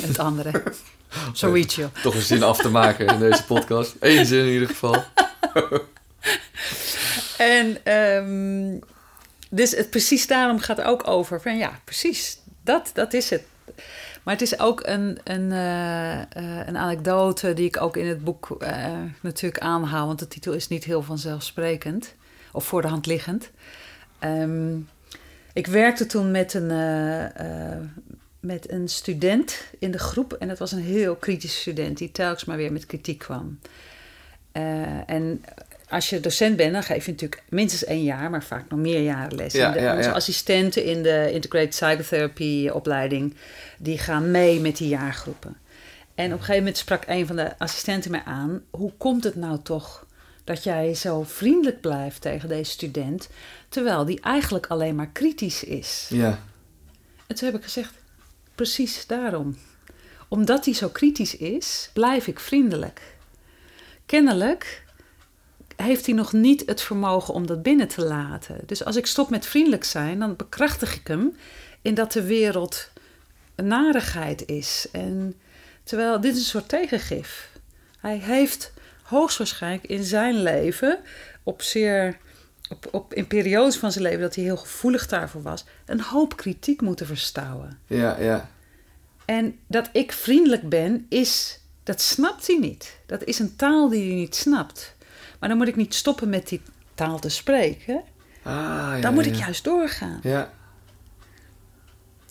het 0.00 0.18
andere. 0.18 0.62
Zoiets, 1.32 1.74
joh. 1.74 1.94
Toch 2.02 2.14
een 2.14 2.22
zin 2.22 2.42
af 2.42 2.58
te 2.58 2.68
maken 2.68 3.06
in 3.06 3.18
deze 3.18 3.44
podcast. 3.44 3.96
Eén 4.00 4.26
zin 4.26 4.44
in 4.44 4.52
ieder 4.52 4.68
geval. 4.68 5.04
En 7.38 7.84
ehm, 7.84 8.78
dus 9.50 9.76
het 9.76 9.90
precies 9.90 10.26
daarom 10.26 10.58
gaat 10.58 10.82
ook 10.82 11.08
over 11.08 11.40
van 11.40 11.56
ja, 11.56 11.80
precies, 11.84 12.38
dat, 12.64 12.90
dat 12.94 13.12
is 13.12 13.30
het. 13.30 13.42
Maar 14.22 14.34
het 14.34 14.42
is 14.42 14.58
ook 14.58 14.86
een, 14.86 15.18
een, 15.24 15.52
eh, 15.52 16.20
eh, 16.20 16.66
een 16.66 16.76
anekdote 16.76 17.54
die 17.54 17.66
ik 17.66 17.80
ook 17.80 17.96
in 17.96 18.06
het 18.06 18.24
boek 18.24 18.56
eh, 18.60 18.86
natuurlijk 19.20 19.62
aanhaal, 19.62 20.06
want 20.06 20.18
de 20.18 20.28
titel 20.28 20.52
is 20.52 20.68
niet 20.68 20.84
heel 20.84 21.02
vanzelfsprekend 21.02 22.14
of 22.52 22.66
voor 22.66 22.82
de 22.82 22.88
hand 22.88 23.06
liggend. 23.06 23.50
Ehm, 24.18 24.76
ik 25.52 25.66
werkte 25.66 26.06
toen 26.06 26.30
met 26.30 26.54
een, 26.54 26.70
eh, 26.70 27.72
eh, 27.72 27.78
met 28.40 28.70
een 28.70 28.88
student 28.88 29.64
in 29.78 29.90
de 29.90 29.98
groep 29.98 30.32
en 30.32 30.48
dat 30.48 30.58
was 30.58 30.72
een 30.72 30.82
heel 30.82 31.16
kritische 31.16 31.60
student 31.60 31.98
die 31.98 32.12
telkens 32.12 32.44
maar 32.44 32.56
weer 32.56 32.72
met 32.72 32.86
kritiek 32.86 33.18
kwam. 33.18 33.58
Eh, 34.52 35.10
en 35.10 35.44
als 35.88 36.10
je 36.10 36.20
docent 36.20 36.56
bent, 36.56 36.72
dan 36.72 36.82
geef 36.82 37.04
je 37.04 37.10
natuurlijk 37.10 37.42
minstens 37.48 37.84
één 37.84 38.02
jaar, 38.02 38.30
maar 38.30 38.44
vaak 38.44 38.64
nog 38.68 38.78
meer 38.78 39.00
jaren 39.00 39.34
les. 39.34 39.52
Ja, 39.52 39.66
En 39.66 39.72
de, 39.72 39.80
ja, 39.80 39.96
onze 39.96 40.08
ja. 40.08 40.14
assistenten 40.14 40.84
in 40.84 41.02
de 41.02 41.30
Integrated 41.32 41.68
Psychotherapy 41.68 42.68
opleiding, 42.68 43.34
die 43.78 43.98
gaan 43.98 44.30
mee 44.30 44.60
met 44.60 44.76
die 44.76 44.88
jaargroepen. 44.88 45.56
En 46.14 46.26
op 46.26 46.32
een 46.32 46.38
gegeven 46.38 46.58
moment 46.58 46.76
sprak 46.76 47.02
een 47.06 47.26
van 47.26 47.36
de 47.36 47.58
assistenten 47.58 48.10
mij 48.10 48.22
aan, 48.24 48.62
hoe 48.70 48.92
komt 48.96 49.24
het 49.24 49.34
nou 49.34 49.58
toch 49.62 50.06
dat 50.48 50.62
jij 50.62 50.94
zo 50.94 51.22
vriendelijk 51.22 51.80
blijft 51.80 52.20
tegen 52.20 52.48
deze 52.48 52.70
student, 52.70 53.28
terwijl 53.68 54.04
die 54.04 54.20
eigenlijk 54.20 54.66
alleen 54.66 54.94
maar 54.94 55.08
kritisch 55.08 55.64
is? 55.64 56.06
Ja, 56.10 56.38
En 57.26 57.34
toen 57.34 57.48
heb 57.48 57.56
ik 57.56 57.64
gezegd, 57.64 57.94
precies 58.54 59.06
daarom. 59.06 59.56
Omdat 60.28 60.64
hij 60.64 60.74
zo 60.74 60.88
kritisch 60.88 61.36
is, 61.36 61.90
blijf 61.92 62.26
ik 62.26 62.40
vriendelijk. 62.40 63.16
Kennelijk 64.06 64.84
heeft 65.76 66.06
hij 66.06 66.14
nog 66.14 66.32
niet 66.32 66.62
het 66.66 66.80
vermogen 66.80 67.34
om 67.34 67.46
dat 67.46 67.62
binnen 67.62 67.88
te 67.88 68.04
laten. 68.04 68.60
Dus 68.66 68.84
als 68.84 68.96
ik 68.96 69.06
stop 69.06 69.30
met 69.30 69.46
vriendelijk 69.46 69.84
zijn, 69.84 70.18
dan 70.18 70.36
bekrachtig 70.36 70.96
ik 70.96 71.06
hem 71.06 71.36
in 71.82 71.94
dat 71.94 72.12
de 72.12 72.22
wereld 72.22 72.90
een 73.54 73.66
narigheid 73.66 74.46
is. 74.46 74.88
En 74.92 75.34
terwijl 75.82 76.20
dit 76.20 76.32
is 76.32 76.38
een 76.38 76.44
soort 76.44 76.68
tegengif. 76.68 77.50
Hij 77.98 78.16
heeft 78.16 78.72
hoogstwaarschijnlijk 79.08 79.86
in 79.86 80.04
zijn 80.04 80.42
leven 80.42 80.98
op 81.42 81.62
zeer 81.62 82.16
op, 82.68 82.88
op, 82.90 83.14
in 83.14 83.26
periodes 83.26 83.76
van 83.76 83.92
zijn 83.92 84.04
leven 84.04 84.20
dat 84.20 84.34
hij 84.34 84.44
heel 84.44 84.56
gevoelig 84.56 85.06
daarvoor 85.06 85.42
was, 85.42 85.64
een 85.86 86.00
hoop 86.00 86.36
kritiek 86.36 86.80
moeten 86.80 87.06
verstouwen. 87.06 87.78
Ja, 87.86 88.16
ja. 88.20 88.50
En 89.24 89.58
dat 89.66 89.88
ik 89.92 90.12
vriendelijk 90.12 90.68
ben, 90.68 91.06
is, 91.08 91.60
dat 91.82 92.00
snapt 92.00 92.46
hij 92.46 92.58
niet. 92.58 92.98
Dat 93.06 93.24
is 93.24 93.38
een 93.38 93.56
taal 93.56 93.88
die 93.88 94.06
hij 94.06 94.14
niet 94.14 94.34
snapt. 94.34 94.94
Maar 95.38 95.48
dan 95.48 95.58
moet 95.58 95.68
ik 95.68 95.76
niet 95.76 95.94
stoppen 95.94 96.28
met 96.28 96.48
die 96.48 96.60
taal 96.94 97.18
te 97.18 97.28
spreken. 97.28 98.02
Ah, 98.42 98.52
ja, 98.52 99.00
dan 99.00 99.14
moet 99.14 99.24
ja. 99.24 99.30
ik 99.30 99.36
juist 99.36 99.64
doorgaan. 99.64 100.20
Ja, 100.22 100.52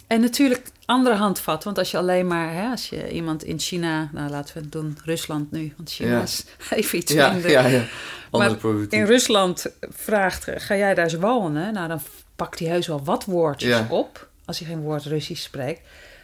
En 0.08 0.22
natuurlijk 0.22 0.68
andere 0.86 1.16
handvat. 1.16 1.64
Want 1.64 1.78
als 1.78 1.92
je 1.92 1.98
alleen 1.98 2.28
maar, 2.28 2.54
hè, 2.54 2.70
als 2.70 2.90
je 2.90 3.12
iemand 3.12 3.44
in 3.44 3.60
China, 3.60 4.10
nou 4.12 4.30
laten 4.30 4.54
we 4.54 4.60
het 4.60 4.72
doen, 4.72 4.98
Rusland 5.04 5.52
nu, 5.52 5.74
want 5.78 5.90
China 5.92 6.10
Ja. 6.10 6.22
is 6.22 6.46
even 6.70 6.98
iets 6.98 7.12
ja, 7.14 7.32
minder. 7.32 7.52
ja, 7.52 7.66
ja. 7.68 7.84
Andere 8.32 8.52
Maar 8.52 8.60
problematiek. 8.60 9.00
in 9.00 9.06
Rusland 9.06 9.66
vraagt, 9.82 10.46
ga 10.56 10.76
jij 10.76 10.94
daar 10.94 11.04
eens 11.04 11.14
wonen? 11.16 11.74
Nou, 11.74 11.88
dan 11.88 12.02
pakt 12.36 12.60
hij 12.60 12.68
heus 12.68 12.88
wel 12.88 13.04
wat 13.04 13.26
woordjes 13.26 13.70
Ja. 13.70 13.88
op, 13.90 14.30
als 14.46 14.60
hij 14.60 14.68
geen 14.68 14.82
woord 14.82 15.04
Russisch 15.06 15.44
spreekt. 15.44 15.82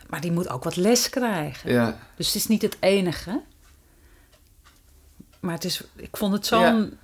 Maar 0.10 0.22
die 0.22 0.32
moet 0.32 0.50
ook 0.50 0.64
wat 0.64 0.76
les 0.76 1.10
krijgen. 1.10 1.72
Ja, 1.72 1.98
Dus 2.16 2.26
het 2.28 2.36
is 2.36 2.48
niet 2.48 2.62
het 2.62 2.78
enige. 2.80 3.42
Maar 5.40 5.54
het 5.54 5.64
is, 5.64 5.84
ik 5.96 6.18
vond 6.18 6.34
het 6.34 6.46
zo'n 6.46 6.98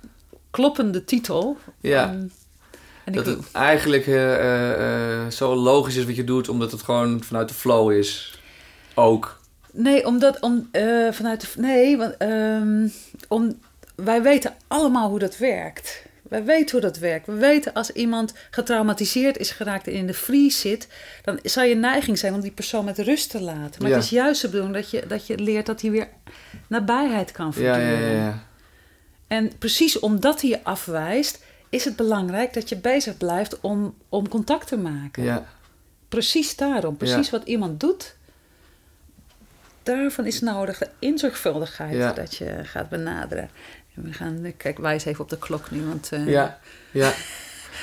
kloppende 0.50 1.04
titel. 1.04 1.58
ja. 1.80 2.08
En, 2.08 2.32
en 3.16 3.24
Dat 3.24 3.26
ik, 3.34 3.36
het 3.36 3.52
eigenlijk 3.52 4.06
eh, 4.06 4.34
eh, 4.34 5.22
eh, 5.24 5.30
zo 5.30 5.54
logisch 5.54 5.96
is 5.96 6.04
wat 6.04 6.16
je 6.16 6.24
doet, 6.24 6.48
omdat 6.48 6.72
het 6.72 6.82
gewoon 6.82 7.22
vanuit 7.22 7.48
de 7.48 7.54
flow 7.54 7.92
is. 7.92 8.38
Ook. 8.94 9.40
Nee, 9.72 10.06
omdat 10.06 10.40
om, 10.40 10.68
vanuit 11.10 11.40
de. 11.40 11.46
Nee, 11.56 11.96
want 11.96 12.16
ehm, 12.16 12.88
om, 13.28 13.58
wij 13.94 14.22
weten 14.22 14.54
allemaal 14.66 15.08
hoe 15.08 15.18
dat 15.18 15.38
werkt. 15.38 16.02
Wij 16.22 16.44
weten 16.44 16.70
hoe 16.70 16.80
dat 16.80 16.98
werkt. 16.98 17.26
We 17.26 17.34
weten 17.34 17.72
als 17.72 17.90
iemand 17.90 18.34
getraumatiseerd 18.50 19.36
is 19.36 19.50
geraakt 19.50 19.86
en 19.86 19.92
in 19.92 20.06
de 20.06 20.14
vries 20.14 20.60
zit, 20.60 20.88
dan 21.22 21.38
zal 21.42 21.64
je 21.64 21.74
neiging 21.74 22.18
zijn 22.18 22.34
om 22.34 22.40
die 22.40 22.50
persoon 22.50 22.84
met 22.84 22.98
rust 22.98 23.30
te 23.30 23.40
laten. 23.40 23.82
Maar 23.82 23.90
Ja. 23.90 23.96
het 23.96 24.04
is 24.04 24.10
juist 24.10 24.40
de 24.42 24.48
bedoeling 24.48 24.74
dat 24.74 24.90
je, 24.90 25.04
dat 25.06 25.26
je 25.26 25.38
leert 25.38 25.66
dat 25.66 25.80
hij 25.80 25.90
weer 25.90 26.08
nabijheid 26.66 27.32
kan 27.32 27.52
verduren. 27.52 27.90
ja, 27.90 27.98
ja, 27.98 28.24
ja. 28.24 28.42
En 29.26 29.52
precies 29.58 29.98
omdat 29.98 30.40
hij 30.40 30.50
je 30.50 30.64
afwijst, 30.64 31.42
is 31.70 31.84
het 31.84 31.96
belangrijk 31.96 32.54
dat 32.54 32.68
je 32.68 32.76
bezig 32.76 33.16
blijft 33.16 33.60
om, 33.60 33.94
om 34.08 34.28
contact 34.28 34.66
te 34.66 34.76
maken. 34.76 35.22
Ja, 35.22 35.46
Precies 36.08 36.56
daarom, 36.56 36.96
precies 36.96 37.30
Ja. 37.30 37.38
wat 37.38 37.46
iemand 37.48 37.80
doet. 37.80 38.14
Daarvan 39.82 40.26
is 40.26 40.40
nodig 40.40 40.78
de 40.78 40.88
inzorgvuldigheid 40.98 41.94
Ja. 41.96 42.12
dat 42.12 42.34
je 42.36 42.60
gaat 42.62 42.88
benaderen. 42.88 43.50
En 43.94 44.02
we 44.02 44.12
gaan, 44.12 44.52
kijk, 44.56 44.78
wijs 44.78 45.04
even 45.04 45.20
op 45.24 45.30
de 45.30 45.38
klok 45.38 45.70
nu, 45.70 45.82
want 45.86 46.08
eh, 46.12 46.28
ja, 46.28 46.58
ja. 46.90 47.12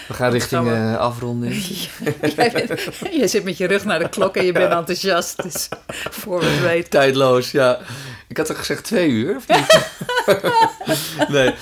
We 0.07 0.13
gaan 0.13 0.31
richting 0.37 0.67
eh, 0.71 0.97
afronding. 0.97 1.53
jij, 2.35 2.51
bent- 2.51 2.81
jij 3.19 3.27
zit 3.27 3.43
met 3.43 3.57
je 3.57 3.67
rug 3.67 3.85
naar 3.85 3.99
de 3.99 4.09
klok 4.09 4.37
en 4.37 4.45
je 4.45 4.51
bent 4.51 4.71
enthousiast. 4.73 5.43
Dus 5.43 5.67
voor 6.09 6.39
we 6.39 6.59
weten. 6.59 6.89
Tijdloos, 6.89 7.51
ja. 7.51 7.79
Ik 8.27 8.37
had 8.37 8.45
toch 8.45 8.57
gezegd 8.57 8.83
twee 8.83 9.09
uur, 9.09 9.35
of 9.35 9.47
niet? 9.47 9.89
nee. 11.35 11.53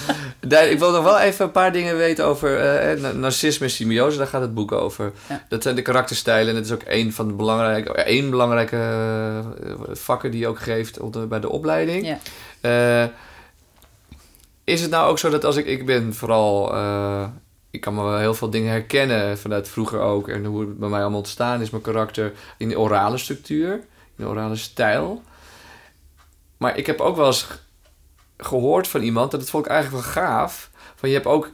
nee. 0.47 0.69
Ik 0.69 0.79
wil 0.79 0.91
nog 0.91 1.03
wel 1.03 1.19
even 1.19 1.45
een 1.45 1.51
paar 1.51 1.71
dingen 1.71 1.97
weten 1.97 2.25
over 2.25 2.59
eh, 2.59 2.99
na- 3.01 3.11
narcisme 3.11 3.65
en 3.65 3.71
symbiose. 3.71 4.17
Daar 4.17 4.27
gaat 4.27 4.41
het 4.41 4.53
boek 4.53 4.71
over. 4.71 5.11
Ja. 5.29 5.45
Dat 5.49 5.63
zijn 5.63 5.75
de 5.75 5.81
karakterstijlen. 5.81 6.47
En 6.49 6.55
dat 6.55 6.65
is 6.65 6.71
ook 6.71 6.81
een 6.85 7.13
van 7.13 7.27
de 7.27 7.33
belangrijke, 7.33 7.91
één 7.93 8.29
belangrijke 8.29 8.75
eh, 9.63 9.73
vakken 9.91 10.31
die 10.31 10.39
je 10.39 10.47
ook 10.47 10.59
geeft 10.59 10.99
op 10.99 11.13
de- 11.13 11.19
bij 11.27 11.39
de 11.39 11.49
opleiding. 11.49 12.05
Ja. 12.07 12.17
Eh, 12.61 13.09
is 14.63 14.81
het 14.81 14.91
nou 14.91 15.09
ook 15.09 15.19
zo 15.19 15.29
dat 15.29 15.43
als 15.45 15.55
ik... 15.55 15.65
Ik 15.65 15.85
ben 15.85 16.13
vooral... 16.13 16.73
eh, 16.73 17.23
ik 17.69 17.81
kan 17.81 17.93
me 17.95 18.03
wel 18.03 18.17
heel 18.17 18.33
veel 18.33 18.49
dingen 18.49 18.71
herkennen 18.71 19.37
vanuit 19.37 19.69
vroeger 19.69 19.99
ook. 19.99 20.27
En 20.27 20.45
hoe 20.45 20.59
het 20.59 20.79
bij 20.79 20.89
mij 20.89 21.01
allemaal 21.01 21.17
ontstaan 21.19 21.61
is, 21.61 21.69
mijn 21.69 21.83
karakter 21.83 22.31
in 22.57 22.69
de 22.69 22.79
orale 22.79 23.17
structuur. 23.17 23.73
In 23.73 24.23
de 24.23 24.27
orale 24.27 24.55
stijl. 24.55 25.21
Maar 26.57 26.77
ik 26.77 26.85
heb 26.85 26.99
ook 26.99 27.15
wel 27.15 27.25
eens 27.25 27.47
gehoord 28.37 28.87
van 28.87 29.01
iemand, 29.01 29.31
dat 29.31 29.39
het 29.41 29.49
vond 29.49 29.65
ik 29.65 29.71
eigenlijk 29.71 30.03
wel 30.03 30.13
gaaf. 30.13 30.69
Van 30.95 31.09
je 31.09 31.15
hebt 31.15 31.27
ook... 31.27 31.49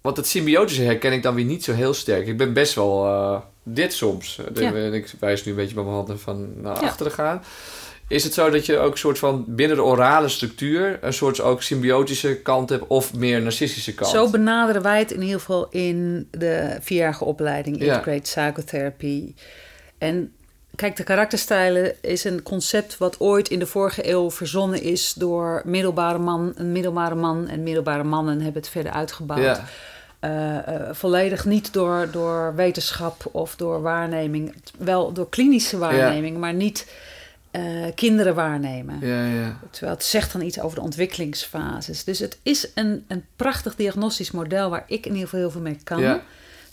Want 0.00 0.16
het 0.16 0.26
symbiotische 0.26 0.82
herken 0.82 1.12
ik 1.12 1.22
dan 1.22 1.34
weer 1.34 1.44
niet 1.44 1.64
zo 1.64 1.72
heel 1.72 1.94
sterk. 1.94 2.26
Ik 2.26 2.36
ben 2.36 2.52
best 2.52 2.74
wel 2.74 3.06
eh, 3.06 3.40
dit 3.62 3.92
soms. 3.92 4.38
Eh, 4.38 4.62
Ja. 4.62 4.74
en 4.74 4.92
Ik 4.94 5.12
wijs 5.20 5.44
nu 5.44 5.50
een 5.50 5.56
beetje 5.56 5.74
met 5.74 5.84
mijn 5.84 5.96
handen 5.96 6.20
van 6.20 6.60
naar 6.62 6.80
Ja. 6.80 6.86
achteren 6.86 7.12
gaan. 7.12 7.42
Is 8.08 8.24
het 8.24 8.34
zo 8.34 8.50
dat 8.50 8.66
je 8.66 8.78
ook 8.78 8.92
een 8.92 8.98
soort 8.98 9.18
van 9.18 9.44
binnen 9.48 9.76
de 9.76 9.82
orale 9.82 10.28
structuur... 10.28 10.98
een 11.00 11.12
soort 11.12 11.40
ook 11.40 11.62
symbiotische 11.62 12.36
kant 12.36 12.68
hebt 12.68 12.86
of 12.86 13.14
meer 13.14 13.42
narcistische 13.42 13.94
kant? 13.94 14.10
Zo 14.10 14.30
benaderen 14.30 14.82
wij 14.82 14.98
het 14.98 15.10
in 15.10 15.22
ieder 15.22 15.38
geval 15.38 15.68
in 15.70 16.28
de 16.30 16.76
vierjarige 16.80 17.24
opleiding 17.24 17.78
Ja. 17.78 17.84
Integrate 17.84 18.20
Psychotherapy. 18.20 19.34
En 19.98 20.32
kijk, 20.76 20.96
de 20.96 21.02
karakterstijlen 21.04 21.94
is 22.00 22.24
een 22.24 22.42
concept 22.42 22.98
wat 22.98 23.20
ooit 23.20 23.48
in 23.48 23.58
de 23.58 23.66
vorige 23.66 24.10
eeuw 24.10 24.30
verzonnen 24.30 24.82
is 24.82 25.12
door 25.12 25.62
middelbare 25.64 26.18
man. 26.18 26.52
Een 26.56 26.72
middelbare 26.72 27.14
man 27.14 27.48
en 27.48 27.62
middelbare 27.62 28.04
mannen 28.04 28.40
hebben 28.40 28.62
het 28.62 28.70
verder 28.70 28.92
uitgebouwd. 28.92 29.40
Ja, 29.40 29.64
Eh, 30.24 30.56
eh, 30.68 30.94
volledig 30.94 31.44
niet 31.44 31.72
door, 31.72 32.08
door 32.10 32.54
wetenschap 32.54 33.28
of 33.32 33.56
door 33.56 33.82
waarneming. 33.82 34.54
Wel 34.78 35.12
door 35.12 35.28
klinische 35.28 35.78
waarneming, 35.78 36.36
maar 36.36 36.54
niet 36.54 36.86
eh, 37.50 37.62
kinderen 37.94 38.34
waarnemen. 38.34 38.98
ja, 39.00 39.24
ja. 39.26 39.58
Terwijl 39.70 39.92
het 39.94 40.04
zegt 40.04 40.32
dan 40.32 40.40
iets 40.42 40.60
over 40.60 40.76
de 40.76 40.82
ontwikkelingsfases. 40.84 42.04
Dus 42.04 42.18
het 42.18 42.38
is 42.42 42.68
een, 42.74 43.04
een 43.08 43.24
prachtig 43.36 43.74
diagnostisch 43.76 44.30
model 44.30 44.70
waar 44.70 44.84
ik 44.86 45.06
in 45.06 45.12
ieder 45.12 45.24
geval 45.24 45.40
heel 45.40 45.50
veel 45.50 45.60
mee 45.60 45.78
kan. 45.84 46.20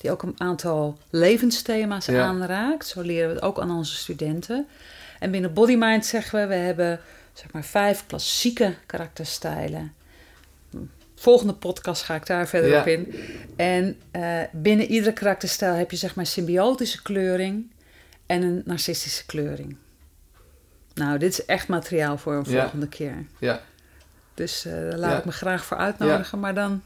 Die 0.01 0.11
ook 0.11 0.23
een 0.23 0.35
aantal 0.37 0.97
levensthema's 1.09 2.05
Ja. 2.05 2.21
aanraakt. 2.23 2.87
Zo 2.87 3.01
leren 3.01 3.27
we 3.29 3.33
het 3.35 3.43
ook 3.43 3.59
aan 3.59 3.71
onze 3.71 3.95
studenten. 3.95 4.67
En 5.19 5.31
binnen 5.31 5.53
Bodymind 5.53 6.05
zeggen 6.05 6.39
we, 6.39 6.47
we 6.47 6.53
hebben 6.55 6.99
zeg 7.33 7.51
maar 7.51 7.63
vijf 7.63 8.03
klassieke 8.07 8.75
karakterstijlen. 8.85 9.93
Volgende 11.15 11.53
podcast 11.53 12.03
ga 12.03 12.15
ik 12.15 12.25
daar 12.25 12.47
verder 12.47 12.69
Ja. 12.69 12.79
op 12.79 12.87
in. 12.87 13.13
En 13.55 13.97
eh, 14.11 14.39
binnen 14.51 14.85
iedere 14.85 15.13
karakterstijl 15.13 15.73
heb 15.73 15.91
je 15.91 15.97
zeg 15.97 16.15
maar 16.15 16.25
symbiotische 16.25 17.01
kleuring 17.01 17.71
en 18.25 18.41
een 18.41 18.61
narcistische 18.65 19.25
kleuring. 19.25 19.75
Nou, 20.93 21.17
dit 21.17 21.31
is 21.31 21.45
echt 21.45 21.67
materiaal 21.67 22.17
voor 22.17 22.33
een 22.33 22.43
Ja. 22.47 22.61
volgende 22.61 22.87
keer. 22.87 23.25
Ja, 23.39 23.61
Dus 24.33 24.65
eh, 24.65 24.71
daar 24.73 24.97
laat 24.97 25.11
Ja. 25.11 25.17
ik 25.17 25.25
me 25.25 25.31
graag 25.31 25.65
voor 25.65 25.77
uitnodigen. 25.77 26.39
Maar 26.39 26.53
dan, 26.53 26.81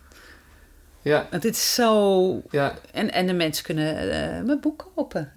ja, 1.06 1.28
want 1.32 1.42
dit 1.42 1.56
is 1.56 1.74
zo... 1.74 2.42
ja. 2.52 2.74
En, 2.92 3.12
en 3.12 3.28
de 3.28 3.34
mensen 3.34 3.64
kunnen 3.64 3.98
eh, 3.98 4.44
mijn 4.44 4.60
boek 4.60 4.92
kopen. 4.96 5.32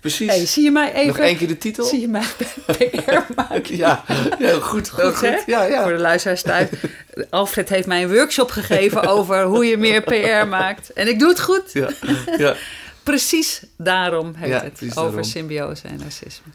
Precies. 0.00 0.28
Hey, 0.28 0.46
zie 0.46 0.64
je 0.64 0.70
mij 0.70 0.92
even... 0.92 1.06
Nog 1.06 1.18
één 1.18 1.36
keer 1.36 1.48
de 1.48 1.58
titel? 1.58 1.84
Zie 1.84 2.00
je 2.00 2.08
mij 2.08 2.24
PR 2.66 3.32
maken? 3.36 3.76
Ja, 3.76 4.04
heel 4.38 4.60
goed. 4.60 4.90
Heel 4.96 5.12
Goed, 5.12 5.20
hè? 5.20 5.36
goed. 5.36 5.46
Ja, 5.46 5.62
ja. 5.62 5.82
Voor 5.82 5.92
de 5.92 5.98
luisteraars 5.98 6.42
thuis. 6.42 6.68
Alfred 7.30 7.68
heeft 7.68 7.86
mij 7.86 8.02
een 8.02 8.12
workshop 8.14 8.50
gegeven 8.50 9.02
over 9.06 9.42
hoe 9.44 9.64
je 9.66 9.76
meer 9.76 10.02
PR 10.02 10.46
maakt. 10.58 10.92
En 10.92 11.08
ik 11.08 11.18
doe 11.18 11.28
het 11.28 11.40
goed. 11.40 11.72
Ja, 11.72 11.88
ja. 12.36 12.54
Precies 13.02 13.62
daarom 13.76 14.34
heeft 14.36 14.52
Ja, 14.52 14.62
het 14.64 14.80
over 14.82 14.94
daarom. 14.94 15.22
symbiose 15.24 15.88
en 15.88 15.96
narcisme. 15.96 16.52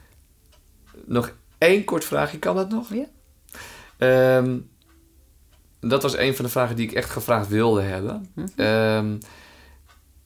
Nog 1.06 1.34
één 1.58 1.84
kort 1.84 2.06
vraagje, 2.06 2.39
kan 2.39 2.56
dat 2.56 2.70
nog? 2.70 2.88
Ja. 2.94 3.06
Ehm, 3.98 4.58
dat 5.89 6.01
was 6.01 6.17
een 6.17 6.36
van 6.36 6.45
de 6.45 6.51
vragen 6.51 6.75
die 6.75 6.88
ik 6.88 6.93
echt 6.93 7.09
gevraagd 7.09 7.47
wilde 7.47 7.81
hebben. 7.81 8.31
Mhm. 8.34 8.47
Ehm, 8.55 9.15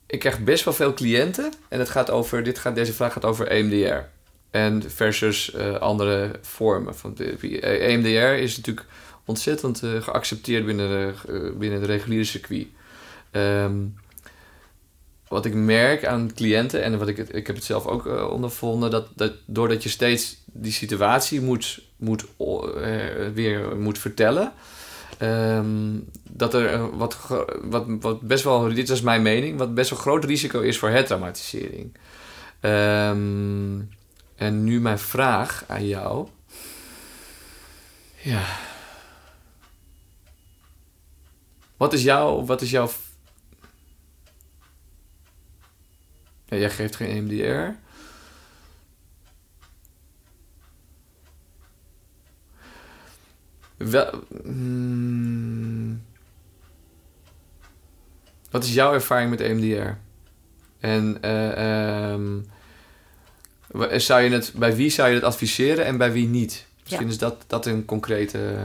ik 0.07 0.19
krijg 0.19 0.43
best 0.43 0.65
wel 0.65 0.73
veel 0.73 0.93
cliënten. 0.93 1.53
En 1.67 1.79
het 1.79 1.89
gaat 1.89 2.09
over, 2.09 2.43
dit 2.43 2.59
gaat, 2.59 2.75
deze 2.75 2.93
vraag 2.93 3.13
gaat 3.13 3.25
over 3.25 3.47
EMDR. 3.47 4.15
En 4.51 4.83
versus 4.87 5.53
eh, 5.53 5.75
andere 5.75 6.31
vormen 6.41 6.95
van 6.95 7.13
therapie. 7.13 7.61
EMDR 7.61 8.41
is 8.41 8.57
natuurlijk 8.57 8.87
ontzettend 9.25 9.83
eh, 9.83 10.01
geaccepteerd 10.01 10.65
binnen 10.65 10.89
de, 10.89 11.13
eh, 11.33 11.57
binnen 11.57 11.79
het 11.79 11.89
reguliere 11.89 12.23
circuit. 12.23 12.67
Ehm, 13.31 13.75
wat 15.27 15.45
ik 15.45 15.53
merk 15.53 16.05
aan 16.05 16.33
cliënten, 16.33 16.83
en 16.83 16.97
wat 16.97 17.07
ik, 17.07 17.17
ik 17.17 17.47
heb 17.47 17.55
het 17.55 17.65
zelf 17.65 17.85
ook 17.85 18.31
ondervonden, 18.31 18.91
dat, 18.91 19.07
dat 19.15 19.33
doordat 19.45 19.83
je 19.83 19.89
steeds 19.89 20.37
die 20.45 20.71
situatie 20.71 21.41
moet, 21.41 21.81
moet, 21.97 22.25
weer 23.33 23.77
moet 23.77 23.97
vertellen, 23.97 24.53
ehm, 25.17 25.99
dat 26.29 26.53
er 26.53 26.97
wat, 26.97 27.17
wat, 27.61 27.85
wat 27.87 28.21
best 28.21 28.43
wel, 28.43 28.73
dit 28.73 28.89
is 28.89 29.01
mijn 29.01 29.21
mening, 29.21 29.57
wat 29.57 29.73
best 29.73 29.89
wel 29.89 29.99
groot 29.99 30.23
risico 30.23 30.61
is 30.61 30.77
voor 30.77 30.89
hertraumatisering. 30.89 31.97
Ehm, 32.59 33.81
en 34.35 34.63
nu 34.63 34.81
mijn 34.81 34.99
vraag 34.99 35.63
aan 35.67 35.87
jou. 35.87 36.27
Ja. 38.15 38.45
Wat 41.77 41.93
is 41.93 42.03
jouw... 42.03 42.45
Wat 42.45 42.61
is 42.61 42.69
jouw... 42.69 42.89
Ja, 46.45 46.57
jij 46.57 46.69
geeft 46.69 46.95
geen 46.95 47.29
EMDR. 47.29 47.86
Wel, 53.77 54.23
hmm. 54.43 56.01
wat 58.49 58.63
is 58.63 58.73
jouw 58.73 58.93
ervaring 58.93 59.29
met 59.29 59.41
EMDR? 59.41 59.89
En 60.79 61.17
eh, 61.21 62.11
ehm, 62.11 62.39
wa- 63.67 63.99
zou 63.99 64.21
je 64.21 64.29
het, 64.29 64.53
bij 64.55 64.75
wie 64.75 64.89
zou 64.89 65.09
je 65.09 65.15
het 65.15 65.23
adviseren 65.23 65.85
en 65.85 65.97
bij 65.97 66.11
wie 66.11 66.27
niet? 66.27 66.65
Misschien 66.83 67.05
Ja. 67.05 67.11
is 67.11 67.17
dat, 67.17 67.43
dat 67.47 67.65
een 67.65 67.85
concrete... 67.85 68.55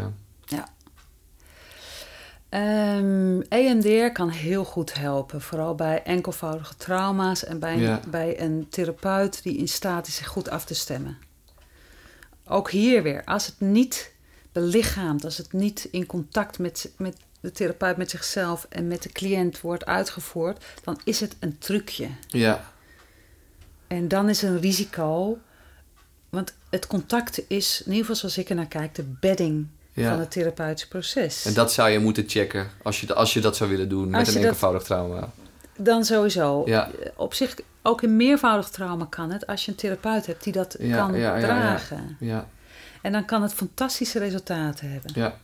Ehm, 2.48 3.40
EMDR 3.48 4.12
kan 4.12 4.28
heel 4.28 4.64
goed 4.64 4.94
helpen, 4.94 5.40
vooral 5.40 5.74
bij 5.74 6.02
enkelvoudige 6.02 6.76
trauma's 6.76 7.44
en 7.44 7.58
bij, 7.58 7.78
Ja. 7.78 8.00
bij 8.08 8.40
een 8.40 8.66
therapeut 8.70 9.42
die 9.42 9.56
in 9.56 9.68
staat 9.68 10.06
is 10.06 10.14
zich 10.16 10.26
goed 10.26 10.48
af 10.50 10.64
te 10.64 10.74
stemmen. 10.74 11.18
Ook 12.46 12.70
hier 12.70 13.02
weer, 13.02 13.24
als 13.24 13.46
het 13.46 13.60
niet 13.60 14.11
belichaamt, 14.52 15.24
als 15.24 15.36
het 15.38 15.52
niet 15.52 15.88
in 15.90 16.06
contact 16.06 16.58
met, 16.58 16.90
met 16.96 17.16
de 17.40 17.52
therapeut, 17.52 17.96
met 17.96 18.10
zichzelf 18.10 18.66
en 18.68 18.88
met 18.88 19.02
de 19.02 19.08
cliënt 19.12 19.60
wordt 19.60 19.86
uitgevoerd, 19.86 20.64
dan 20.84 21.00
is 21.04 21.20
het 21.20 21.36
een 21.40 21.58
trucje. 21.58 22.08
Ja, 22.28 22.64
En 23.86 24.08
dan 24.08 24.28
is 24.28 24.42
een 24.42 24.60
risico, 24.60 25.38
want 26.30 26.54
het 26.70 26.86
contact 26.86 27.42
is, 27.48 27.78
in 27.80 27.86
ieder 27.86 28.00
geval 28.00 28.16
zoals 28.16 28.38
ik 28.38 28.48
er 28.48 28.54
naar 28.56 28.66
kijk, 28.66 28.94
de 28.94 29.02
bedding 29.20 29.66
Ja. 29.92 30.10
van 30.10 30.18
het 30.20 30.30
therapeutische 30.30 30.88
proces. 30.88 31.44
en 31.44 31.54
dat 31.54 31.72
zou 31.72 31.88
je 31.90 31.98
moeten 31.98 32.24
checken 32.28 32.70
als 32.82 33.00
je, 33.00 33.14
als 33.14 33.32
je 33.34 33.40
dat 33.40 33.56
zou 33.56 33.70
willen 33.70 33.88
doen 33.88 34.10
met 34.10 34.26
een 34.28 34.34
dat- 34.34 34.42
enkelvoudig 34.42 34.82
trauma. 34.82 35.30
Dan 35.76 36.04
sowieso. 36.04 36.62
Ja. 36.66 36.90
Op 37.16 37.34
zich, 37.34 37.54
ook 37.82 38.02
in 38.02 38.16
meervoudig 38.16 38.68
trauma 38.68 39.06
kan 39.10 39.30
het 39.30 39.46
als 39.46 39.64
je 39.64 39.70
een 39.70 39.76
therapeut 39.76 40.26
hebt 40.26 40.44
die 40.44 40.52
dat 40.52 40.76
Ja, 40.78 40.96
kan 40.96 41.12
dragen. 41.12 42.16
Ja, 42.20 42.48
En 43.02 43.12
dan 43.12 43.24
kan 43.24 43.42
het 43.42 43.54
fantastische 43.54 44.18
resultaten 44.18 44.90
hebben. 44.90 45.12
ja, 45.14 45.38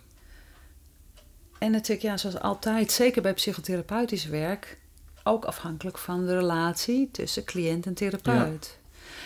En 1.58 1.70
natuurlijk, 1.70 2.02
ja, 2.02 2.16
zoals 2.16 2.40
altijd, 2.40 2.92
zeker 2.92 3.22
bij 3.22 3.34
psychotherapeutisch 3.34 4.26
werk, 4.26 4.78
ook 5.22 5.44
afhankelijk 5.44 5.98
van 5.98 6.26
de 6.26 6.36
relatie 6.36 7.08
tussen 7.12 7.44
cliënt 7.44 7.86
en 7.86 7.94
therapeut. 7.94 8.78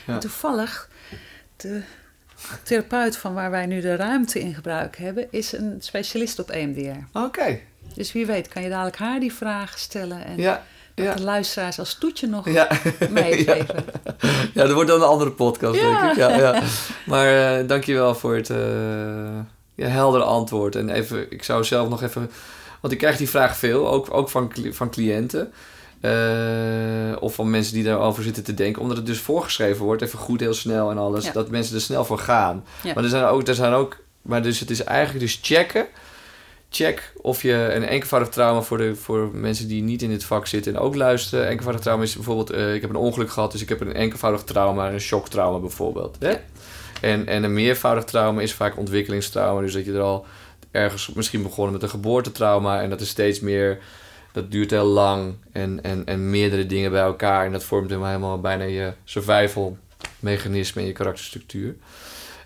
Ja. 0.07 0.13
En 0.13 0.21
toevallig, 0.21 0.91
de 1.57 1.83
therapeut 2.63 3.17
van 3.17 3.35
waar 3.35 3.51
wij 3.51 3.67
nu 3.67 3.81
de 3.81 3.97
ruimte 3.97 4.41
in 4.41 4.55
gebruik 4.55 4.97
hebben, 4.97 5.27
is 5.31 5.53
een 5.53 5.77
specialist 5.79 6.39
op 6.39 6.51
EMDR. 6.51 7.19
oké. 7.19 7.61
Dus 7.95 8.13
wie 8.13 8.27
weet 8.27 8.49
kan 8.49 8.63
je 8.63 8.69
dadelijk 8.69 8.97
haar 8.97 9.21
die 9.21 9.33
vragen 9.33 9.79
stellen 9.79 10.25
en 10.25 10.37
Ja, 10.37 10.65
dat 10.95 11.05
ja. 11.07 11.15
de 11.15 11.23
luisteraars 11.23 11.79
als 11.79 11.95
toetje 11.95 12.27
nog 12.27 12.49
Ja. 12.49 12.69
meegeven. 13.11 13.85
ja, 14.55 14.63
dat 14.65 14.73
wordt 14.73 14.91
dan 14.91 15.01
een 15.03 15.09
andere 15.09 15.31
podcast, 15.31 15.81
Ja. 15.81 16.01
denk 16.01 16.13
ik. 16.13 16.17
Ja, 16.19 16.37
ja. 16.37 16.63
Maar 17.07 17.59
eh 17.61 17.69
dankjewel 17.69 18.15
voor 18.15 18.35
het 18.35 18.49
ja, 19.75 19.87
heldere 19.89 20.25
antwoord. 20.25 20.77
En 20.77 20.89
even, 20.89 21.27
ik 21.31 21.43
zou 21.43 21.65
zelf 21.65 21.89
nog 21.89 22.03
even... 22.03 22.31
Want 22.81 22.93
ik 22.93 22.99
krijg 22.99 23.17
die 23.17 23.29
vraag 23.29 23.57
veel, 23.57 23.89
ook, 23.91 24.15
ook 24.15 24.31
van, 24.31 24.53
van 24.71 24.91
cliënten. 24.91 25.53
eh, 26.01 27.17
of 27.21 27.35
van 27.35 27.51
mensen 27.51 27.75
die 27.75 27.85
daarover 27.85 28.23
zitten 28.23 28.43
te 28.45 28.55
denken. 28.55 28.83
Omdat 28.83 28.97
het 28.97 29.07
dus 29.07 29.19
voorgeschreven 29.21 29.85
wordt, 29.85 30.03
even 30.03 30.19
goed, 30.19 30.41
heel 30.41 30.55
snel 30.55 30.91
en 30.91 30.99
alles. 30.99 31.25
Ja. 31.25 31.33
Dat 31.33 31.51
mensen 31.51 31.75
er 31.75 31.81
snel 31.81 32.05
voor 32.05 32.19
gaan. 32.19 32.65
Ja. 32.83 32.93
Maar 32.95 33.03
er 33.05 33.11
zijn 33.11 33.25
ook... 33.25 33.49
Er 33.49 33.55
zijn 33.55 33.73
ook 33.73 33.97
maar 34.23 34.43
dus 34.43 34.61
het 34.61 34.71
is 34.71 34.85
eigenlijk 34.85 35.25
dus 35.25 35.39
checken... 35.43 35.87
Check 36.75 37.13
of 37.17 37.43
je 37.43 37.53
een 37.53 37.85
enkelvoudig 37.85 38.29
trauma 38.29 38.61
voor, 38.61 38.79
de, 38.79 38.95
voor 38.95 39.31
mensen 39.33 39.69
die 39.69 39.83
niet 39.83 40.03
in 40.03 40.09
dit 40.09 40.25
vak 40.25 40.47
zitten 40.47 40.75
en 40.75 40.81
ook 40.81 40.95
luisteren. 40.95 41.49
Enkelvoudig 41.49 41.83
trauma 41.83 42.03
is 42.03 42.15
bijvoorbeeld, 42.15 42.51
eh, 42.51 42.75
ik 42.75 42.81
heb 42.81 42.91
een 42.91 42.97
ongeluk 42.97 43.31
gehad, 43.31 43.53
dus 43.53 43.63
ik 43.63 43.69
heb 43.69 43.81
een 43.81 43.95
enkelvoudig 43.95 44.43
trauma, 44.43 44.93
een 44.93 45.01
shocktrauma 45.01 45.59
bijvoorbeeld. 45.59 46.17
Hè? 46.21 46.31
Ja. 46.31 46.41
En, 47.01 47.27
en 47.27 47.43
een 47.43 47.53
meervoudig 47.53 48.05
trauma 48.05 48.41
is 48.41 48.53
vaak 48.53 48.79
ontwikkelingstrauma, 48.79 49.61
dus 49.61 49.73
dat 49.73 49.85
je 49.85 49.93
er 49.93 50.01
al 50.01 50.27
ergens 50.71 51.13
misschien 51.13 51.43
begonnen 51.43 51.73
met 51.73 51.83
een 51.83 51.89
geboortetrauma 51.89 52.83
en 52.83 52.91
dat 52.91 53.01
is 53.01 53.09
steeds 53.09 53.41
meer, 53.41 53.79
dat 54.33 54.51
duurt 54.51 54.71
heel 54.71 54.85
lang 54.85 55.35
en, 55.53 55.83
en, 55.83 56.07
en 56.07 56.31
meerdere 56.31 56.67
dingen 56.67 56.91
bij 56.91 57.03
elkaar 57.03 57.47
en 57.47 57.53
dat 57.53 57.65
vormt 57.65 57.89
helemaal, 57.89 58.11
helemaal 58.11 58.41
bijna 58.41 58.65
je 58.65 58.93
survival 59.05 59.77
mechanisme 60.21 60.81
en 60.81 60.87
je 60.87 60.93
karakterstructuur. 60.93 61.77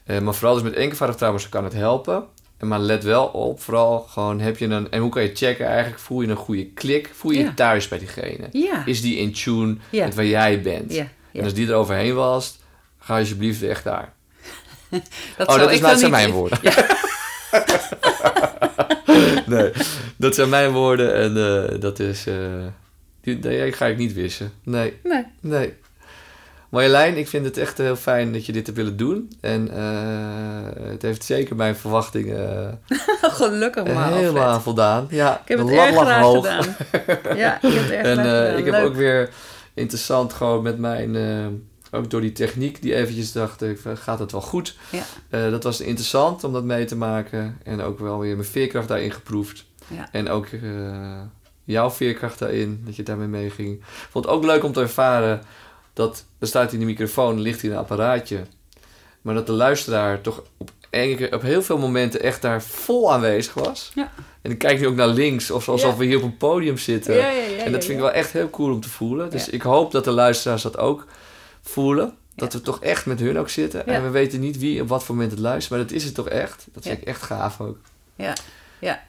Eh, 0.04 0.18
maar 0.18 0.34
vooral 0.34 0.54
dus 0.54 0.62
met 0.62 0.72
enkelvoudig 0.74 1.16
trauma's 1.16 1.48
kan 1.48 1.64
het 1.64 1.72
helpen. 1.72 2.24
Maar 2.60 2.78
let 2.78 3.04
wel 3.04 3.26
op, 3.26 3.60
vooral 3.60 3.98
gewoon 4.00 4.40
heb 4.40 4.58
je 4.58 4.66
een... 4.66 4.90
En 4.90 5.00
hoe 5.00 5.10
kan 5.10 5.22
je 5.22 5.30
checken 5.34 5.66
eigenlijk? 5.66 5.98
Voel 5.98 6.20
je 6.20 6.28
een 6.28 6.36
goede 6.36 6.66
klik? 6.66 7.10
Voel 7.14 7.30
je 7.32 7.38
je 7.38 7.54
thuis 7.54 7.88
bij 7.88 7.98
diegene? 7.98 8.48
Ja. 8.52 8.86
Is 8.86 9.00
die 9.00 9.16
in 9.16 9.32
tune 9.32 9.76
Ja. 9.90 10.04
met 10.04 10.14
waar 10.14 10.24
jij 10.24 10.62
bent? 10.62 10.96
En 11.32 11.44
als 11.44 11.54
die 11.54 11.68
er 11.68 11.74
overheen 11.74 12.14
was, 12.14 12.58
ga 12.98 13.18
alsjeblieft 13.18 13.60
weg 13.60 13.82
daar. 13.82 14.12
Dat 15.36 15.48
oh, 15.48 15.58
dat 15.58 15.70
is, 15.72 15.98
zijn 15.98 16.10
mijn 16.10 16.30
woorden. 16.30 16.58
nee, 19.46 19.72
dat 20.16 20.34
zijn 20.34 20.48
mijn 20.48 20.72
woorden 20.72 21.14
en 21.14 21.36
eh, 21.72 21.80
dat 21.80 21.98
is... 21.98 22.24
die, 23.20 23.38
die 23.38 23.72
ga 23.72 23.86
ik 23.86 23.96
niet 23.96 24.12
wissen. 24.12 24.52
Nee, 24.62 24.92
Nee. 25.02 25.24
nee. 25.40 25.74
Marjolein, 26.70 27.16
ik 27.16 27.28
vind 27.28 27.44
het 27.44 27.56
echt 27.56 27.78
heel 27.78 27.96
fijn 27.96 28.32
dat 28.32 28.46
je 28.46 28.52
dit 28.52 28.66
hebt 28.66 28.78
willen 28.78 28.96
doen. 28.96 29.32
En 29.40 29.70
eh, 29.70 30.88
het 30.90 31.02
heeft 31.02 31.24
zeker 31.24 31.56
mijn 31.56 31.76
verwachtingen 31.76 32.80
Gelukkig 33.40 33.84
maar. 33.94 34.12
helemaal 34.12 34.42
Alfred. 34.44 34.62
voldaan. 34.62 35.06
Ja, 35.10 35.40
Ik 35.40 35.48
heb 35.48 35.58
het 35.58 35.70
erg 35.70 35.96
graag 35.96 36.22
hoog. 36.22 36.46
gedaan. 36.46 36.76
Ja, 37.36 37.54
ik 37.62 37.72
heb 37.72 37.82
het 37.82 37.90
erg 37.90 38.06
En 38.10 38.18
eh, 38.18 38.24
gedaan. 38.24 38.56
ik 38.58 38.64
heb 38.64 38.84
ook 38.84 38.94
weer 38.94 39.30
interessant 39.74 40.32
gewoon 40.32 40.62
met 40.62 40.78
mijn... 40.78 41.16
eh, 41.16 41.46
ook 41.98 42.10
door 42.10 42.20
die 42.20 42.32
techniek 42.32 42.82
die 42.82 42.94
eventjes 42.94 43.32
dacht 43.32 43.62
ik, 43.62 43.80
gaat 43.94 44.18
het 44.18 44.32
wel 44.32 44.40
goed? 44.40 44.76
Ja. 44.90 45.02
Eh, 45.30 45.50
dat 45.50 45.62
was 45.62 45.80
interessant 45.80 46.44
om 46.44 46.52
dat 46.52 46.64
mee 46.64 46.84
te 46.84 46.96
maken. 46.96 47.58
En 47.64 47.80
ook 47.82 47.98
wel 47.98 48.18
weer 48.18 48.36
mijn 48.36 48.48
veerkracht 48.48 48.88
daarin 48.88 49.12
geproefd. 49.12 49.64
Ja. 49.88 50.08
En 50.12 50.28
ook 50.28 50.46
eh, 50.46 50.60
jouw 51.64 51.90
veerkracht 51.90 52.38
daarin, 52.38 52.82
dat 52.84 52.96
je 52.96 53.02
daarmee 53.02 53.26
meeging. 53.28 53.72
Ik 53.72 53.82
vond 54.10 54.24
het 54.24 54.34
ook 54.34 54.44
leuk 54.44 54.64
om 54.64 54.72
te 54.72 54.80
ervaren 54.80 55.40
dat... 55.96 56.24
Er 56.38 56.46
staat 56.46 56.72
in 56.72 56.78
de 56.78 56.84
microfoon, 56.84 57.40
ligt 57.40 57.60
hier 57.60 57.70
een 57.72 57.76
apparaatje. 57.76 58.44
Maar 59.22 59.34
dat 59.34 59.46
de 59.46 59.52
luisteraar 59.52 60.20
toch 60.20 60.42
op, 60.56 60.70
enkele- 60.90 61.34
op 61.36 61.42
heel 61.42 61.62
veel 61.62 61.78
momenten 61.78 62.22
echt 62.22 62.42
daar 62.42 62.62
vol 62.62 63.12
aanwezig 63.12 63.54
was. 63.54 63.90
Ja. 63.94 64.12
En 64.42 64.50
ik 64.50 64.58
kijk 64.58 64.80
nu 64.80 64.86
ook 64.86 64.94
naar 64.94 65.08
links, 65.08 65.50
of 65.50 65.68
alsof 65.68 65.90
Ja. 65.90 65.96
we 65.96 66.04
hier 66.04 66.16
op 66.16 66.22
een 66.22 66.36
podium 66.36 66.78
zitten. 66.78 67.14
Ja, 67.14 67.28
ja, 67.28 67.42
ja, 67.42 67.64
en 67.64 67.72
dat 67.72 67.84
vind 67.84 67.96
ik 67.96 68.04
wel 68.04 68.12
echt 68.12 68.32
heel 68.32 68.50
cool 68.50 68.72
om 68.72 68.80
te 68.80 68.88
voelen. 68.88 69.30
Dus 69.30 69.48
ik 69.48 69.62
hoop 69.62 69.92
dat 69.92 70.04
de 70.04 70.10
luisteraars 70.10 70.62
dat 70.62 70.78
ook 70.78 71.06
voelen. 71.62 72.14
Dat 72.34 72.52
we 72.52 72.60
toch 72.60 72.82
echt 72.82 73.06
met 73.06 73.20
hun 73.20 73.38
ook 73.38 73.48
zitten. 73.48 73.86
En 73.86 74.02
we 74.02 74.10
weten 74.10 74.40
niet 74.40 74.58
wie 74.58 74.80
op 74.82 74.88
wat 74.88 75.04
voor 75.04 75.14
moment 75.14 75.32
het 75.32 75.40
luistert. 75.40 75.70
Maar 75.70 75.86
dat 75.86 75.96
is 75.96 76.04
het 76.04 76.14
toch 76.14 76.28
echt. 76.28 76.66
Dat 76.72 76.82
vind 76.82 76.98
ik 77.00 77.06
echt 77.06 77.22
gaaf 77.22 77.60
ook. 77.60 77.78
Ja, 78.16 78.34
ja. 78.78 79.02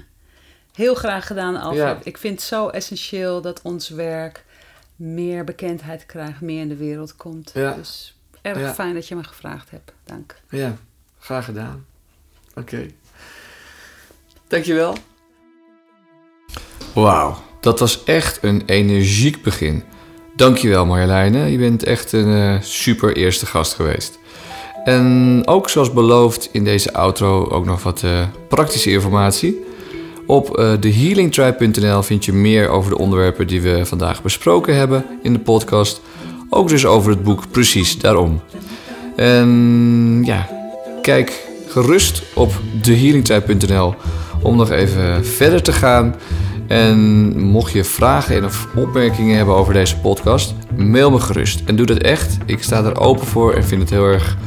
Heel 0.73 0.95
graag 0.95 1.27
gedaan, 1.27 1.55
Alfred. 1.55 2.05
Ik 2.05 2.17
vind 2.17 2.33
het 2.39 2.47
zo 2.47 2.67
essentieel 2.67 3.41
dat 3.41 3.61
ons 3.63 3.89
werk 3.89 4.45
meer 4.97 5.43
bekendheid 5.43 6.05
krijgt, 6.05 6.41
meer 6.41 6.61
in 6.61 6.67
de 6.69 6.75
wereld 6.75 7.15
komt. 7.15 7.51
Ja. 7.53 7.73
Dus 7.73 8.17
erg 8.41 8.59
Ja. 8.59 8.73
fijn 8.73 8.93
dat 8.93 9.07
je 9.07 9.15
me 9.15 9.23
gevraagd 9.23 9.71
hebt. 9.71 9.93
Dank. 10.05 10.35
Ja, 10.49 10.77
graag 11.19 11.45
gedaan. 11.45 11.85
Oké. 12.55 12.85
Dankjewel. 14.47 14.95
Wauw, 16.93 17.37
dat 17.59 17.79
was 17.79 18.03
echt 18.03 18.43
een 18.43 18.63
energiek 18.65 19.43
begin. 19.43 19.83
Dankjewel 20.35 20.85
Marjoleine, 20.85 21.51
je 21.51 21.57
bent 21.57 21.83
echt 21.83 22.11
een 22.11 22.33
eh, 22.55 22.61
super 22.61 23.15
eerste 23.15 23.45
gast 23.45 23.73
geweest. 23.73 24.19
En 24.83 25.41
ook 25.45 25.69
zoals 25.69 25.93
beloofd 25.93 26.49
in 26.51 26.63
deze 26.63 26.93
outro 26.93 27.47
ook 27.49 27.65
nog 27.65 27.83
wat 27.83 28.03
eh, 28.03 28.27
praktische 28.47 28.91
informatie. 28.91 29.65
Op 30.27 30.57
eh 30.57 30.73
thehealingtribe.nl 30.73 32.03
vind 32.03 32.25
je 32.25 32.33
meer 32.33 32.69
over 32.69 32.89
de 32.89 32.97
onderwerpen 32.97 33.47
die 33.47 33.61
we 33.61 33.85
vandaag 33.85 34.21
besproken 34.21 34.75
hebben 34.75 35.05
in 35.21 35.33
de 35.33 35.39
podcast. 35.39 36.01
Ook 36.49 36.67
dus 36.69 36.85
over 36.85 37.11
het 37.11 37.23
boek 37.23 37.43
Precies 37.51 37.99
Daarom. 37.99 38.41
En 39.15 40.21
ja, 40.23 40.47
kijk 41.01 41.47
gerust 41.67 42.23
op 42.33 42.51
thehealingtribe.nl 42.81 43.93
om 44.41 44.55
nog 44.55 44.71
even 44.71 45.25
verder 45.25 45.61
te 45.61 45.73
gaan. 45.73 46.15
En 46.67 47.39
mocht 47.39 47.71
je 47.71 47.83
vragen 47.83 48.35
en 48.35 48.45
of 48.45 48.67
opmerkingen 48.75 49.37
hebben 49.37 49.55
over 49.55 49.73
deze 49.73 49.97
podcast, 49.97 50.53
mail 50.75 51.11
me 51.11 51.19
gerust. 51.19 51.61
En 51.65 51.75
doe 51.75 51.85
dat 51.85 51.97
echt. 51.97 52.37
Ik 52.45 52.63
sta 52.63 52.83
er 52.83 52.99
open 52.99 53.27
voor 53.27 53.53
en 53.53 53.63
vind 53.63 53.81
het 53.81 53.89
heel 53.89 54.05
erg 54.05 54.37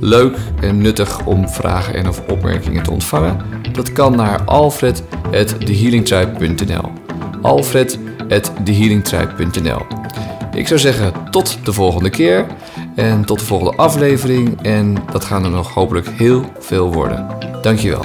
leuk 0.00 0.36
en 0.60 0.78
nuttig 0.78 1.24
om 1.24 1.48
vragen 1.48 1.94
en 1.94 2.08
of 2.08 2.22
opmerkingen 2.28 2.82
te 2.82 2.90
ontvangen. 2.90 3.40
Dat 3.72 3.92
kan 3.92 4.16
naar 4.16 4.44
alfred.thehealingtribe.nl 4.44 6.92
alfred.thehealingtribe.nl 7.42 9.86
Ik 10.54 10.66
zou 10.66 10.80
zeggen 10.80 11.12
tot 11.30 11.58
de 11.64 11.72
volgende 11.72 12.10
keer 12.10 12.46
en 12.94 13.24
tot 13.24 13.38
de 13.38 13.44
volgende 13.44 13.76
aflevering. 13.76 14.62
En 14.62 14.96
dat 15.12 15.24
gaan 15.24 15.44
er 15.44 15.50
nog 15.50 15.74
hopelijk 15.74 16.08
heel 16.08 16.44
veel 16.58 16.92
worden. 16.92 17.26
Dankjewel. 17.62 18.04